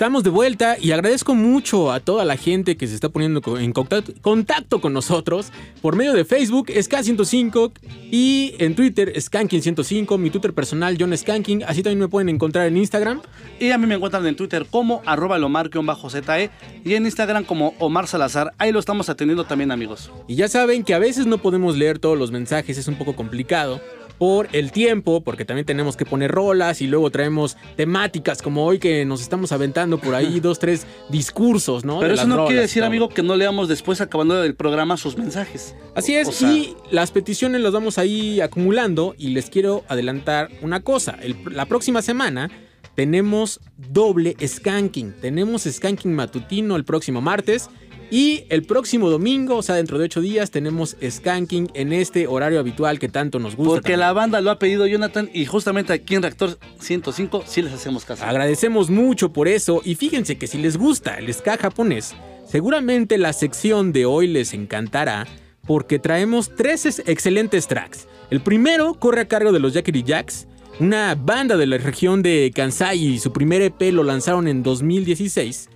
Estamos 0.00 0.24
de 0.24 0.30
vuelta 0.30 0.78
y 0.80 0.92
agradezco 0.92 1.34
mucho 1.34 1.92
a 1.92 2.00
toda 2.00 2.24
la 2.24 2.38
gente 2.38 2.78
que 2.78 2.86
se 2.86 2.94
está 2.94 3.10
poniendo 3.10 3.42
en 3.58 3.70
contacto, 3.74 4.14
contacto 4.22 4.80
con 4.80 4.94
nosotros 4.94 5.52
por 5.82 5.94
medio 5.94 6.14
de 6.14 6.24
Facebook, 6.24 6.68
SK105 6.68 7.72
y 8.10 8.54
en 8.56 8.74
Twitter, 8.74 9.12
Skanking105, 9.14 10.16
mi 10.16 10.30
Twitter 10.30 10.54
personal, 10.54 10.96
John 10.98 11.14
Skanking. 11.14 11.64
Así 11.64 11.82
también 11.82 11.98
me 11.98 12.08
pueden 12.08 12.30
encontrar 12.30 12.66
en 12.66 12.78
Instagram. 12.78 13.20
Y 13.58 13.72
a 13.72 13.76
mí 13.76 13.86
me 13.86 13.96
encuentran 13.96 14.26
en 14.26 14.36
Twitter 14.36 14.64
como 14.70 15.02
arroba 15.04 15.36
lomar-ze 15.36 16.50
y 16.82 16.94
en 16.94 17.04
Instagram 17.04 17.44
como 17.44 17.74
Omar 17.78 18.06
Salazar. 18.06 18.54
Ahí 18.56 18.72
lo 18.72 18.78
estamos 18.78 19.10
atendiendo 19.10 19.44
también, 19.44 19.70
amigos. 19.70 20.10
Y 20.26 20.34
ya 20.34 20.48
saben 20.48 20.82
que 20.82 20.94
a 20.94 20.98
veces 20.98 21.26
no 21.26 21.36
podemos 21.36 21.76
leer 21.76 21.98
todos 21.98 22.16
los 22.16 22.30
mensajes, 22.30 22.78
es 22.78 22.88
un 22.88 22.94
poco 22.94 23.14
complicado 23.14 23.82
por 24.20 24.50
el 24.52 24.70
tiempo, 24.70 25.22
porque 25.22 25.46
también 25.46 25.64
tenemos 25.64 25.96
que 25.96 26.04
poner 26.04 26.30
rolas 26.30 26.82
y 26.82 26.86
luego 26.86 27.10
traemos 27.10 27.56
temáticas 27.76 28.42
como 28.42 28.66
hoy 28.66 28.78
que 28.78 29.06
nos 29.06 29.22
estamos 29.22 29.50
aventando 29.50 29.96
por 29.98 30.14
ahí 30.14 30.40
dos, 30.40 30.58
tres 30.58 30.86
discursos, 31.08 31.86
¿no? 31.86 31.98
Pero 32.00 32.08
De 32.10 32.14
eso 32.16 32.26
no 32.26 32.34
quiere 32.36 32.48
rolas 32.56 32.62
decir, 32.64 32.84
amigo, 32.84 33.08
que 33.08 33.22
no 33.22 33.34
leamos 33.34 33.66
después 33.66 34.02
acabando 34.02 34.44
el 34.44 34.54
programa 34.54 34.98
sus 34.98 35.16
mensajes. 35.16 35.74
Así 35.94 36.14
es, 36.14 36.28
O 36.28 36.32
sea- 36.32 36.52
y 36.52 36.76
las 36.90 37.12
peticiones 37.12 37.62
las 37.62 37.72
vamos 37.72 37.96
ahí 37.96 38.42
acumulando 38.42 39.14
y 39.16 39.28
les 39.28 39.48
quiero 39.48 39.84
adelantar 39.88 40.50
una 40.60 40.80
cosa. 40.80 41.16
El- 41.22 41.36
la 41.50 41.64
próxima 41.64 42.02
semana 42.02 42.50
tenemos 42.94 43.58
doble 43.78 44.36
skanking. 44.46 45.14
Tenemos 45.18 45.62
skanking 45.62 46.14
matutino 46.14 46.76
el 46.76 46.84
próximo 46.84 47.22
martes 47.22 47.70
y 48.10 48.44
el 48.48 48.62
próximo 48.64 49.08
domingo, 49.10 49.56
o 49.56 49.62
sea, 49.62 49.76
dentro 49.76 49.98
de 49.98 50.04
ocho 50.06 50.20
días, 50.20 50.50
tenemos 50.50 50.96
skanking 51.08 51.70
en 51.74 51.92
este 51.92 52.26
horario 52.26 52.58
habitual 52.60 52.98
que 52.98 53.08
tanto 53.08 53.38
nos 53.38 53.54
gusta. 53.56 53.74
Porque 53.74 53.96
la 53.96 54.12
banda 54.12 54.40
lo 54.40 54.50
ha 54.50 54.58
pedido 54.58 54.86
Jonathan 54.86 55.30
y 55.32 55.46
justamente 55.46 55.92
aquí 55.92 56.14
en 56.16 56.22
Reactor 56.22 56.58
105 56.80 57.44
sí 57.46 57.62
les 57.62 57.72
hacemos 57.72 58.04
caso. 58.04 58.24
Agradecemos 58.24 58.90
mucho 58.90 59.32
por 59.32 59.46
eso 59.48 59.80
y 59.84 59.94
fíjense 59.94 60.36
que 60.38 60.46
si 60.46 60.58
les 60.58 60.76
gusta 60.76 61.14
el 61.18 61.32
ska 61.32 61.56
japonés, 61.56 62.14
seguramente 62.48 63.16
la 63.18 63.32
sección 63.32 63.92
de 63.92 64.06
hoy 64.06 64.26
les 64.26 64.54
encantará 64.54 65.26
porque 65.66 65.98
traemos 65.98 66.50
tres 66.56 66.86
es- 66.86 67.02
excelentes 67.06 67.68
tracks. 67.68 68.08
El 68.30 68.40
primero 68.40 68.94
corre 68.94 69.20
a 69.22 69.28
cargo 69.28 69.52
de 69.52 69.60
los 69.60 69.72
Yakety 69.74 70.02
Jacks, 70.02 70.46
una 70.80 71.14
banda 71.14 71.56
de 71.56 71.66
la 71.66 71.78
región 71.78 72.22
de 72.22 72.50
Kansai 72.54 72.98
y 72.98 73.18
su 73.18 73.32
primer 73.32 73.60
EP 73.62 73.92
lo 73.92 74.02
lanzaron 74.02 74.48
en 74.48 74.62
2016. 74.62 75.68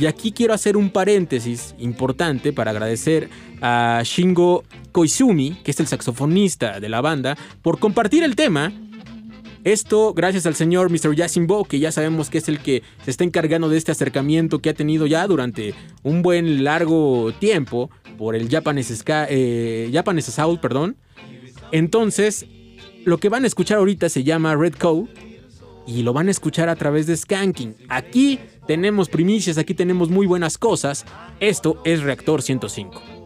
Y 0.00 0.06
aquí 0.06 0.32
quiero 0.32 0.54
hacer 0.54 0.78
un 0.78 0.88
paréntesis 0.88 1.74
importante 1.78 2.54
para 2.54 2.70
agradecer 2.70 3.28
a 3.60 4.00
Shingo 4.02 4.64
Koizumi, 4.92 5.58
que 5.62 5.72
es 5.72 5.78
el 5.78 5.88
saxofonista 5.88 6.80
de 6.80 6.88
la 6.88 7.02
banda, 7.02 7.36
por 7.60 7.78
compartir 7.78 8.22
el 8.24 8.34
tema 8.34 8.72
esto 9.62 10.14
gracias 10.14 10.46
al 10.46 10.54
señor 10.54 10.90
Mr. 10.90 11.14
Yasimbo, 11.14 11.66
que 11.66 11.78
ya 11.78 11.92
sabemos 11.92 12.30
que 12.30 12.38
es 12.38 12.48
el 12.48 12.60
que 12.60 12.82
se 13.04 13.10
está 13.10 13.24
encargando 13.24 13.68
de 13.68 13.76
este 13.76 13.92
acercamiento 13.92 14.60
que 14.60 14.70
ha 14.70 14.74
tenido 14.74 15.06
ya 15.06 15.26
durante 15.26 15.74
un 16.02 16.22
buen 16.22 16.64
largo 16.64 17.32
tiempo 17.38 17.90
por 18.16 18.34
el 18.34 18.48
Japanese, 18.48 18.96
Ska, 18.96 19.26
eh, 19.28 19.90
Japanese 19.92 20.32
perdón. 20.62 20.96
Entonces, 21.72 22.46
lo 23.04 23.18
que 23.18 23.28
van 23.28 23.44
a 23.44 23.46
escuchar 23.46 23.76
ahorita 23.76 24.08
se 24.08 24.24
llama 24.24 24.56
Red 24.56 24.76
Coat 24.76 25.10
y 25.86 26.04
lo 26.04 26.14
van 26.14 26.28
a 26.28 26.30
escuchar 26.30 26.70
a 26.70 26.76
través 26.76 27.06
de 27.06 27.16
Skanking. 27.16 27.76
Aquí 27.90 28.38
tenemos 28.70 29.08
primicias, 29.08 29.58
aquí 29.58 29.74
tenemos 29.74 30.10
muy 30.10 30.28
buenas 30.28 30.56
cosas. 30.56 31.04
Esto 31.40 31.82
es 31.84 32.04
Reactor 32.04 32.40
105. 32.40 33.19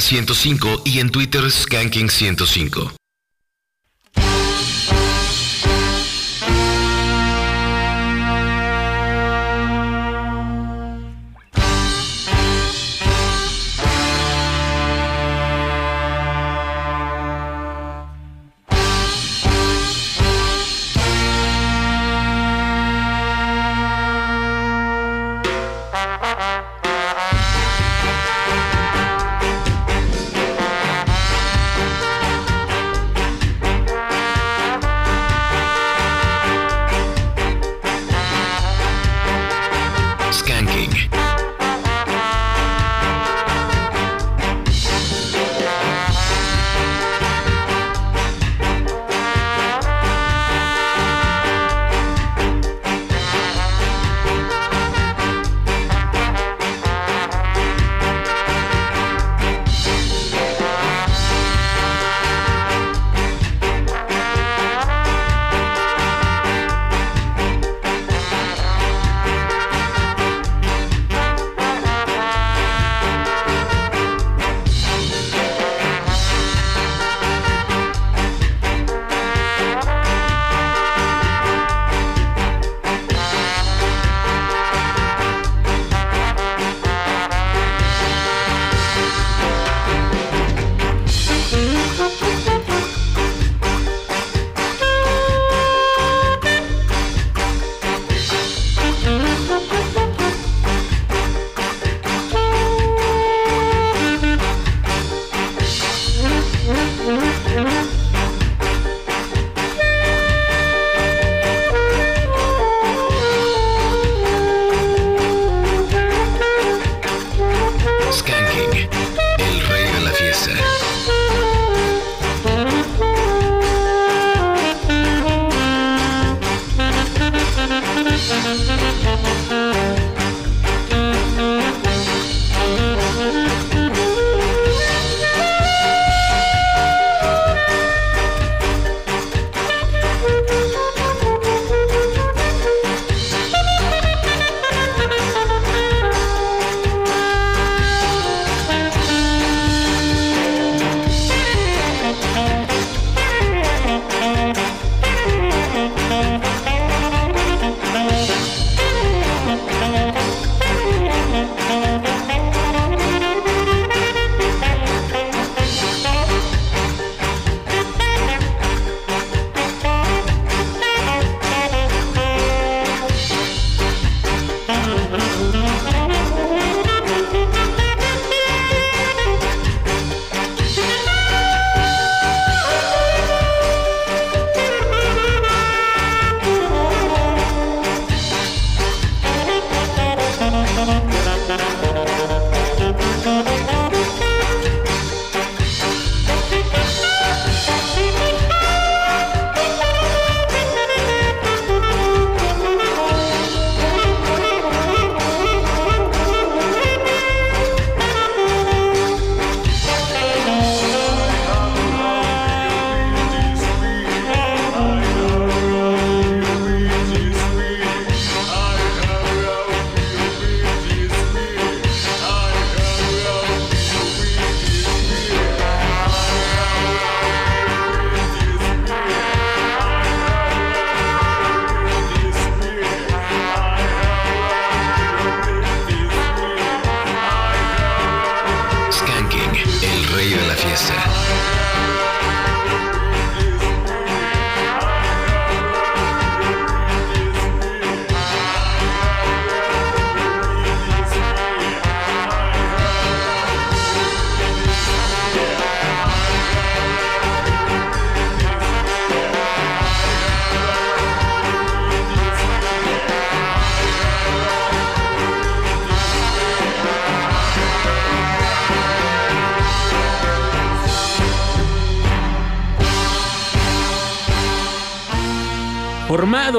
105 0.00 0.82
y 0.84 1.00
en 1.00 1.10
Twitter 1.10 1.42
Skanking105. 1.42 3.01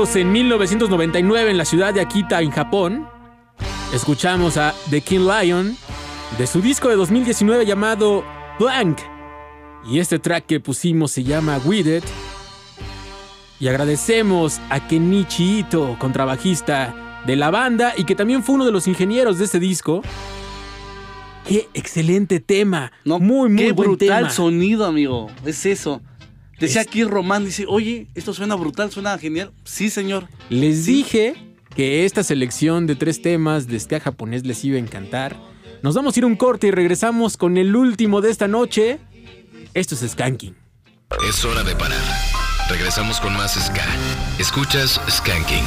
En 0.03 0.34
1999 0.34 1.51
en 1.51 1.57
la 1.57 1.63
ciudad 1.63 1.93
de 1.93 2.01
Akita, 2.01 2.41
en 2.41 2.51
Japón, 2.51 3.07
escuchamos 3.93 4.57
a 4.57 4.75
The 4.89 4.99
King 4.99 5.21
Lion 5.25 5.77
de 6.38 6.45
su 6.45 6.61
disco 6.61 6.89
de 6.89 6.97
2019 6.97 7.65
llamado 7.65 8.25
Blank. 8.59 8.99
Y 9.89 9.99
este 9.99 10.19
track 10.19 10.45
que 10.45 10.59
pusimos 10.59 11.09
se 11.11 11.23
llama 11.23 11.57
With 11.63 11.88
It. 11.88 12.03
Y 13.61 13.69
agradecemos 13.69 14.59
a 14.69 14.85
Kenichi 14.85 15.59
Ito, 15.59 15.95
contrabajista 15.97 17.21
de 17.25 17.38
la 17.38 17.49
banda 17.49 17.93
y 17.95 18.03
que 18.03 18.13
también 18.13 18.43
fue 18.43 18.55
uno 18.55 18.65
de 18.65 18.73
los 18.73 18.88
ingenieros 18.89 19.39
de 19.39 19.45
este 19.45 19.59
disco. 19.61 20.01
Qué 21.47 21.69
excelente 21.73 22.41
tema. 22.41 22.91
No, 23.05 23.19
muy, 23.19 23.49
muy 23.49 23.63
Qué 23.67 23.71
buen 23.71 23.88
brutal 23.91 24.17
tema. 24.23 24.30
sonido, 24.30 24.85
amigo. 24.85 25.27
Es 25.45 25.65
eso. 25.65 26.01
Decía 26.64 26.81
Es- 26.81 26.88
aquí 26.88 27.03
Román, 27.03 27.45
dice, 27.45 27.65
oye, 27.68 28.07
esto 28.15 28.34
suena 28.34 28.56
brutal, 28.56 28.91
suena 28.91 29.18
genial. 29.18 29.52
Sí, 29.64 29.90
señor. 29.90 30.27
Les 30.49 30.85
dije 30.85 31.35
que 31.76 32.06
esta 32.06 32.23
selección 32.23 32.88
de 32.88 32.95
tres 32.95 33.22
temas 33.22 33.68
de 33.68 33.80
ska 33.80 33.99
japonés 33.99 34.45
les 34.45 34.64
iba 34.65 34.77
a 34.77 34.80
encantar. 34.80 35.35
Nos 35.81 35.95
vamos 35.95 36.15
a 36.15 36.19
ir 36.19 36.23
a 36.23 36.27
un 36.27 36.35
corte 36.35 36.68
y 36.68 36.72
regresamos 36.72 37.35
con 37.38 37.57
el 37.57 37.76
último 37.76 38.22
de 38.22 38.31
esta 38.31 38.48
noche. 38.48 38.99
Esto 39.73 39.95
es 39.95 40.11
Skanking. 40.11 40.56
Es 41.30 41.44
hora 41.45 41.64
de 41.64 41.76
parar. 41.76 41.99
Regresamos 42.69 43.19
con 43.19 43.34
más 43.34 43.53
Ska. 43.56 43.85
Escuchas 44.40 45.02
Skanking. 45.10 45.65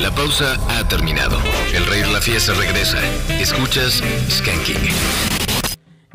La 0.00 0.14
pausa 0.14 0.54
ha 0.68 0.88
terminado. 0.88 1.38
El 1.74 1.84
rey 1.86 2.00
de 2.02 2.10
la 2.12 2.20
fiesta 2.20 2.54
regresa. 2.54 2.98
Escuchas 3.40 4.02
Skanking. 4.30 5.35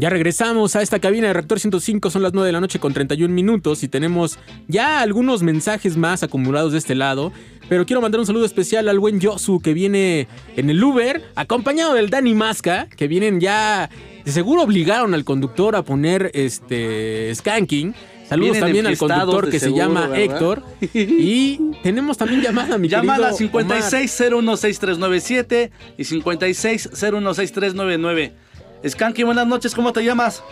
Ya 0.02 0.10
regresamos 0.10 0.76
a 0.76 0.82
esta 0.82 0.98
cabina 0.98 1.28
de 1.28 1.34
Reactor 1.34 1.60
105, 1.60 2.10
son 2.10 2.24
las 2.24 2.34
9 2.34 2.48
de 2.48 2.54
la 2.54 2.60
noche 2.60 2.80
con 2.80 2.92
31 2.92 3.32
minutos 3.32 3.84
y 3.84 3.88
tenemos 3.88 4.40
ya 4.68 5.00
algunos 5.00 5.44
mensajes 5.44 5.96
más 5.96 6.24
acumulados 6.24 6.72
de 6.72 6.80
este 6.80 6.96
lado. 6.96 7.32
Pero 7.70 7.86
quiero 7.86 8.02
mandar 8.02 8.20
un 8.20 8.26
saludo 8.26 8.46
especial 8.46 8.90
al 8.90 8.98
buen 8.98 9.20
Yosu 9.20 9.62
que 9.62 9.76
viene 9.76 10.28
en 10.58 10.72
el 10.72 10.84
Uber, 10.84 11.22
acompañado 11.36 11.94
del 11.94 12.10
Dani 12.10 12.34
Masca, 12.34 12.88
que 12.98 13.08
vienen 13.08 13.40
ya, 13.40 13.92
de 14.26 14.32
seguro 14.32 14.64
obligaron 14.64 15.14
al 15.14 15.24
conductor 15.24 15.76
a 15.76 15.84
poner 15.84 16.32
este 16.34 17.32
skanking. 17.36 17.94
Saludos 18.28 18.54
Vienen 18.54 18.70
también 18.70 18.88
al 18.88 18.98
conductor 18.98 19.52
que 19.52 19.60
seguro, 19.60 19.84
se 19.84 19.88
llama 19.88 20.08
¿verdad? 20.08 20.20
Héctor. 20.20 20.64
Y 20.96 21.60
tenemos 21.84 22.18
también 22.18 22.42
llamada, 22.42 22.80
mi 22.80 22.88
Llama 22.88 23.14
a 23.14 23.20
la 23.20 23.34
querido 23.34 23.56
Omar. 23.56 23.84
56016397 23.84 25.70
y 26.00 26.04
56016399. 26.06 28.32
Skanky, 28.88 29.24
buenas 29.24 29.48
noches, 29.48 29.76
¿cómo 29.76 29.94
te 29.94 30.04
llamas? 30.04 30.44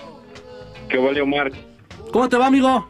¿Qué 0.90 0.98
vale, 0.98 1.22
Omar? 1.22 1.52
¿Cómo 2.12 2.30
te 2.30 2.38
va, 2.38 2.48
amigo? 2.48 2.88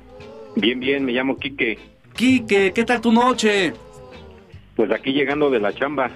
Bien, 0.56 0.80
bien, 0.80 1.06
me 1.06 1.11
llamo 1.11 1.38
Quique. 1.38 1.78
Quique, 2.14 2.72
¿qué 2.74 2.84
tal 2.84 3.02
tu 3.02 3.11
noche? 3.11 3.74
Pues 4.76 4.91
aquí 4.91 5.14
llegando 5.14 5.49
de 5.49 5.60
la 5.60 5.74
chamba. 5.74 6.11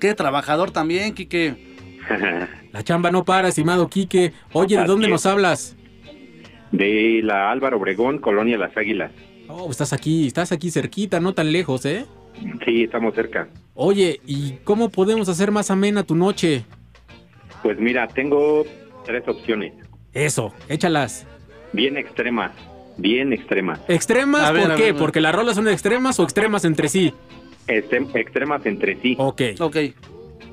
Qué 0.00 0.14
trabajador 0.14 0.70
también, 0.70 1.14
Quique. 1.14 1.76
La 2.72 2.82
chamba 2.84 3.10
no 3.10 3.24
para, 3.24 3.48
estimado 3.48 3.88
Quique. 3.88 4.32
Oye, 4.52 4.76
¿de 4.76 4.84
dónde 4.84 5.08
nos 5.08 5.24
hablas? 5.24 5.76
de 6.72 7.20
la 7.22 7.50
Álvaro 7.50 7.78
Obregón, 7.78 8.18
Colonia 8.18 8.58
Las 8.58 8.76
Águilas. 8.76 9.12
Oh, 9.48 9.70
estás 9.70 9.92
aquí, 9.92 10.26
estás 10.26 10.52
aquí 10.52 10.70
cerquita, 10.70 11.20
no 11.20 11.32
tan 11.32 11.52
lejos, 11.52 11.86
¿eh? 11.86 12.04
Sí, 12.64 12.82
estamos 12.84 13.14
cerca. 13.14 13.48
Oye, 13.74 14.20
¿y 14.26 14.52
cómo 14.64 14.90
podemos 14.90 15.28
hacer 15.28 15.52
más 15.52 15.70
amena 15.70 16.02
tu 16.02 16.14
noche? 16.14 16.64
Pues 17.66 17.80
mira, 17.80 18.06
tengo 18.06 18.64
tres 19.04 19.26
opciones. 19.26 19.72
Eso, 20.12 20.54
échalas. 20.68 21.26
Bien 21.72 21.96
extremas, 21.96 22.52
bien 22.96 23.32
extremas. 23.32 23.80
¿Extremas 23.88 24.48
A 24.50 24.52
por 24.54 24.76
qué? 24.76 24.92
ver. 24.92 24.94
¿Porque 24.94 25.20
las 25.20 25.34
rolas 25.34 25.56
son 25.56 25.66
extremas 25.66 26.20
o 26.20 26.22
extremas 26.22 26.64
entre 26.64 26.88
sí? 26.88 27.12
Extrem- 27.66 28.14
extremas 28.14 28.64
entre 28.66 29.02
sí. 29.02 29.16
Ok. 29.18 29.42
Ok. 29.58 29.76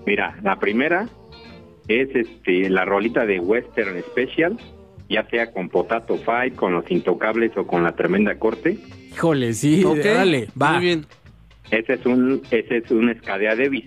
Mira, 0.07 0.35
la 0.41 0.57
primera 0.57 1.07
es 1.87 2.09
este 2.15 2.67
la 2.71 2.83
rolita 2.83 3.27
de 3.27 3.39
Western 3.39 4.01
Special, 4.01 4.57
ya 5.07 5.23
sea 5.29 5.51
con 5.51 5.69
Potato 5.69 6.17
Fight, 6.17 6.55
con 6.55 6.73
los 6.73 6.89
Intocables 6.89 7.55
o 7.57 7.67
con 7.67 7.83
la 7.83 7.91
Tremenda 7.95 8.39
Corte. 8.39 8.79
Híjole, 9.11 9.53
sí, 9.53 9.83
Ok, 9.85 9.97
dale, 9.99 10.47
va. 10.59 10.73
Muy 10.73 10.81
bien. 10.85 11.05
Ese 11.69 11.93
es 11.93 12.05
un 12.07 12.41
ese 12.49 12.77
es 12.77 12.89
un 12.89 13.11
Escadea 13.11 13.55
Davis. 13.55 13.85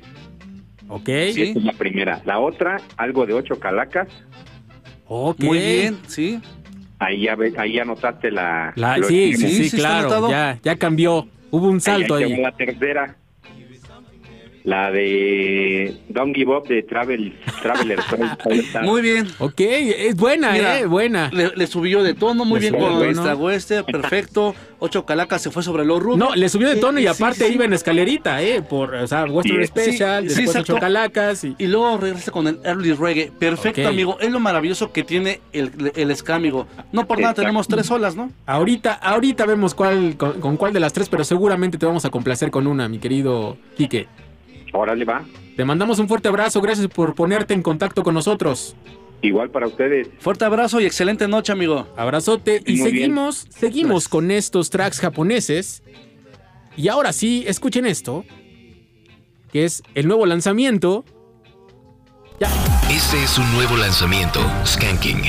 Ok. 0.88 1.08
Esa 1.08 1.40
es 1.42 1.64
la 1.64 1.72
primera. 1.72 2.22
La 2.24 2.38
otra, 2.38 2.80
algo 2.96 3.26
de 3.26 3.34
ocho 3.34 3.58
calacas. 3.58 4.08
Ok. 5.06 5.40
Muy 5.40 5.58
bien, 5.58 5.98
sí. 6.06 6.40
Ahí 6.98 7.22
ya 7.22 7.34
ves, 7.36 7.56
ahí 7.58 7.74
ya 7.74 7.84
notaste 7.84 8.30
la. 8.30 8.72
La- 8.76 8.96
sí, 9.02 9.34
sí, 9.36 9.68
sí, 9.68 9.76
claro, 9.76 10.30
ya, 10.30 10.58
ya 10.62 10.76
cambió. 10.76 11.26
Hubo 11.50 11.68
un 11.68 11.80
salto 11.80 12.14
ahí. 12.16 12.24
ahí. 12.24 12.40
La 12.40 12.52
tercera. 12.52 13.16
La 14.66 14.90
de 14.90 15.96
Don't 16.08 16.34
Give 16.34 16.56
Up 16.56 16.66
de 16.66 16.82
Travel, 16.82 17.32
Traveler. 17.62 18.00
Muy 18.82 19.00
bien. 19.00 19.28
Ok, 19.38 19.60
es 19.60 20.16
buena, 20.16 20.50
Mira, 20.50 20.80
eh, 20.80 20.86
buena. 20.86 21.30
Le, 21.32 21.52
le 21.54 21.66
subió 21.68 22.02
de 22.02 22.14
tono, 22.14 22.44
muy 22.44 22.58
Le 22.58 22.70
bien 22.72 22.82
con 22.82 23.08
esta 23.08 23.36
Western, 23.36 23.86
perfecto. 23.86 24.56
Ocho 24.80 25.06
calacas 25.06 25.40
se 25.40 25.52
fue 25.52 25.62
sobre 25.62 25.84
los 25.84 26.02
rubros. 26.02 26.18
No, 26.18 26.34
le 26.34 26.48
subió 26.48 26.68
de 26.68 26.76
tono 26.76 26.98
y 26.98 27.02
Sí, 27.02 27.08
aparte 27.08 27.46
sí. 27.46 27.54
iba 27.54 27.64
en 27.64 27.74
escalerita, 27.74 28.42
¿eh? 28.42 28.60
Por, 28.60 28.92
o 28.92 29.06
sea, 29.06 29.24
Western 29.26 29.64
Special, 29.68 30.28
sí, 30.28 30.42
después 30.42 30.56
ocho 30.56 30.76
calacas 30.80 31.44
y... 31.44 31.54
Y 31.58 31.68
luego 31.68 31.98
regresa 31.98 32.32
con 32.32 32.48
el 32.48 32.58
early 32.64 32.92
reggae. 32.92 33.30
Perfecto, 33.38 33.86
amigo. 33.86 34.18
Es 34.20 34.32
lo 34.32 34.40
maravilloso 34.40 34.90
que 34.90 35.04
tiene 35.04 35.40
el, 35.52 35.92
el 35.94 36.14
ska, 36.16 36.34
amigo. 36.34 36.66
No 36.90 37.06
por 37.06 37.18
nada 37.18 37.30
Exacto. 37.30 37.42
tenemos 37.42 37.68
tres 37.68 37.88
olas, 37.92 38.16
¿no? 38.16 38.32
Ahorita, 38.46 38.94
ahorita 38.94 39.46
vemos 39.46 39.76
cuál, 39.76 40.16
con, 40.16 40.40
con 40.40 40.56
cuál 40.56 40.72
de 40.72 40.80
las 40.80 40.92
tres, 40.92 41.08
pero 41.08 41.22
seguramente 41.22 41.78
te 41.78 41.86
vamos 41.86 42.04
a 42.04 42.10
complacer 42.10 42.50
con 42.50 42.66
una, 42.66 42.88
mi 42.88 42.98
querido 42.98 43.56
Quique. 43.76 44.08
Órale, 44.76 45.04
va. 45.06 45.24
Te 45.56 45.64
mandamos 45.64 45.98
un 45.98 46.06
fuerte 46.06 46.28
abrazo, 46.28 46.60
gracias 46.60 46.86
por 46.88 47.14
ponerte 47.14 47.54
en 47.54 47.62
contacto 47.62 48.02
con 48.02 48.12
nosotros. 48.12 48.76
Igual 49.22 49.50
para 49.50 49.66
ustedes. 49.66 50.08
Fuerte 50.18 50.44
abrazo 50.44 50.80
y 50.80 50.84
excelente 50.84 51.26
noche, 51.26 51.50
amigo. 51.50 51.88
Abrazote 51.96 52.62
y 52.66 52.76
Muy 52.76 52.82
bien. 52.82 52.84
seguimos, 52.90 53.46
seguimos 53.48 54.08
con 54.08 54.30
estos 54.30 54.68
tracks 54.68 55.00
japoneses. 55.00 55.82
Y 56.76 56.88
ahora 56.88 57.14
sí, 57.14 57.44
escuchen 57.46 57.86
esto, 57.86 58.26
que 59.50 59.64
es 59.64 59.82
el 59.94 60.06
nuevo 60.06 60.26
lanzamiento. 60.26 61.06
Este 62.90 63.22
es 63.24 63.38
un 63.38 63.50
nuevo 63.54 63.78
lanzamiento, 63.78 64.40
Skanking. 64.66 65.22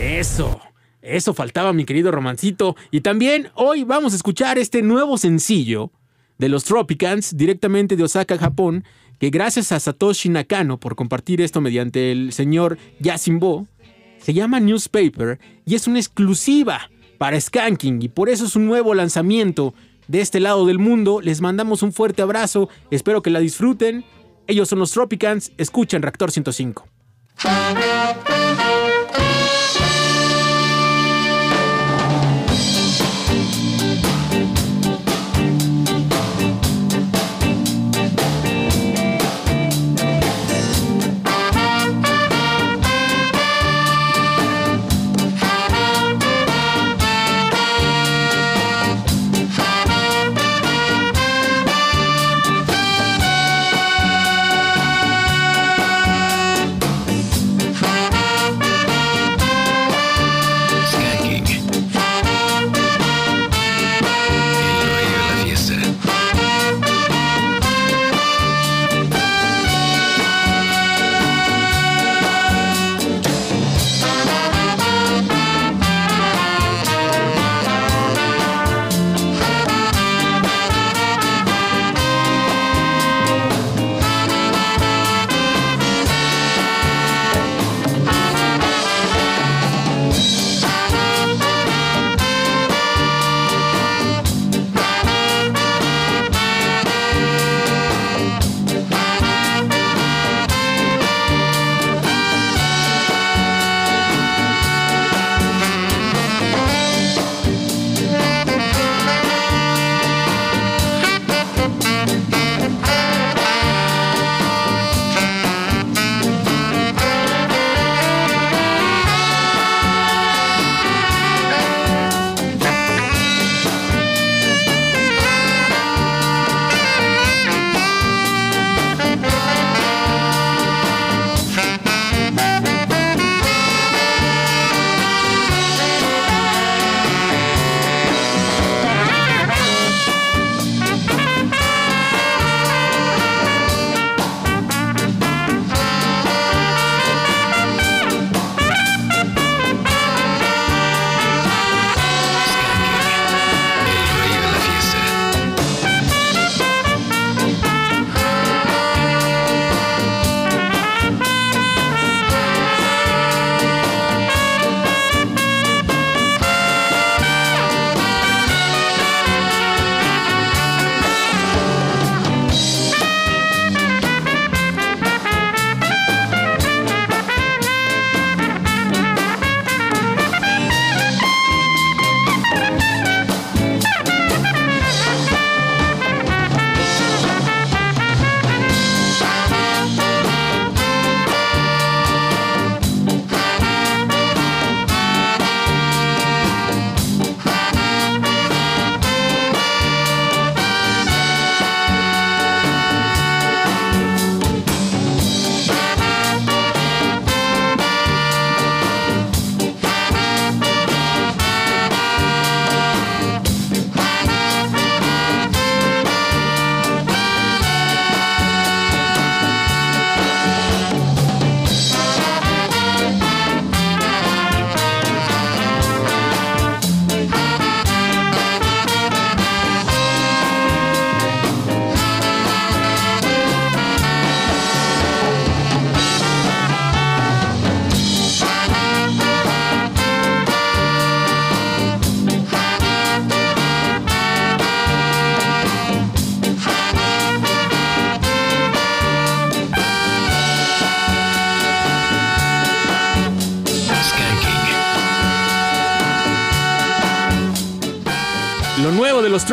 Eso, 0.00 0.60
eso 1.00 1.32
faltaba 1.32 1.72
mi 1.72 1.84
querido 1.84 2.10
romancito. 2.10 2.74
Y 2.90 3.02
también 3.02 3.50
hoy 3.54 3.84
vamos 3.84 4.14
a 4.14 4.16
escuchar 4.16 4.58
este 4.58 4.82
nuevo 4.82 5.16
sencillo 5.16 5.92
de 6.38 6.48
los 6.48 6.64
Tropicans 6.64 7.36
directamente 7.36 7.96
de 7.96 8.04
Osaka, 8.04 8.38
Japón, 8.38 8.84
que 9.18 9.30
gracias 9.30 9.72
a 9.72 9.80
Satoshi 9.80 10.28
Nakano 10.28 10.78
por 10.78 10.94
compartir 10.94 11.40
esto 11.40 11.60
mediante 11.60 12.12
el 12.12 12.32
señor 12.32 12.78
Yasimbo, 13.00 13.66
se 14.18 14.32
llama 14.32 14.60
Newspaper 14.60 15.38
y 15.64 15.74
es 15.74 15.86
una 15.86 15.98
exclusiva 15.98 16.90
para 17.18 17.40
Skanking 17.40 18.02
y 18.02 18.08
por 18.08 18.28
eso 18.28 18.44
es 18.44 18.56
un 18.56 18.66
nuevo 18.66 18.94
lanzamiento 18.94 19.74
de 20.06 20.20
este 20.20 20.40
lado 20.40 20.66
del 20.66 20.78
mundo. 20.78 21.20
Les 21.20 21.40
mandamos 21.40 21.82
un 21.82 21.92
fuerte 21.92 22.22
abrazo, 22.22 22.68
espero 22.90 23.22
que 23.22 23.30
la 23.30 23.40
disfruten. 23.40 24.04
Ellos 24.46 24.68
son 24.68 24.78
los 24.78 24.92
Tropicans, 24.92 25.52
escuchen 25.58 26.02
Reactor 26.02 26.30
105. 26.30 26.86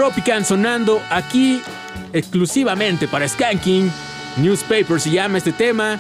Tropicans 0.05 0.49
sonando 0.49 1.01
aquí 1.09 1.63
exclusivamente 2.13 3.07
para 3.07 3.27
Skanking. 3.27 3.91
Newspaper 4.37 5.01
se 5.01 5.09
llama 5.09 5.39
este 5.39 5.51
tema. 5.51 5.99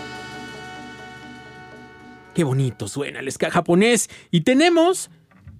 Qué 2.35 2.43
bonito 2.43 2.87
suena 2.87 3.19
el 3.19 3.31
ska 3.31 3.49
japonés. 3.49 4.11
Y 4.29 4.41
tenemos 4.41 5.09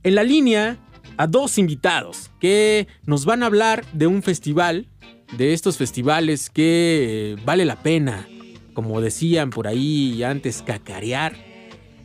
en 0.04 0.14
la 0.14 0.22
línea 0.22 0.78
a 1.18 1.26
dos 1.26 1.58
invitados 1.58 2.30
que 2.40 2.88
nos 3.08 3.26
van 3.26 3.42
a 3.42 3.48
hablar 3.48 3.84
de 3.94 4.06
un 4.06 4.22
festival, 4.22 4.90
de 5.36 5.54
estos 5.54 5.78
festivales 5.78 6.52
que 6.52 7.34
eh, 7.34 7.42
vale 7.46 7.66
la 7.66 7.82
pena, 7.82 8.28
como 8.76 9.02
decían 9.02 9.50
por 9.50 9.68
ahí 9.68 10.22
antes, 10.22 10.62
cacarear, 10.62 11.36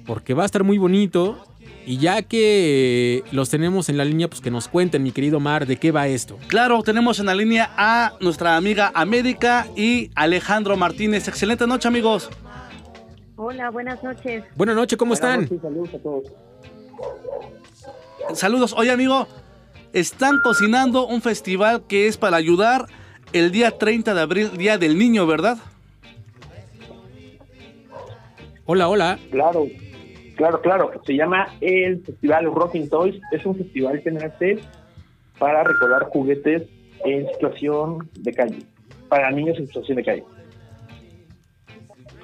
porque 0.07 0.33
va 0.33 0.45
a 0.45 0.47
estar 0.47 0.65
muy 0.65 0.79
bonito. 0.79 1.50
Y 1.91 1.99
ya 1.99 2.23
que 2.23 3.25
los 3.33 3.51
tenemos 3.51 3.89
en 3.89 3.97
la 3.97 4.05
línea, 4.05 4.29
pues 4.29 4.41
que 4.41 4.53
nos 4.53 4.69
cuenten, 4.69 5.03
mi 5.03 5.11
querido 5.11 5.41
Mar, 5.41 5.67
de 5.67 5.77
qué 5.77 5.91
va 5.91 6.07
esto. 6.07 6.39
Claro, 6.47 6.85
tenemos 6.85 7.19
en 7.19 7.27
la 7.27 7.35
línea 7.35 7.69
a 7.77 8.13
nuestra 8.21 8.57
amiga 8.57 8.93
América 8.95 9.67
y 9.75 10.09
Alejandro 10.15 10.77
Martínez. 10.77 11.27
Excelente 11.27 11.67
noche, 11.67 11.89
amigos. 11.89 12.31
Hola, 13.35 13.71
buenas 13.71 14.05
noches. 14.05 14.45
Buenas 14.55 14.77
noches, 14.77 14.97
¿cómo 14.97 15.15
están? 15.15 15.49
saludos 15.49 15.93
a 15.93 15.99
todos. 15.99 16.33
Saludos. 18.35 18.73
Oye, 18.79 18.93
amigo, 18.93 19.27
están 19.93 20.39
cocinando 20.45 21.09
un 21.09 21.21
festival 21.23 21.89
que 21.89 22.07
es 22.07 22.17
para 22.17 22.37
ayudar 22.37 22.87
el 23.33 23.51
día 23.51 23.77
30 23.77 24.15
de 24.15 24.21
abril, 24.21 24.57
Día 24.57 24.79
del 24.79 24.97
Niño, 24.97 25.27
¿verdad? 25.27 25.59
Hola, 28.65 28.87
hola. 28.87 29.19
Claro, 29.33 29.67
claro, 30.41 30.61
claro. 30.63 30.91
Se 31.05 31.15
llama 31.15 31.49
el 31.61 32.03
Festival 32.03 32.47
Rocking 32.47 32.89
Toys. 32.89 33.21
Es 33.31 33.45
un 33.45 33.57
festival 33.57 34.03
que 34.03 34.11
nace 34.11 34.59
para 35.39 35.63
recordar 35.63 36.05
juguetes 36.05 36.63
en 37.05 37.27
situación 37.35 38.09
de 38.15 38.33
calle, 38.33 38.59
para 39.09 39.31
niños 39.31 39.59
en 39.59 39.67
situación 39.67 39.97
de 39.97 40.05
calle. 40.05 40.25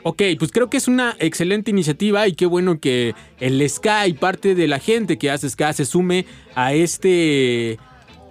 Ok, 0.02 0.22
pues 0.38 0.50
creo 0.50 0.70
que 0.70 0.78
es 0.78 0.88
una 0.88 1.14
excelente 1.18 1.70
iniciativa 1.70 2.26
y 2.26 2.34
qué 2.34 2.46
bueno 2.46 2.80
que 2.80 3.14
el 3.38 3.68
ska 3.68 4.06
y 4.06 4.14
parte 4.14 4.54
de 4.54 4.66
la 4.66 4.78
gente 4.78 5.18
que 5.18 5.30
hace 5.30 5.50
ska 5.50 5.72
se 5.72 5.84
sume 5.84 6.24
a 6.54 6.72
este 6.72 7.78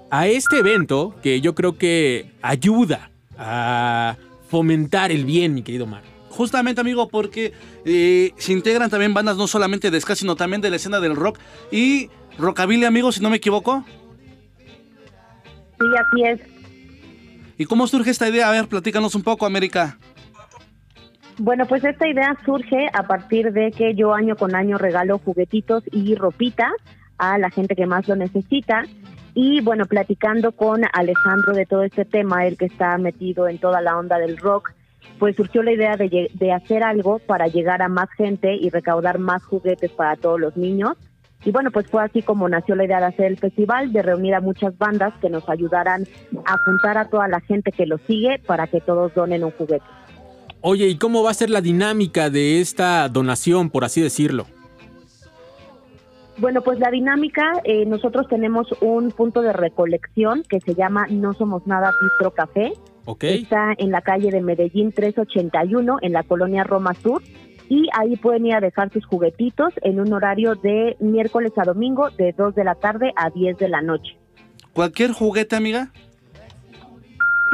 a 0.10 0.28
este 0.28 0.60
evento 0.60 1.14
que 1.22 1.42
yo 1.42 1.54
creo 1.54 1.78
que 1.78 2.32
ayuda 2.42 3.12
a 3.38 4.16
fomentar 4.48 5.12
el 5.12 5.26
bien, 5.26 5.54
mi 5.54 5.62
querido 5.64 5.86
Mar. 5.86 6.15
Justamente, 6.36 6.82
amigo, 6.82 7.08
porque 7.08 7.54
eh, 7.86 8.34
se 8.36 8.52
integran 8.52 8.90
también 8.90 9.14
bandas 9.14 9.38
no 9.38 9.48
solamente 9.48 9.90
de 9.90 10.02
ska, 10.02 10.16
sino 10.16 10.36
también 10.36 10.62
de 10.62 10.70
la 10.70 10.76
escena 10.76 11.00
del 11.00 11.16
rock 11.16 11.40
y 11.72 12.10
rockabilly, 12.38 12.84
amigo, 12.84 13.14
si 13.14 13.22
no 13.22 13.30
me 13.30 13.38
equivoco. 13.38 13.86
Sí, 15.80 15.86
así 15.98 16.24
es. 16.24 16.42
¿Y 17.58 17.64
cómo 17.64 17.88
surge 17.88 18.12
esta 18.12 18.28
idea? 18.28 18.50
A 18.50 18.52
ver, 18.52 18.68
platícanos 18.68 19.16
un 19.16 19.24
poco, 19.24 19.46
América. 19.46 19.98
Bueno, 21.38 21.66
pues 21.68 21.86
esta 21.86 22.06
idea 22.06 22.38
surge 22.46 22.90
a 22.92 23.04
partir 23.04 23.54
de 23.54 23.72
que 23.72 23.96
yo 23.96 24.14
año 24.14 24.36
con 24.36 24.56
año 24.56 24.78
regalo 24.78 25.20
juguetitos 25.20 25.84
y 25.94 26.16
ropita 26.16 26.70
a 27.18 27.38
la 27.38 27.50
gente 27.50 27.78
que 27.78 27.86
más 27.86 28.10
lo 28.10 28.18
necesita. 28.18 28.84
Y 29.34 29.62
bueno, 29.62 29.86
platicando 29.86 30.52
con 30.52 30.82
Alejandro 30.92 31.54
de 31.54 31.66
todo 31.66 31.84
este 31.84 32.04
tema, 32.04 32.46
el 32.46 32.58
que 32.58 32.66
está 32.66 32.98
metido 32.98 33.48
en 33.48 33.58
toda 33.58 33.80
la 33.80 33.98
onda 33.98 34.18
del 34.18 34.36
rock, 34.36 34.74
pues 35.20 35.36
surgió 35.36 35.64
la 35.64 35.72
idea 35.72 35.96
de, 35.98 36.52
hacer 36.52 36.84
algo 36.84 37.20
para 37.20 37.48
llegar 37.48 37.82
a 37.82 37.88
más 37.88 38.10
gente 38.18 38.56
y 38.56 38.70
recaudar 38.70 39.20
más 39.20 39.44
juguetes 39.44 39.92
para 39.92 40.16
todos 40.16 40.40
los 40.40 40.58
niños. 40.58 40.98
Y 41.44 41.52
bueno, 41.52 41.70
pues 41.72 41.88
fue 41.88 42.04
así 42.04 42.22
como 42.22 42.50
nació 42.50 42.76
la 42.76 42.86
idea 42.86 43.00
de 43.00 43.06
hacer 43.06 43.26
el 43.26 43.38
festival, 43.38 43.94
de 43.94 44.02
reunir 44.02 44.34
a 44.34 44.42
muchas 44.42 44.78
bandas 44.78 45.14
que 45.22 45.30
nos 45.30 45.48
ayudaran 45.48 46.08
a 46.46 46.58
juntar 46.58 46.98
a 46.98 47.10
toda 47.10 47.28
la 47.28 47.40
gente 47.42 47.72
que 47.72 47.86
lo 47.86 47.98
sigue 48.00 48.40
para 48.46 48.68
que 48.68 48.82
todos 48.82 49.14
donen 49.14 49.44
un 49.44 49.52
juguete. 49.52 49.86
Oye, 50.62 50.88
¿y 50.88 50.98
cómo 50.98 51.22
va 51.22 51.30
a 51.30 51.36
ser 51.36 51.52
la 51.52 51.62
dinámica 51.62 52.32
de 52.32 52.60
esta 52.60 53.08
donación, 53.10 53.70
por 53.70 53.84
así 53.84 54.02
decirlo? 54.02 54.48
Bueno, 56.38 56.62
pues 56.62 56.80
la 56.80 56.92
dinámica, 56.92 57.62
eh, 57.64 57.86
nosotros 57.86 58.28
tenemos 58.28 58.68
un 58.82 59.12
punto 59.12 59.42
de 59.42 59.54
recolección 59.54 60.44
que 60.50 60.60
se 60.60 60.76
llama 60.76 61.08
No 61.10 61.34
Somos 61.34 61.66
Nada 61.66 61.94
Bistro 62.02 62.32
Café. 62.32 62.74
Está 63.22 63.74
en 63.78 63.92
la 63.92 64.02
calle 64.02 64.32
de 64.32 64.42
Medellín 64.42 64.92
381, 64.92 65.98
en 66.02 66.14
la 66.14 66.24
colonia 66.24 66.64
Roma 66.64 66.94
Sur. 66.94 67.22
Y 67.68 67.88
ahí 67.98 68.16
pueden 68.16 68.46
ir 68.46 68.56
a 68.56 68.62
dejar 68.62 68.92
sus 68.92 69.06
juguetitos 69.06 69.74
en 69.82 70.00
un 70.00 70.14
horario 70.14 70.56
de 70.56 70.96
miércoles 71.00 71.52
a 71.58 71.64
domingo, 71.64 72.10
de 72.12 72.34
2 72.38 72.54
de 72.54 72.64
la 72.64 72.76
tarde 72.76 73.12
a 73.16 73.30
10 73.32 73.58
de 73.58 73.70
la 73.70 73.82
noche. 73.82 74.18
¿Cualquier 74.74 75.14
juguete, 75.14 75.56
amiga? 75.56 75.92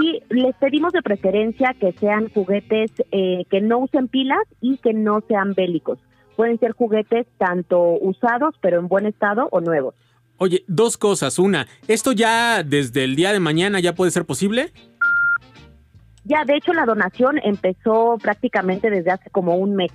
Y 0.02 0.22
les 0.30 0.56
pedimos 0.56 0.92
de 0.94 1.02
preferencia 1.02 1.76
que 1.80 1.94
sean 1.94 2.30
juguetes 2.30 2.92
eh, 3.12 3.46
que 3.50 3.62
no 3.62 3.80
usen 3.80 4.08
pilas 4.08 4.44
y 4.60 4.78
que 4.78 4.94
no 4.94 5.22
sean 5.28 5.54
bélicos. 5.54 6.00
Pueden 6.36 6.60
ser 6.60 6.72
juguetes 6.72 7.28
tanto 7.38 7.98
usados, 8.02 8.56
pero 8.62 8.80
en 8.80 8.88
buen 8.88 9.06
estado, 9.06 9.48
o 9.52 9.62
nuevos. 9.62 9.94
Oye, 10.38 10.64
dos 10.68 10.98
cosas. 10.98 11.38
Una, 11.38 11.68
¿esto 11.88 12.14
ya 12.14 12.64
desde 12.64 13.04
el 13.04 13.16
día 13.16 13.32
de 13.32 13.40
mañana 13.40 13.80
ya 13.80 13.94
puede 13.94 14.12
ser 14.12 14.26
posible? 14.26 14.74
Ya, 16.32 16.46
de 16.46 16.56
hecho, 16.56 16.72
la 16.72 16.86
donación 16.86 17.42
empezó 17.44 18.18
prácticamente 18.22 18.90
desde 18.90 19.12
hace 19.12 19.30
como 19.32 19.58
un 19.58 19.76
mes. 19.76 19.92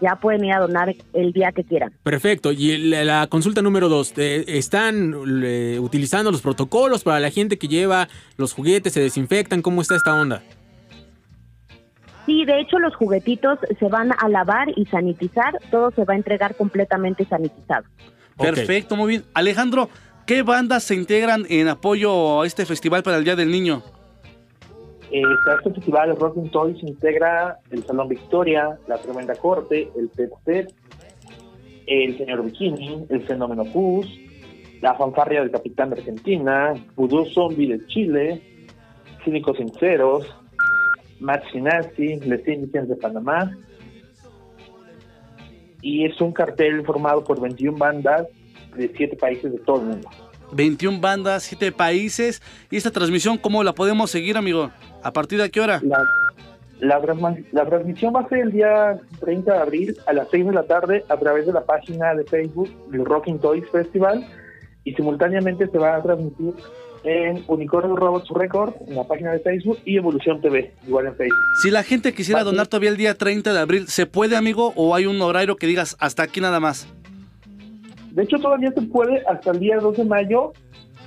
Ya 0.00 0.16
pueden 0.16 0.42
ir 0.42 0.54
a 0.54 0.60
donar 0.60 0.94
el 1.12 1.32
día 1.34 1.52
que 1.52 1.62
quieran. 1.62 1.92
Perfecto. 2.02 2.52
Y 2.52 2.78
la 2.78 3.26
consulta 3.26 3.60
número 3.60 3.90
dos, 3.90 4.14
eh, 4.16 4.46
¿están 4.48 5.14
eh, 5.44 5.78
utilizando 5.78 6.30
los 6.30 6.40
protocolos 6.40 7.04
para 7.04 7.20
la 7.20 7.30
gente 7.30 7.58
que 7.58 7.68
lleva 7.68 8.08
los 8.38 8.54
juguetes, 8.54 8.94
se 8.94 9.00
desinfectan? 9.00 9.60
¿Cómo 9.60 9.82
está 9.82 9.94
esta 9.94 10.18
onda? 10.18 10.42
Sí, 12.24 12.46
de 12.46 12.60
hecho, 12.60 12.78
los 12.78 12.96
juguetitos 12.96 13.58
se 13.78 13.88
van 13.88 14.12
a 14.18 14.28
lavar 14.30 14.68
y 14.74 14.86
sanitizar. 14.86 15.58
Todo 15.70 15.90
se 15.90 16.06
va 16.06 16.14
a 16.14 16.16
entregar 16.16 16.56
completamente 16.56 17.26
sanitizado. 17.26 17.84
Perfecto, 18.38 18.96
muy 18.96 19.08
bien. 19.08 19.24
Alejandro, 19.34 19.90
¿qué 20.26 20.42
bandas 20.42 20.84
se 20.84 20.94
integran 20.94 21.44
en 21.50 21.68
apoyo 21.68 22.40
a 22.40 22.46
este 22.46 22.64
festival 22.64 23.02
para 23.02 23.18
el 23.18 23.24
Día 23.24 23.36
del 23.36 23.50
Niño? 23.50 23.82
Este 25.14 25.70
festival 25.70 26.16
Rocking 26.16 26.50
Toys 26.50 26.82
integra 26.82 27.60
el 27.70 27.84
Salón 27.84 28.08
Victoria, 28.08 28.76
la 28.88 28.98
Tremenda 28.98 29.36
Corte, 29.36 29.88
el 29.96 30.08
Pet, 30.08 30.74
el 31.86 32.18
Señor 32.18 32.42
Bikini, 32.42 33.06
el 33.08 33.22
Fenómeno 33.22 33.64
Pus, 33.64 34.08
la 34.80 34.96
Fanfarria 34.96 35.40
del 35.40 35.52
Capitán 35.52 35.90
de 35.90 35.98
Argentina, 35.98 36.74
Voodoo 36.96 37.26
Zombie 37.26 37.68
de 37.68 37.86
Chile, 37.86 38.42
Cínicos 39.24 39.56
Sinceros, 39.56 40.26
Maxi 41.20 41.60
Nazi, 41.60 42.18
Les 42.18 42.48
Indians 42.48 42.88
de 42.88 42.96
Panamá. 42.96 43.56
Y 45.80 46.06
es 46.06 46.20
un 46.20 46.32
cartel 46.32 46.84
formado 46.84 47.22
por 47.22 47.40
21 47.40 47.78
bandas 47.78 48.26
de 48.76 48.92
7 48.96 49.16
países 49.16 49.52
de 49.52 49.58
todo 49.60 49.80
el 49.80 49.86
mundo. 49.86 50.08
21 50.50 50.98
bandas, 51.00 51.44
7 51.44 51.70
países. 51.70 52.42
¿Y 52.68 52.76
esta 52.76 52.90
transmisión 52.90 53.38
cómo 53.38 53.62
la 53.62 53.72
podemos 53.74 54.10
seguir, 54.10 54.36
amigo? 54.36 54.72
¿A 55.04 55.12
partir 55.12 55.40
de 55.40 55.50
qué 55.50 55.60
hora? 55.60 55.80
La, 55.84 56.04
la, 56.80 57.00
transma- 57.02 57.44
la 57.52 57.64
transmisión 57.66 58.14
va 58.14 58.20
a 58.20 58.28
ser 58.28 58.38
el 58.38 58.52
día 58.52 58.98
30 59.20 59.52
de 59.52 59.58
abril 59.58 59.96
a 60.06 60.12
las 60.12 60.28
6 60.30 60.46
de 60.46 60.52
la 60.52 60.62
tarde 60.64 61.04
a 61.08 61.16
través 61.16 61.46
de 61.46 61.52
la 61.52 61.64
página 61.64 62.14
de 62.14 62.24
Facebook 62.24 62.70
del 62.90 63.04
Rocking 63.04 63.38
Toys 63.38 63.64
Festival 63.70 64.26
y 64.84 64.92
simultáneamente 64.94 65.68
se 65.68 65.78
va 65.78 65.96
a 65.96 66.02
transmitir 66.02 66.52
en 67.04 67.44
Unicornio 67.48 67.96
Robots 67.96 68.28
Record 68.30 68.74
en 68.88 68.96
la 68.96 69.04
página 69.04 69.32
de 69.32 69.40
Facebook 69.40 69.78
y 69.84 69.98
Evolución 69.98 70.40
TV, 70.40 70.72
igual 70.86 71.06
en 71.06 71.14
Facebook. 71.16 71.38
Si 71.62 71.70
la 71.70 71.82
gente 71.82 72.14
quisiera 72.14 72.42
donar 72.42 72.66
todavía 72.66 72.88
el 72.90 72.96
día 72.96 73.14
30 73.14 73.52
de 73.52 73.58
abril, 73.60 73.88
¿se 73.88 74.06
puede, 74.06 74.36
amigo? 74.36 74.72
¿O 74.74 74.94
hay 74.94 75.04
un 75.04 75.20
horario 75.20 75.56
que 75.56 75.66
digas 75.66 75.96
hasta 76.00 76.22
aquí 76.22 76.40
nada 76.40 76.60
más? 76.60 76.88
De 78.12 78.22
hecho, 78.22 78.38
todavía 78.38 78.70
se 78.72 78.80
puede 78.82 79.22
hasta 79.28 79.50
el 79.50 79.58
día 79.60 79.76
2 79.78 79.96
de 79.98 80.04
mayo. 80.04 80.52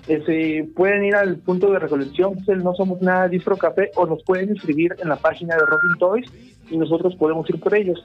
Se 0.07 0.67
pueden 0.75 1.03
ir 1.05 1.15
al 1.15 1.37
punto 1.37 1.71
de 1.71 1.79
recolección, 1.79 2.35
No 2.63 2.73
Somos 2.75 3.01
Nada 3.01 3.27
Distro 3.27 3.57
Café, 3.57 3.91
o 3.95 4.05
nos 4.05 4.23
pueden 4.23 4.49
inscribir 4.49 4.95
en 4.99 5.09
la 5.09 5.17
página 5.17 5.55
de 5.55 5.65
Rocking 5.65 5.99
Toys 5.99 6.25
y 6.69 6.77
nosotros 6.77 7.15
podemos 7.15 7.49
ir 7.49 7.59
por 7.59 7.75
ellos. 7.75 8.03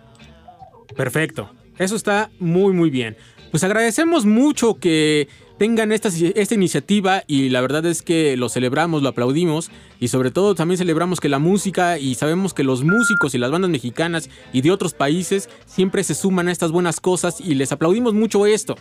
Perfecto. 0.96 1.50
Eso 1.78 1.96
está 1.96 2.30
muy, 2.38 2.72
muy 2.72 2.90
bien. 2.90 3.16
Pues 3.50 3.64
agradecemos 3.64 4.24
mucho 4.24 4.74
que 4.74 5.28
tengan 5.58 5.92
esta, 5.92 6.08
esta 6.08 6.54
iniciativa 6.54 7.22
y 7.26 7.50
la 7.50 7.60
verdad 7.60 7.86
es 7.86 8.02
que 8.02 8.36
lo 8.36 8.48
celebramos, 8.48 9.02
lo 9.02 9.10
aplaudimos 9.10 9.70
y 10.00 10.08
sobre 10.08 10.30
todo 10.30 10.54
también 10.54 10.78
celebramos 10.78 11.20
que 11.20 11.28
la 11.28 11.38
música 11.38 11.98
y 11.98 12.14
sabemos 12.14 12.54
que 12.54 12.64
los 12.64 12.82
músicos 12.82 13.34
y 13.34 13.38
las 13.38 13.50
bandas 13.50 13.70
mexicanas 13.70 14.28
y 14.52 14.62
de 14.62 14.70
otros 14.70 14.94
países 14.94 15.48
siempre 15.66 16.02
se 16.02 16.14
suman 16.14 16.48
a 16.48 16.52
estas 16.52 16.72
buenas 16.72 16.98
cosas 16.98 17.40
y 17.40 17.54
les 17.54 17.72
aplaudimos 17.72 18.14
mucho 18.14 18.46
esto. 18.46 18.76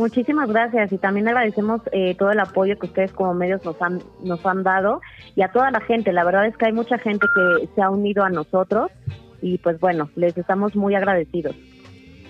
Muchísimas 0.00 0.48
gracias 0.48 0.90
y 0.92 0.96
también 0.96 1.28
agradecemos 1.28 1.82
eh, 1.92 2.14
todo 2.18 2.30
el 2.30 2.40
apoyo 2.40 2.78
que 2.78 2.86
ustedes 2.86 3.12
como 3.12 3.34
medios 3.34 3.62
nos 3.66 3.76
han, 3.82 4.02
nos 4.24 4.46
han 4.46 4.62
dado 4.62 5.02
y 5.36 5.42
a 5.42 5.52
toda 5.52 5.70
la 5.70 5.82
gente. 5.82 6.10
La 6.14 6.24
verdad 6.24 6.46
es 6.46 6.56
que 6.56 6.64
hay 6.64 6.72
mucha 6.72 6.96
gente 6.96 7.26
que 7.34 7.68
se 7.74 7.82
ha 7.82 7.90
unido 7.90 8.24
a 8.24 8.30
nosotros 8.30 8.90
y 9.42 9.58
pues 9.58 9.78
bueno, 9.78 10.08
les 10.16 10.38
estamos 10.38 10.74
muy 10.74 10.94
agradecidos. 10.94 11.54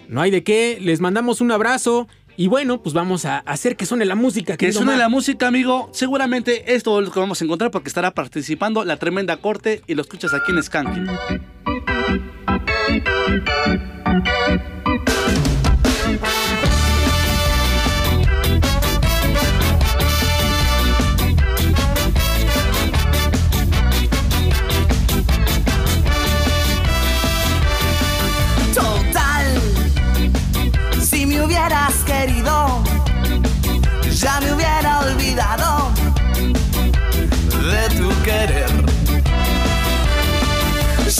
No 0.08 0.20
hay 0.20 0.32
de 0.32 0.42
qué, 0.42 0.78
les 0.80 1.00
mandamos 1.00 1.40
un 1.40 1.52
abrazo 1.52 2.08
Y 2.36 2.48
bueno, 2.48 2.82
pues 2.82 2.92
vamos 2.92 3.24
a 3.24 3.38
hacer 3.38 3.76
que 3.76 3.86
suene 3.86 4.04
la 4.04 4.16
música. 4.16 4.56
Que 4.56 4.72
suene 4.72 4.92
Mar. 4.92 4.98
la 4.98 5.08
música, 5.08 5.46
amigo. 5.46 5.90
Seguramente 5.92 6.74
esto 6.74 6.98
es 6.98 7.06
lo 7.06 7.12
que 7.12 7.20
vamos 7.20 7.40
a 7.40 7.44
encontrar 7.44 7.70
porque 7.70 7.86
estará 7.86 8.10
participando 8.10 8.84
la 8.84 8.96
tremenda 8.96 9.36
corte 9.36 9.82
y 9.86 9.94
lo 9.94 10.02
escuchas 10.02 10.34
aquí 10.34 10.50
en 10.50 10.60
Skanking. 10.60 11.06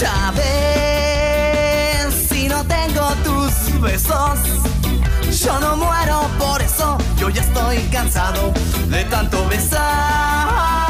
Ya 0.01 0.33
ves, 0.35 2.15
si 2.31 2.49
no 2.49 2.65
tengo 2.65 3.11
tus 3.23 3.81
besos, 3.83 4.39
yo 5.45 5.61
no 5.61 5.77
muero 5.77 6.23
por 6.39 6.63
eso, 6.63 6.97
yo 7.19 7.29
ya 7.29 7.43
estoy 7.43 7.77
cansado 7.93 8.51
de 8.89 9.05
tanto 9.05 9.47
besar. 9.49 10.90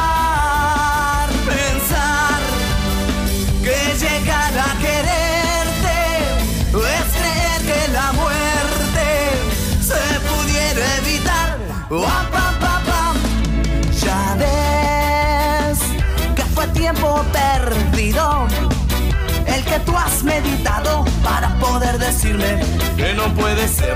Meditado 20.43 21.05
para 21.23 21.49
poder 21.59 21.99
decirme 21.99 22.61
que 22.97 23.13
no 23.15 23.33
puede 23.35 23.67
ser. 23.69 23.95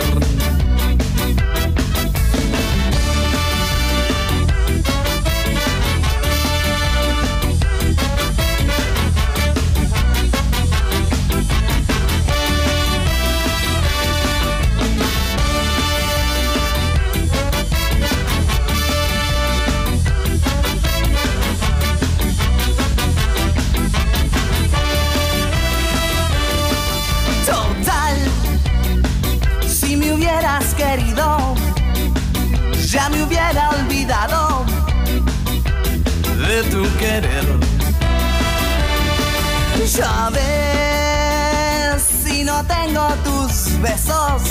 Ya 32.95 33.09
me 33.09 33.23
hubiera 33.25 33.71
olvidado 33.71 34.65
de 36.47 36.63
tu 36.71 36.83
querer. 36.97 37.45
Ya 39.97 40.31
ves, 40.31 42.03
si 42.25 42.45
no 42.45 42.65
tengo 42.65 43.09
tus 43.25 43.81
besos, 43.81 44.43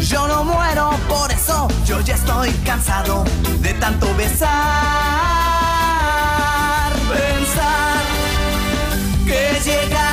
yo 0.00 0.26
no 0.26 0.42
muero 0.44 0.90
por 1.08 1.30
eso, 1.30 1.68
yo 1.86 2.00
ya 2.00 2.16
estoy 2.16 2.50
cansado 2.66 3.24
de 3.60 3.72
tanto 3.74 4.12
besar. 4.16 4.50
Pensar 7.12 8.02
que 9.24 9.60
llegar 9.64 10.11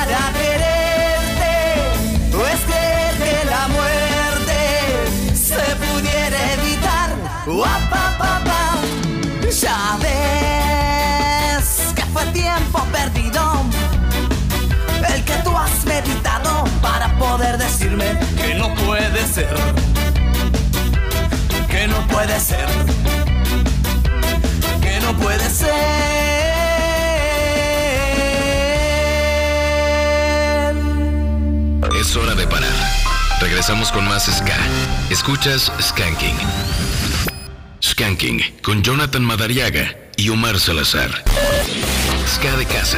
evitar. 7.46 7.54
Guap, 7.54 7.90
pa, 7.90 8.16
pa, 8.18 8.40
pa. 8.44 8.60
Ya 9.50 9.98
ves 10.00 11.66
que 11.94 12.02
fue 12.12 12.24
tiempo 12.26 12.84
perdido 12.92 13.64
el 15.12 15.24
que 15.24 15.34
tú 15.42 15.56
has 15.56 15.84
meditado 15.84 16.64
para 16.80 17.16
poder 17.18 17.58
decirme 17.58 18.18
que 18.36 18.54
no 18.54 18.72
puede 18.74 19.26
ser, 19.26 19.54
que 21.68 21.88
no 21.88 22.06
puede 22.06 22.38
ser, 22.40 22.68
que 24.80 25.00
no 25.00 25.12
puede 25.14 25.50
ser. 25.50 25.74
Es 32.00 32.16
hora 32.16 32.34
de 32.34 32.46
parar. 32.46 32.70
Regresamos 33.40 33.90
con 33.90 34.06
más 34.06 34.24
Ska. 34.24 34.56
Escuchas 35.10 35.72
Skanking. 35.80 36.36
Con 38.62 38.82
Jonathan 38.82 39.22
Madariaga 39.22 39.94
y 40.16 40.30
Omar 40.30 40.58
Salazar. 40.58 41.22
Ska 42.26 42.56
de 42.56 42.64
casa. 42.64 42.96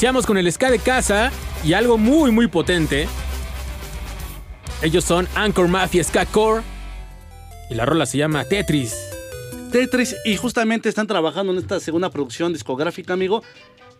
Iniciamos 0.00 0.24
con 0.24 0.38
el 0.38 0.50
ska 0.50 0.70
de 0.70 0.78
casa 0.78 1.30
y 1.62 1.74
algo 1.74 1.98
muy 1.98 2.30
muy 2.30 2.46
potente. 2.46 3.06
Ellos 4.80 5.04
son 5.04 5.28
Anchor 5.34 5.68
Mafia 5.68 6.02
Ska 6.02 6.24
Core 6.24 6.62
y 7.68 7.74
la 7.74 7.84
rola 7.84 8.06
se 8.06 8.16
llama 8.16 8.44
Tetris. 8.44 8.96
Tetris 9.70 10.16
y 10.24 10.38
justamente 10.38 10.88
están 10.88 11.06
trabajando 11.06 11.52
en 11.52 11.58
esta 11.58 11.80
segunda 11.80 12.08
producción 12.08 12.54
discográfica, 12.54 13.12
amigo. 13.12 13.42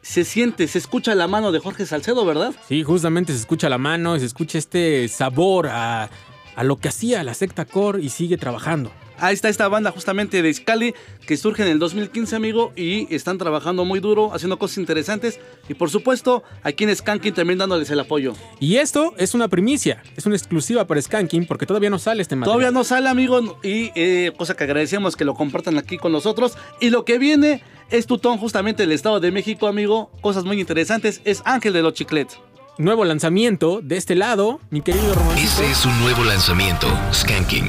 Se 0.01 0.24
siente, 0.24 0.68
se 0.68 0.78
escucha 0.78 1.14
la 1.14 1.28
mano 1.28 1.52
de 1.52 1.59
Jorge 1.59 1.85
Salcedo, 1.85 2.24
¿verdad? 2.24 2.55
Sí, 2.66 2.82
justamente 2.82 3.35
se 3.35 3.40
escucha 3.40 3.68
la 3.68 3.77
mano 3.77 4.16
y 4.16 4.20
se 4.20 4.24
escucha 4.24 4.56
este 4.56 5.06
sabor 5.06 5.66
a 5.66 6.09
a 6.56 6.64
lo 6.64 6.77
que 6.77 6.89
hacía 6.89 7.22
la 7.24 7.35
secta 7.35 7.64
core 7.64 8.02
y 8.02 8.09
sigue 8.09 8.36
trabajando. 8.36 8.90
Ahí 9.20 9.34
está 9.34 9.48
esta 9.48 9.68
banda 9.68 9.90
justamente 9.90 10.42
de 10.42 10.52
Scali 10.52 10.94
que 11.26 11.36
surge 11.36 11.62
en 11.62 11.68
el 11.68 11.78
2015, 11.78 12.36
amigo, 12.36 12.72
y 12.74 13.14
están 13.14 13.38
trabajando 13.38 13.84
muy 13.84 14.01
duro, 14.01 14.32
haciendo 14.32 14.59
cosas 14.59 14.78
interesantes. 14.78 15.38
Y 15.68 15.74
por 15.74 15.90
supuesto, 15.90 16.42
aquí 16.62 16.84
en 16.84 16.97
Skanking 16.97 17.34
también 17.34 17.59
dándoles 17.59 17.90
el 17.90 18.01
apoyo. 18.01 18.34
Y 18.59 18.76
esto 18.76 19.14
es 19.18 19.34
una 19.34 19.48
primicia, 19.48 20.02
es 20.16 20.26
una 20.26 20.36
exclusiva 20.36 20.86
para 20.86 21.01
Skanking 21.02 21.47
porque 21.47 21.66
todavía 21.66 21.90
no 21.90 21.98
sale 21.98 22.22
este 22.22 22.34
material. 22.34 22.55
Todavía 22.55 22.70
no 22.72 22.82
sale, 22.82 23.09
amigo, 23.09 23.59
y 23.62 23.90
eh, 23.94 24.32
cosa 24.36 24.56
que 24.56 24.64
agradecemos 24.64 25.16
que 25.16 25.24
lo 25.24 25.34
compartan 25.34 25.78
aquí 25.78 25.98
con 25.98 26.12
nosotros. 26.12 26.56
Y 26.80 26.90
lo 26.90 27.05
que 27.05 27.18
viene 27.18 27.62
es 27.90 28.06
Tutón, 28.06 28.38
justamente 28.38 28.84
del 28.84 28.92
Estado 28.92 29.20
de 29.20 29.30
México, 29.30 29.66
amigo. 29.66 30.10
Cosas 30.22 30.44
muy 30.44 30.59
interesantes. 30.59 31.20
Es 31.24 31.42
Ángel 31.44 31.72
de 31.72 31.82
los 31.82 31.94
Chiclets. 31.94 32.40
Nuevo 32.78 33.05
lanzamiento 33.05 33.80
de 33.82 33.98
este 33.98 34.14
lado, 34.14 34.60
mi 34.70 34.80
querido 34.80 35.14
Romancito. 35.14 35.51
Este 35.51 35.70
es 35.70 35.84
un 35.84 36.01
nuevo 36.01 36.24
lanzamiento, 36.24 36.86
Skanking. 37.12 37.68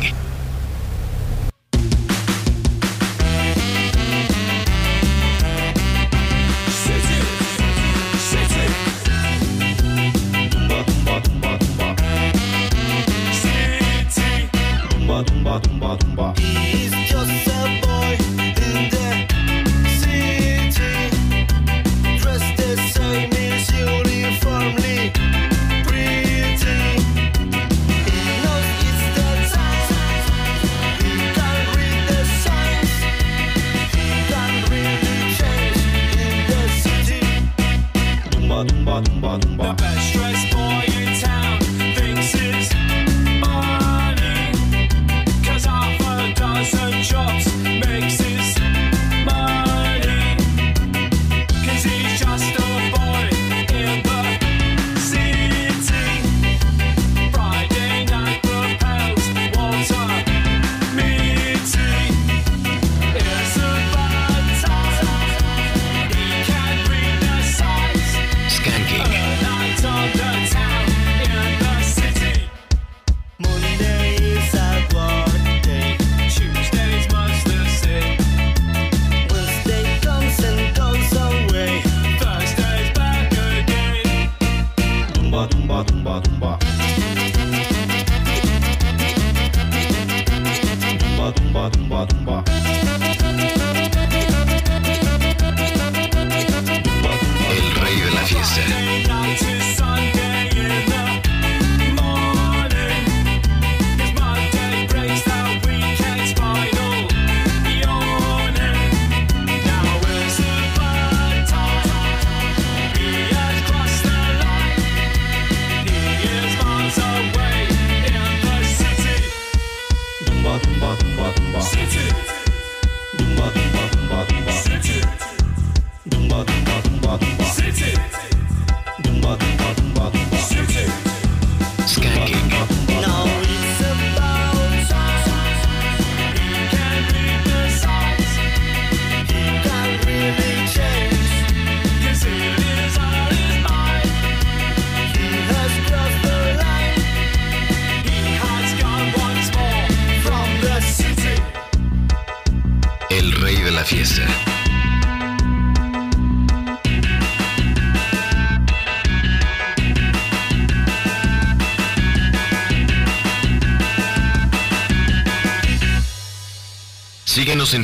He's 15.51 16.93
just 17.09 17.47
a 17.47 17.81
boy 17.83 18.15
in 18.39 18.89
the 18.89 19.07
city, 19.99 20.95
dressed 22.19 22.55
the 22.55 22.71
same 22.93 23.33
as 23.33 23.67
uniformly 23.73 25.11
pretty. 25.83 26.79
He 28.07 28.19
knows 28.41 28.69
it's 28.87 29.03
the 29.17 29.27
time. 29.51 30.31
He 31.03 31.13
can 31.35 31.59
read 31.75 32.01
the 32.07 32.21
signs. 32.43 32.95
He 33.91 34.07
can 34.31 34.53
really 34.71 35.19
change 35.35 35.83
in 36.15 36.35
the 36.47 36.61
city. 36.79 37.23
The 39.57 39.73
best 39.75 39.99
dressed 39.99 40.00
tumba, 86.19 86.21
tumba, 86.21 86.57
tumba. 91.31 91.33
Tumba, 91.33 91.69
tumba, 91.71 92.05
tumba, 92.07 92.43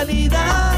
Su 0.00 0.06
salida. 0.06 0.72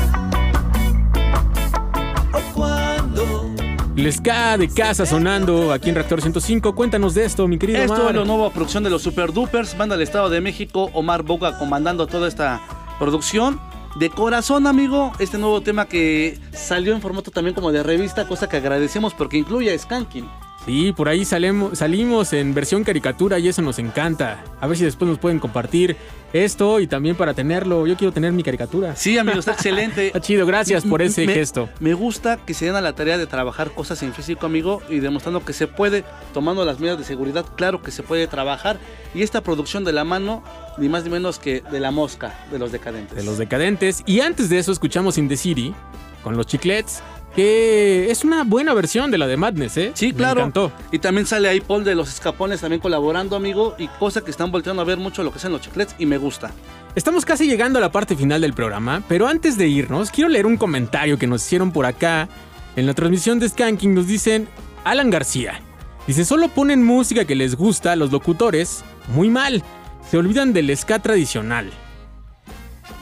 O 2.32 2.55
cuando 2.55 3.55
El 3.97 4.12
ska 4.12 4.57
de 4.57 4.69
casa 4.69 5.07
sonando 5.07 5.73
aquí 5.73 5.90
en 5.90 5.94
Reactor 5.97 6.20
105. 6.20 6.74
Cuéntanos 6.74 7.15
de 7.15 7.24
esto, 7.24 7.47
mi 7.47 7.59
querido 7.59 7.81
Esto 7.81 7.94
Omar. 7.94 8.11
es 8.11 8.16
la 8.16 8.24
nueva 8.24 8.51
producción 8.51 8.85
de 8.85 8.90
los 8.90 9.03
Super 9.03 9.32
Dupers, 9.32 9.77
banda 9.77 9.97
del 9.97 10.03
Estado 10.03 10.28
de 10.31 10.40
México, 10.40 10.90
Omar 10.94 11.23
Boca 11.23 11.59
comandando 11.59 12.07
toda 12.07 12.28
esta 12.28 12.61
producción. 12.99 13.61
De 13.97 14.09
corazón, 14.09 14.66
amigo, 14.66 15.12
este 15.19 15.36
nuevo 15.36 15.61
tema 15.61 15.85
que 15.85 16.39
salió 16.53 16.94
en 16.94 17.03
formato 17.03 17.31
también 17.31 17.55
como 17.55 17.73
de 17.73 17.82
revista, 17.82 18.27
cosa 18.27 18.49
que 18.49 18.57
agradecemos 18.57 19.12
porque 19.12 19.36
incluye 19.36 19.70
a 19.73 19.78
Skanking. 19.78 20.27
Sí, 20.64 20.93
por 20.93 21.09
ahí 21.09 21.24
salemos, 21.24 21.76
salimos 21.78 22.32
en 22.32 22.55
versión 22.55 22.84
caricatura 22.84 23.36
y 23.40 23.48
eso 23.48 23.62
nos 23.62 23.80
encanta. 23.80 24.44
A 24.60 24.68
ver 24.68 24.78
si 24.78 24.84
después 24.84 25.09
nos 25.09 25.18
pueden 25.18 25.40
compartir 25.40 25.97
esto 26.32 26.78
y 26.78 26.86
también 26.86 27.16
para 27.16 27.34
tenerlo. 27.34 27.84
Yo 27.89 27.97
quiero 27.97 28.12
tener 28.12 28.30
mi 28.30 28.44
caricatura. 28.44 28.94
Sí, 28.94 29.18
amigo, 29.18 29.40
está 29.40 29.52
excelente. 29.52 30.06
Está 30.06 30.20
chido, 30.22 30.47
gracias 30.47 30.84
por 30.84 31.02
ese 31.02 31.26
Me- 31.26 31.34
gesto. 31.34 31.68
Me 31.80 31.94
gusta 31.94 32.36
que 32.36 32.55
se 32.55 32.66
den 32.66 32.76
a 32.76 32.80
la 32.80 32.93
tarea 32.94 33.18
de 33.18 33.26
trabajar 33.26 33.72
cosas 33.72 34.01
en 34.05 34.14
físico, 34.14 34.47
amigo, 34.47 34.80
y 34.89 35.01
demostrando 35.01 35.44
que 35.44 35.52
se 35.52 35.66
puede, 35.66 36.05
tomando 36.32 36.64
las 36.64 36.78
medidas 36.78 36.98
de 36.98 37.05
seguridad, 37.05 37.44
claro 37.56 37.82
que 37.82 37.90
se 37.90 38.05
puede 38.05 38.28
trabajar. 38.28 38.78
Y 39.16 39.22
esta 39.22 39.40
producción 39.40 39.82
de 39.82 39.93
la 39.93 40.05
mano, 40.05 40.44
ni 40.78 40.89
más 40.89 41.02
ni 41.02 41.10
menos 41.10 41.40
que 41.40 41.62
de 41.72 41.80
la 41.80 41.90
mosca, 41.90 42.39
de 42.52 42.60
los 42.60 42.70
decadentes. 42.70 43.16
De 43.16 43.24
los 43.24 43.36
decadentes. 43.36 44.05
Y 44.06 44.20
antes 44.20 44.48
de 44.48 44.59
eso 44.60 44.70
escuchamos 44.70 45.18
In 45.18 45.28
the 45.28 45.36
City 45.36 45.74
con 46.22 46.36
los 46.36 46.47
chiclets, 46.47 47.02
que 47.34 48.10
es 48.10 48.24
una 48.24 48.44
buena 48.44 48.74
versión 48.74 49.10
de 49.10 49.18
la 49.18 49.26
de 49.26 49.36
Madness, 49.36 49.76
¿eh? 49.76 49.92
Sí, 49.94 50.09
Me 50.09 50.14
claro. 50.14 50.40
encantó. 50.40 50.72
Y 50.90 50.98
también 50.98 51.26
sale 51.26 51.48
ahí 51.48 51.60
Paul 51.60 51.84
de 51.84 51.94
los 51.94 52.09
Escapones 52.09 52.60
también 52.60 52.80
colaborando, 52.80 53.36
amigo, 53.36 53.74
y 53.78 53.88
cosa 53.88 54.22
que 54.22 54.30
están 54.30 54.50
volteando 54.50 54.82
a 54.82 54.84
ver 54.84 54.98
mucho 54.98 55.22
lo 55.22 55.30
que 55.32 55.38
hacen 55.38 55.52
los 55.52 55.60
chiclets 55.62 55.94
y 55.98 56.06
me 56.06 56.18
gusta. 56.18 56.50
Estamos 56.94 57.24
casi 57.24 57.46
llegando 57.46 57.78
a 57.78 57.82
la 57.82 57.90
parte 57.90 58.16
final 58.16 58.42
del 58.42 58.52
programa, 58.52 59.02
pero 59.09 59.26
antes 59.26 59.56
de 59.56 59.66
irnos, 59.66 60.10
quiero 60.10 60.28
leer 60.28 60.44
un 60.44 60.59
comentario 60.59 61.18
que 61.18 61.26
nos 61.26 61.44
hicieron 61.44 61.72
por 61.72 61.86
acá 61.86 62.28
en 62.76 62.86
la 62.86 62.92
transmisión 62.94 63.38
de 63.38 63.48
Skanking. 63.48 63.94
Nos 63.94 64.06
dicen 64.06 64.46
Alan 64.84 65.09
García. 65.09 65.60
Dice, 66.06 66.24
solo 66.24 66.48
ponen 66.48 66.84
música 66.84 67.24
que 67.24 67.34
les 67.34 67.54
gusta 67.54 67.92
a 67.92 67.96
los 67.96 68.12
locutores. 68.12 68.84
Muy 69.14 69.30
mal. 69.30 69.62
Se 70.10 70.18
olvidan 70.18 70.52
del 70.52 70.76
ska 70.76 70.98
tradicional. 70.98 71.70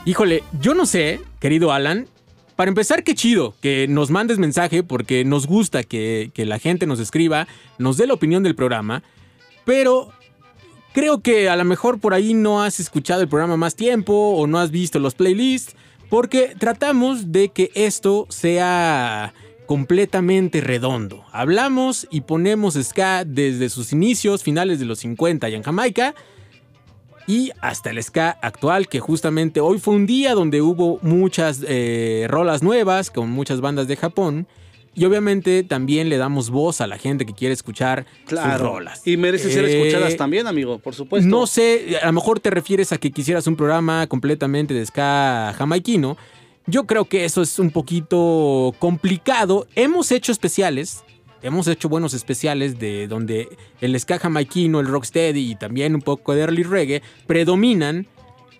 Híjole, 0.04 0.44
yo 0.60 0.74
no 0.74 0.86
sé, 0.86 1.20
querido 1.40 1.72
Alan. 1.72 2.06
Para 2.60 2.68
empezar, 2.68 3.04
qué 3.04 3.14
chido 3.14 3.54
que 3.62 3.86
nos 3.88 4.10
mandes 4.10 4.36
mensaje 4.36 4.82
porque 4.82 5.24
nos 5.24 5.46
gusta 5.46 5.82
que, 5.82 6.30
que 6.34 6.44
la 6.44 6.58
gente 6.58 6.86
nos 6.86 7.00
escriba, 7.00 7.48
nos 7.78 7.96
dé 7.96 8.06
la 8.06 8.12
opinión 8.12 8.42
del 8.42 8.54
programa. 8.54 9.02
Pero 9.64 10.12
Creo 10.92 11.22
que 11.22 11.48
a 11.48 11.56
lo 11.56 11.64
mejor 11.64 12.00
por 12.00 12.12
ahí 12.12 12.34
no 12.34 12.62
has 12.62 12.78
escuchado 12.80 13.22
el 13.22 13.28
programa 13.28 13.56
más 13.56 13.76
tiempo 13.76 14.12
o 14.12 14.46
no 14.46 14.58
has 14.58 14.70
visto 14.70 14.98
los 14.98 15.14
playlists, 15.14 15.74
porque 16.10 16.54
tratamos 16.58 17.32
de 17.32 17.48
que 17.48 17.70
esto 17.74 18.26
sea 18.28 19.32
completamente 19.64 20.60
redondo. 20.60 21.24
Hablamos 21.32 22.06
y 22.10 22.20
ponemos 22.20 22.74
ska 22.74 23.24
desde 23.24 23.70
sus 23.70 23.90
inicios, 23.94 24.42
finales 24.42 24.78
de 24.80 24.84
los 24.84 24.98
50 24.98 25.48
y 25.48 25.54
en 25.54 25.62
Jamaica, 25.62 26.14
y 27.30 27.52
hasta 27.60 27.90
el 27.90 28.02
ska 28.02 28.30
actual, 28.42 28.88
que 28.88 28.98
justamente 28.98 29.60
hoy 29.60 29.78
fue 29.78 29.94
un 29.94 30.06
día 30.06 30.34
donde 30.34 30.60
hubo 30.62 30.98
muchas 31.02 31.64
eh, 31.68 32.26
rolas 32.28 32.62
nuevas 32.62 33.10
con 33.10 33.30
muchas 33.30 33.60
bandas 33.60 33.86
de 33.86 33.94
Japón. 33.96 34.46
Y 34.96 35.04
obviamente 35.04 35.62
también 35.62 36.08
le 36.08 36.16
damos 36.16 36.50
voz 36.50 36.80
a 36.80 36.88
la 36.88 36.98
gente 36.98 37.24
que 37.24 37.32
quiere 37.32 37.54
escuchar 37.54 38.04
sus 38.28 38.30
Claro. 38.40 38.64
rolas. 38.72 39.06
Y 39.06 39.16
merecen 39.16 39.52
ser 39.52 39.64
Eh, 39.64 39.80
escuchadas 39.80 40.16
también, 40.16 40.48
amigo, 40.48 40.80
por 40.80 40.94
supuesto. 40.96 41.28
no 41.28 41.46
sé, 41.46 41.96
a 42.02 42.06
lo 42.06 42.12
mejor 42.14 42.40
te 42.40 42.50
refieres 42.50 42.90
a 42.92 42.98
que 42.98 43.12
quisieras 43.12 43.46
un 43.46 43.54
programa 43.54 44.08
completamente 44.08 44.74
de 44.74 44.84
ska 44.84 45.54
jamaiquino. 45.56 46.16
Yo 46.66 46.86
creo 46.86 47.04
que 47.04 47.24
eso 47.24 47.40
es 47.42 47.60
un 47.60 47.70
poquito 47.70 48.74
complicado. 48.80 49.68
Hemos 49.76 50.10
hecho 50.10 50.32
especiales, 50.32 51.04
hemos 51.42 51.68
hecho 51.68 51.88
buenos 51.88 52.14
especiales 52.14 52.78
de 52.78 53.08
donde 53.08 53.48
el 53.80 53.98
ska 53.98 54.18
jamaiquino, 54.18 54.80
el 54.80 54.86
rocksteady 54.86 55.50
y 55.50 55.54
también 55.56 55.94
un 55.94 56.02
poco 56.02 56.34
de 56.34 56.42
early 56.42 56.62
reggae 56.62 57.02
predominan. 57.26 58.06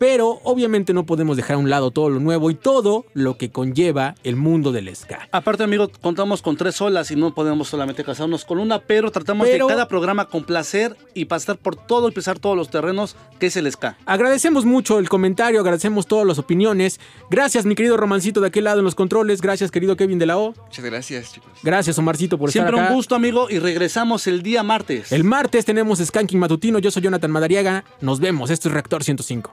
Pero 0.00 0.40
obviamente 0.44 0.94
no 0.94 1.04
podemos 1.04 1.36
dejar 1.36 1.56
a 1.56 1.58
un 1.58 1.68
lado 1.68 1.90
todo 1.90 2.08
lo 2.08 2.20
nuevo 2.20 2.50
y 2.50 2.54
todo 2.54 3.04
lo 3.12 3.36
que 3.36 3.50
conlleva 3.50 4.14
el 4.24 4.34
mundo 4.34 4.72
del 4.72 4.96
ska. 4.96 5.28
Aparte, 5.30 5.62
amigo, 5.62 5.90
contamos 6.00 6.40
con 6.40 6.56
tres 6.56 6.80
olas 6.80 7.10
y 7.10 7.16
no 7.16 7.34
podemos 7.34 7.68
solamente 7.68 8.02
casarnos 8.02 8.46
con 8.46 8.58
una, 8.60 8.78
pero 8.78 9.10
tratamos 9.10 9.46
Pero- 9.46 9.66
de 9.66 9.70
cada 9.74 9.88
programa 9.88 10.24
complacer 10.24 10.96
y 11.12 11.26
pasar 11.26 11.58
por 11.58 11.76
todo 11.76 12.08
y 12.08 12.12
pisar 12.12 12.38
todos 12.38 12.56
los 12.56 12.70
terrenos 12.70 13.14
que 13.38 13.48
es 13.48 13.56
el 13.58 13.70
ska. 13.70 13.98
Agradecemos 14.06 14.64
mucho 14.64 14.98
el 14.98 15.10
comentario, 15.10 15.60
agradecemos 15.60 16.06
todas 16.06 16.26
las 16.26 16.38
opiniones. 16.38 16.98
Gracias, 17.28 17.66
mi 17.66 17.74
querido 17.74 17.98
Romancito 17.98 18.40
de 18.40 18.46
aquel 18.46 18.64
lado 18.64 18.78
en 18.78 18.86
los 18.86 18.94
controles. 18.94 19.42
Gracias, 19.42 19.70
querido 19.70 19.98
Kevin 19.98 20.18
de 20.18 20.24
la 20.24 20.38
O. 20.38 20.54
Muchas 20.64 20.82
gracias, 20.82 21.34
chicos. 21.34 21.50
Gracias, 21.62 21.98
Omarcito, 21.98 22.38
por 22.38 22.50
Siempre 22.50 22.70
estar 22.70 22.84
acá. 22.84 22.90
un 22.92 22.96
gusto, 22.96 23.16
amigo, 23.16 23.48
y 23.50 23.58
regresamos 23.58 24.26
el 24.26 24.42
día 24.42 24.62
martes. 24.62 25.12
El 25.12 25.24
martes 25.24 25.66
tenemos 25.66 25.98
Skanking 25.98 26.38
Matutino. 26.40 26.78
Yo 26.78 26.90
soy 26.90 27.02
Jonathan 27.02 27.30
Madariaga. 27.30 27.84
Nos 28.00 28.18
vemos. 28.18 28.48
Esto 28.48 28.68
es 28.68 28.72
Reactor 28.72 29.04
105. 29.04 29.52